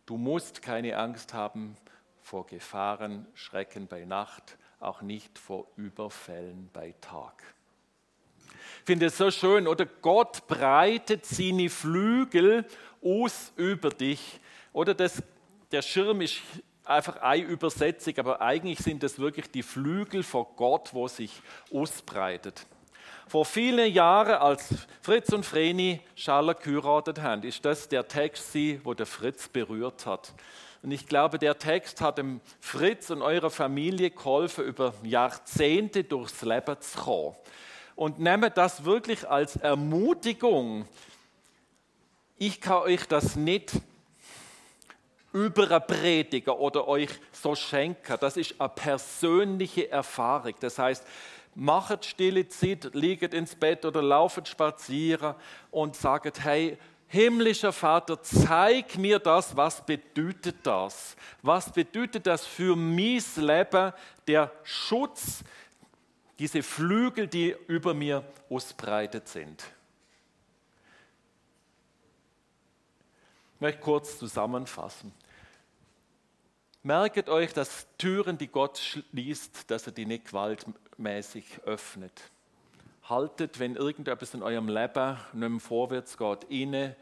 Du 0.06 0.16
musst 0.16 0.60
keine 0.60 0.98
Angst 0.98 1.32
haben 1.32 1.76
vor 2.20 2.46
Gefahren, 2.46 3.28
Schrecken 3.34 3.86
bei 3.86 4.04
Nacht, 4.04 4.58
auch 4.80 5.02
nicht 5.02 5.38
vor 5.38 5.68
Überfällen 5.76 6.68
bei 6.72 6.96
Tag. 7.00 7.44
Finde 8.84 9.06
es 9.06 9.18
so 9.18 9.30
schön, 9.30 9.66
oder 9.66 9.86
Gott 9.86 10.46
breitet 10.46 11.26
seine 11.26 11.68
Flügel 11.68 12.64
aus 13.02 13.52
über 13.56 13.90
dich. 13.90 14.40
Oder 14.72 14.94
das, 14.94 15.22
der 15.70 15.82
Schirm 15.82 16.20
ist 16.20 16.40
einfach 16.84 17.16
eine 17.18 17.44
Übersetzung, 17.44 18.18
aber 18.18 18.40
eigentlich 18.40 18.78
sind 18.78 19.02
es 19.04 19.18
wirklich 19.18 19.50
die 19.50 19.62
Flügel 19.62 20.22
vor 20.22 20.54
Gott, 20.56 20.92
wo 20.92 21.08
sich 21.08 21.40
ausbreitet. 21.72 22.66
Vor 23.28 23.44
vielen 23.44 23.92
Jahren, 23.92 24.34
als 24.34 24.68
Fritz 25.02 25.32
und 25.32 25.46
Vreni 25.46 26.00
Schaller 26.16 26.54
geheiratet 26.54 27.20
haben, 27.22 27.44
ist 27.44 27.64
das 27.64 27.88
der 27.88 28.08
Text, 28.08 28.56
wo 28.82 28.92
der 28.92 29.06
Fritz 29.06 29.46
berührt 29.46 30.04
hat. 30.04 30.34
Und 30.82 30.90
ich 30.90 31.06
glaube, 31.06 31.38
der 31.38 31.58
Text 31.58 32.00
hat 32.00 32.18
dem 32.18 32.40
Fritz 32.60 33.10
und 33.10 33.22
eurer 33.22 33.50
Familie 33.50 34.10
geholfen, 34.10 34.64
über 34.64 34.94
Jahrzehnte 35.04 36.02
durchs 36.02 36.42
Leben 36.42 36.80
zu 36.80 36.98
kommen. 36.98 37.36
Und 38.00 38.18
nehme 38.18 38.50
das 38.50 38.86
wirklich 38.86 39.28
als 39.28 39.56
Ermutigung. 39.56 40.88
Ich 42.38 42.58
kann 42.58 42.78
euch 42.78 43.06
das 43.06 43.36
nicht 43.36 43.72
überpredigen 45.34 46.54
oder 46.54 46.88
euch 46.88 47.10
so 47.30 47.54
schenken. 47.54 48.16
Das 48.18 48.38
ist 48.38 48.58
eine 48.58 48.70
persönliche 48.70 49.90
Erfahrung. 49.90 50.54
Das 50.60 50.78
heißt, 50.78 51.06
macht 51.54 52.06
stille 52.06 52.48
Zeit, 52.48 52.88
liegt 52.94 53.34
ins 53.34 53.54
Bett 53.54 53.84
oder 53.84 54.00
lauft 54.00 54.48
spazieren 54.48 55.34
und 55.70 55.94
sagt, 55.94 56.42
hey, 56.42 56.78
himmlischer 57.06 57.70
Vater, 57.70 58.22
zeig 58.22 58.96
mir 58.96 59.18
das, 59.18 59.54
was 59.54 59.84
bedeutet 59.84 60.56
das? 60.62 61.16
Was 61.42 61.70
bedeutet 61.70 62.26
das 62.26 62.46
für 62.46 62.74
mein 62.76 63.22
Leben, 63.36 63.92
der 64.26 64.50
Schutz, 64.62 65.44
diese 66.40 66.62
Flügel, 66.62 67.28
die 67.28 67.54
über 67.68 67.92
mir 67.92 68.24
ausbreitet 68.48 69.28
sind? 69.28 69.62
Ich 73.56 73.60
möchte 73.60 73.82
kurz 73.82 74.18
zusammenfassen. 74.18 75.12
Merket 76.82 77.28
euch, 77.28 77.52
dass 77.52 77.86
Türen, 77.98 78.38
die 78.38 78.46
Gott 78.46 78.78
schließt, 78.78 79.70
dass 79.70 79.86
er 79.86 79.92
die 79.92 80.06
nicht 80.06 80.28
gewaltmäßig 80.28 81.60
öffnet. 81.66 82.22
Haltet, 83.04 83.58
wenn 83.58 83.76
irgendetwas 83.76 84.32
in 84.32 84.42
eurem 84.42 84.68
Leben 84.68 85.18
nicht 85.34 85.48
mehr 85.50 85.60
vorwärts 85.60 86.16
geht, 86.16 86.44
inne, 86.44 86.96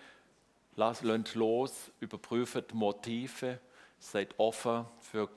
lasst 0.75 1.05
los, 1.05 1.93
überprüft 2.01 2.75
Motive, 2.75 3.61
seid 4.01 4.35
offen 4.37 4.85
für 5.01 5.29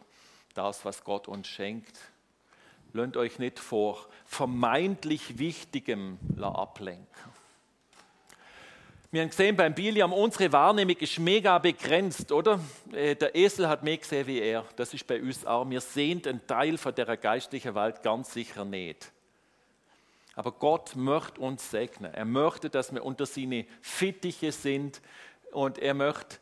das, 0.56 0.84
was 0.86 1.04
Gott 1.04 1.28
uns 1.28 1.48
schenkt. 1.48 2.11
Lasst 2.94 3.16
euch 3.16 3.40
nicht 3.40 3.60
vor 3.60 4.08
vermeintlich 4.26 5.38
Wichtigem 5.40 6.20
ablenken. 6.42 7.08
Wir 9.14 9.22
haben 9.22 9.30
gesehen 9.30 9.58
beim 9.58 9.74
Biliam, 9.74 10.14
unsere 10.14 10.52
Wahrnehmung 10.54 10.96
ist 10.98 11.20
mega 11.20 11.58
begrenzt, 11.58 12.32
oder? 12.32 12.62
Äh, 12.94 13.16
der 13.16 13.36
Esel 13.36 13.68
hat 13.68 13.84
mehr 13.84 13.98
gesehen 13.98 14.26
wie 14.26 14.40
er. 14.40 14.66
Das 14.78 14.94
ist 14.94 15.06
bei 15.06 15.22
uns 15.22 15.46
auch. 15.46 15.70
Wir 15.70 15.82
sehen 15.82 16.22
einen 16.26 16.48
Teil 16.48 16.78
von 16.78 16.96
der 16.96 17.18
geistlichen 17.18 17.76
Welt 17.76 18.04
ganz 18.04 18.32
sicher 18.32 18.64
nicht. 18.64 19.12
Aber 20.36 20.54
Gott 20.54 20.96
möchte 20.96 21.42
uns 21.42 21.72
segnen. 21.72 22.14
Er 22.14 22.24
möchte, 22.26 22.70
dass 22.70 22.94
wir 22.94 23.04
unter 23.04 23.26
seine 23.26 23.66
Fittiche 23.82 24.54
sind 24.54 25.02
und 25.52 25.78
er 25.78 25.94
möchte 25.94 26.38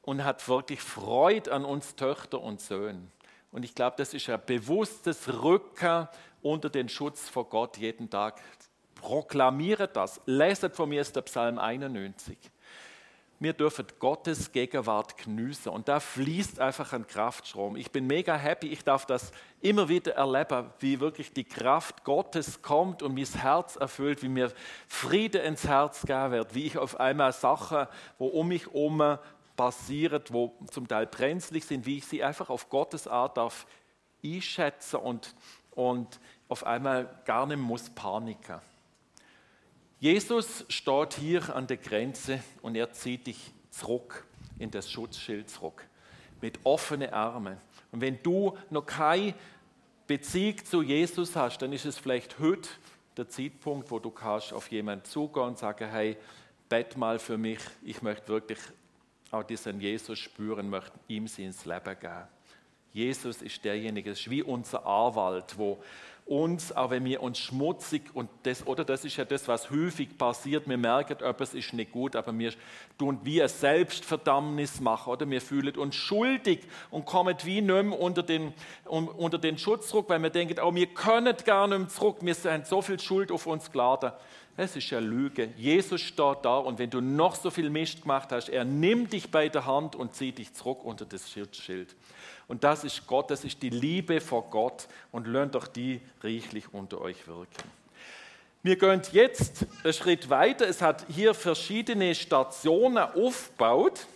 und 0.00 0.24
hat 0.24 0.48
wirklich 0.48 0.80
Freude 0.80 1.52
an 1.52 1.64
uns 1.64 1.94
Töchter 1.94 2.40
und 2.40 2.60
Söhnen. 2.60 3.10
Und 3.54 3.64
ich 3.64 3.72
glaube, 3.72 3.94
das 3.96 4.12
ist 4.12 4.28
ein 4.28 4.40
bewusstes 4.44 5.32
Rücken 5.32 6.08
unter 6.42 6.68
den 6.68 6.88
Schutz 6.88 7.28
vor 7.28 7.48
Gott 7.48 7.76
jeden 7.76 8.10
Tag 8.10 8.40
Proklamiert 8.96 9.94
das. 9.94 10.20
Leset 10.26 10.74
von 10.74 10.88
mir 10.88 11.02
ist 11.02 11.14
der 11.14 11.22
Psalm 11.22 11.58
91. 11.58 12.36
Wir 13.38 13.52
dürfen 13.52 13.86
Gottes 13.98 14.50
Gegenwart 14.50 15.18
genießen 15.18 15.70
und 15.70 15.86
da 15.86 16.00
fließt 16.00 16.58
einfach 16.58 16.92
ein 16.94 17.06
Kraftstrom. 17.06 17.76
Ich 17.76 17.90
bin 17.90 18.06
mega 18.06 18.34
happy, 18.34 18.68
ich 18.68 18.82
darf 18.82 19.06
das 19.06 19.30
immer 19.60 19.88
wieder 19.88 20.14
erleben, 20.14 20.70
wie 20.78 20.98
wirklich 20.98 21.32
die 21.32 21.44
Kraft 21.44 22.02
Gottes 22.04 22.62
kommt 22.62 23.02
und 23.02 23.14
mein 23.14 23.26
Herz 23.26 23.76
erfüllt, 23.76 24.22
wie 24.22 24.28
mir 24.28 24.50
Friede 24.88 25.40
ins 25.40 25.66
Herz 25.66 26.00
gegeben 26.00 26.30
wird, 26.32 26.54
wie 26.54 26.66
ich 26.66 26.78
auf 26.78 26.98
einmal 26.98 27.32
Sachen, 27.32 27.86
wo 28.18 28.28
um 28.28 28.48
mich 28.48 28.66
herum 28.66 29.18
passieren, 29.56 30.22
wo 30.30 30.56
zum 30.70 30.88
Teil 30.88 31.06
brenzlig 31.06 31.64
sind, 31.64 31.86
wie 31.86 31.98
ich 31.98 32.06
sie 32.06 32.22
einfach 32.22 32.50
auf 32.50 32.68
Gottes 32.68 33.06
Art 33.06 33.36
darf 33.36 33.66
einschätzen 34.24 34.96
und, 34.96 35.34
und 35.72 36.20
auf 36.48 36.64
einmal 36.64 37.22
gar 37.24 37.46
nicht 37.46 37.58
muss 37.58 37.90
paniken. 37.90 38.60
Jesus 40.00 40.64
steht 40.68 41.14
hier 41.14 41.54
an 41.54 41.66
der 41.66 41.76
Grenze 41.76 42.42
und 42.62 42.74
er 42.74 42.92
zieht 42.92 43.26
dich 43.26 43.52
zurück 43.70 44.26
in 44.58 44.70
das 44.70 44.90
Schutzschild 44.90 45.48
zurück 45.48 45.86
mit 46.40 46.58
offenen 46.64 47.12
Armen. 47.12 47.56
Und 47.90 48.00
wenn 48.00 48.22
du 48.22 48.56
noch 48.70 48.84
keine 48.84 49.34
Beziehung 50.06 50.62
zu 50.64 50.82
Jesus 50.82 51.34
hast, 51.36 51.58
dann 51.58 51.72
ist 51.72 51.86
es 51.86 51.96
vielleicht 51.96 52.38
heute 52.38 52.68
der 53.16 53.28
Zeitpunkt, 53.28 53.90
wo 53.90 53.98
du 53.98 54.10
kannst 54.10 54.52
auf 54.52 54.70
jemanden 54.70 55.04
zugehen 55.04 55.46
und 55.46 55.58
sagen, 55.58 55.88
hey, 55.88 56.16
bett 56.68 56.96
mal 56.96 57.18
für 57.18 57.38
mich, 57.38 57.60
ich 57.82 58.02
möchte 58.02 58.28
wirklich 58.28 58.58
auch 59.34 59.42
diesen 59.42 59.80
Jesus 59.80 60.18
spüren, 60.18 60.70
möchte 60.70 60.98
ihm 61.08 61.26
sein 61.26 61.54
Leben 61.64 62.00
geben. 62.00 62.28
Jesus 62.92 63.42
ist 63.42 63.64
derjenige, 63.64 64.10
das 64.10 64.20
ist 64.20 64.30
wie 64.30 64.42
unser 64.42 64.86
Anwalt, 64.86 65.58
wo 65.58 65.82
uns, 66.26 66.74
auch 66.74 66.90
wenn 66.90 67.04
wir 67.04 67.22
uns 67.22 67.38
schmutzig 67.38 68.02
und 68.14 68.30
das, 68.44 68.66
oder 68.66 68.84
das 68.84 69.04
ist 69.04 69.16
ja 69.16 69.24
das, 69.26 69.46
was 69.46 69.70
häufig 69.70 70.16
passiert, 70.16 70.66
wir 70.66 70.78
merken, 70.78 71.22
etwas 71.22 71.52
ist 71.52 71.74
nicht 71.74 71.92
gut, 71.92 72.16
aber 72.16 72.36
wir 72.38 72.52
tun 72.96 73.18
wie 73.24 73.42
ein 73.42 73.48
Selbstverdammnis 73.48 74.80
machen, 74.80 75.12
oder 75.12 75.28
wir 75.28 75.42
fühlen 75.42 75.76
uns 75.76 75.94
schuldig 75.96 76.60
und 76.90 77.04
kommen 77.04 77.36
wie 77.44 77.60
nicht 77.60 77.92
unter 77.92 78.22
den, 78.22 78.54
unter 78.84 79.38
den 79.38 79.58
Schutzdruck, 79.58 80.08
weil 80.08 80.22
wir 80.22 80.30
denken, 80.30 80.58
oh, 80.62 80.74
wir 80.74 80.86
können 80.86 81.36
gar 81.44 81.66
nicht 81.66 81.78
mehr 81.78 81.88
zurück, 81.88 82.18
wir 82.20 82.34
haben 82.50 82.64
so 82.64 82.80
viel 82.80 82.98
Schuld 83.00 83.30
auf 83.30 83.46
uns 83.46 83.70
geladen. 83.70 84.12
Es 84.56 84.76
ist 84.76 84.92
eine 84.92 85.04
Lüge. 85.04 85.48
Jesus 85.56 86.00
steht 86.00 86.38
da 86.42 86.58
und 86.58 86.78
wenn 86.78 86.88
du 86.88 87.00
noch 87.00 87.34
so 87.34 87.50
viel 87.50 87.70
Mist 87.70 88.02
gemacht 88.02 88.30
hast, 88.30 88.48
er 88.48 88.64
nimmt 88.64 89.12
dich 89.12 89.30
bei 89.30 89.48
der 89.48 89.66
Hand 89.66 89.96
und 89.96 90.14
zieht 90.14 90.38
dich 90.38 90.54
zurück 90.54 90.84
unter 90.84 91.04
das 91.04 91.28
Schutzschild. 91.28 91.96
Und 92.46 92.62
das 92.62 92.84
ist 92.84 93.04
Gott, 93.06 93.30
das 93.30 93.42
ist 93.42 93.60
die 93.62 93.70
Liebe 93.70 94.20
vor 94.20 94.48
Gott 94.50 94.86
und 95.10 95.26
lernt 95.26 95.56
doch 95.56 95.66
die 95.66 96.00
reichlich 96.22 96.72
unter 96.72 97.00
euch 97.00 97.26
wirken. 97.26 97.68
Wir 98.62 98.78
gehen 98.78 99.02
jetzt 99.10 99.66
einen 99.82 99.92
Schritt 99.92 100.30
weiter. 100.30 100.68
Es 100.68 100.80
hat 100.80 101.04
hier 101.08 101.34
verschiedene 101.34 102.14
Stationen 102.14 102.98
aufgebaut. 102.98 104.06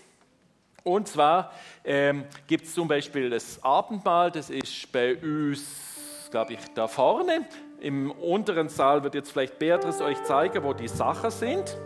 Und 0.85 1.09
zwar 1.09 1.53
ähm, 1.85 2.25
gibt 2.47 2.65
es 2.65 2.75
zum 2.75 2.87
Beispiel 2.87 3.29
das 3.29 3.63
Abendmahl, 3.63 4.31
das 4.31 4.51
ist 4.51 4.91
bei 4.93 5.17
uns, 5.17 6.29
glaube 6.31 6.55
ich, 6.55 6.61
da 6.75 6.87
vorne. 6.87 7.47
Im 7.81 8.11
unteren 8.11 8.69
Saal 8.69 9.05
wird 9.05 9.15
jetzt 9.15 9.31
vielleicht 9.31 9.59
Beatrice 9.59 10.03
euch 10.03 10.23
zeigen, 10.25 10.65
wo 10.65 10.73
die 10.73 10.89
Sachen 10.89 11.31
sind. 11.31 11.79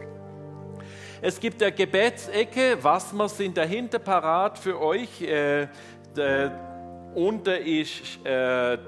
Es 1.21 1.39
gibt 1.39 1.61
der 1.61 1.71
Gebetsecke, 1.71 2.79
was 2.81 3.13
wir 3.13 3.29
sind 3.29 3.57
dahinter 3.57 3.99
parat 3.99 4.59
für 4.59 4.81
euch. 4.81 5.21
Äh, 5.23 5.69
unter 7.15 7.59
ist 7.59 8.25
äh, 8.25 8.79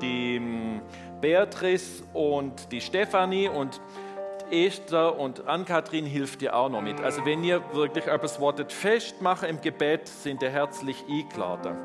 die 0.00 0.36
hm, 0.36 0.80
Beatrice 1.20 2.04
und 2.12 2.70
die 2.70 2.80
Stefanie 2.80 3.48
und 3.48 3.80
Esther 4.52 5.18
und 5.18 5.48
Ann-Kathrin 5.48 6.04
hilft 6.06 6.40
dir 6.40 6.54
auch 6.54 6.68
noch 6.68 6.82
mit. 6.82 7.00
Also 7.00 7.24
wenn 7.24 7.42
ihr 7.42 7.62
wirklich 7.72 8.06
etwas 8.06 8.38
wolltet 8.38 8.72
festmachen 8.72 9.48
im 9.48 9.60
Gebet, 9.60 10.06
sind 10.06 10.42
ihr 10.42 10.50
herzlich 10.50 11.04
eingeladen. 11.10 11.76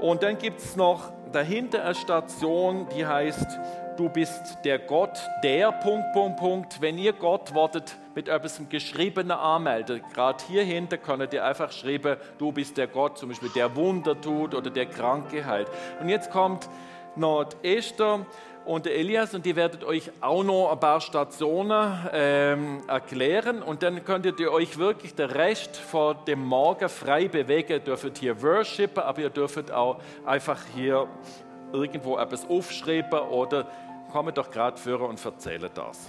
Und 0.00 0.22
dann 0.22 0.38
gibt 0.38 0.60
es 0.60 0.76
noch 0.76 1.15
dahinter 1.36 1.84
eine 1.84 1.94
Station, 1.94 2.86
die 2.96 3.06
heißt, 3.06 3.58
du 3.98 4.08
bist 4.08 4.58
der 4.64 4.78
Gott, 4.78 5.18
der 5.44 5.70
Punkt, 5.70 6.14
Punkt, 6.14 6.38
Punkt. 6.38 6.80
Wenn 6.80 6.96
ihr 6.96 7.12
Gott 7.12 7.52
wortet 7.52 7.94
mit 8.14 8.28
etwas 8.28 8.58
Geschriebenen 8.70 9.32
anmelden, 9.36 10.02
gerade 10.14 10.42
hier 10.48 10.62
hinter 10.62 10.96
könnt 10.96 11.34
ihr 11.34 11.44
einfach 11.44 11.72
schreiben, 11.72 12.16
du 12.38 12.52
bist 12.52 12.78
der 12.78 12.86
Gott, 12.86 13.18
zum 13.18 13.28
Beispiel 13.28 13.50
der 13.54 13.76
Wunder 13.76 14.18
tut 14.18 14.54
oder 14.54 14.70
der 14.70 14.86
Kranke 14.86 15.44
heilt. 15.44 15.68
Und 16.00 16.08
jetzt 16.08 16.30
kommt 16.30 16.70
noch 17.16 17.48
Esther 17.62 18.24
und 18.66 18.84
der 18.84 18.96
Elias 18.96 19.32
und 19.32 19.46
die 19.46 19.54
werdet 19.54 19.84
euch 19.84 20.10
auch 20.20 20.42
noch 20.42 20.72
ein 20.72 20.80
paar 20.80 21.00
Stationen 21.00 21.98
ähm, 22.12 22.82
erklären 22.88 23.62
und 23.62 23.82
dann 23.82 24.04
könntet 24.04 24.40
ihr 24.40 24.52
euch 24.52 24.76
wirklich 24.76 25.14
den 25.14 25.30
Rest 25.30 25.76
vor 25.76 26.14
dem 26.14 26.44
Morgen 26.44 26.88
frei 26.88 27.28
bewegen. 27.28 27.72
Ihr 27.72 27.78
dürft 27.78 28.18
hier 28.18 28.42
worshipen, 28.42 29.04
aber 29.04 29.20
ihr 29.20 29.30
dürft 29.30 29.70
auch 29.70 30.00
einfach 30.24 30.58
hier 30.74 31.06
irgendwo 31.72 32.18
etwas 32.18 32.48
aufschreiben 32.48 33.20
oder 33.20 33.66
kommt 34.10 34.36
doch 34.36 34.50
gerade 34.50 34.76
vor 34.76 35.08
und 35.08 35.24
erzählt 35.24 35.70
das. 35.74 36.06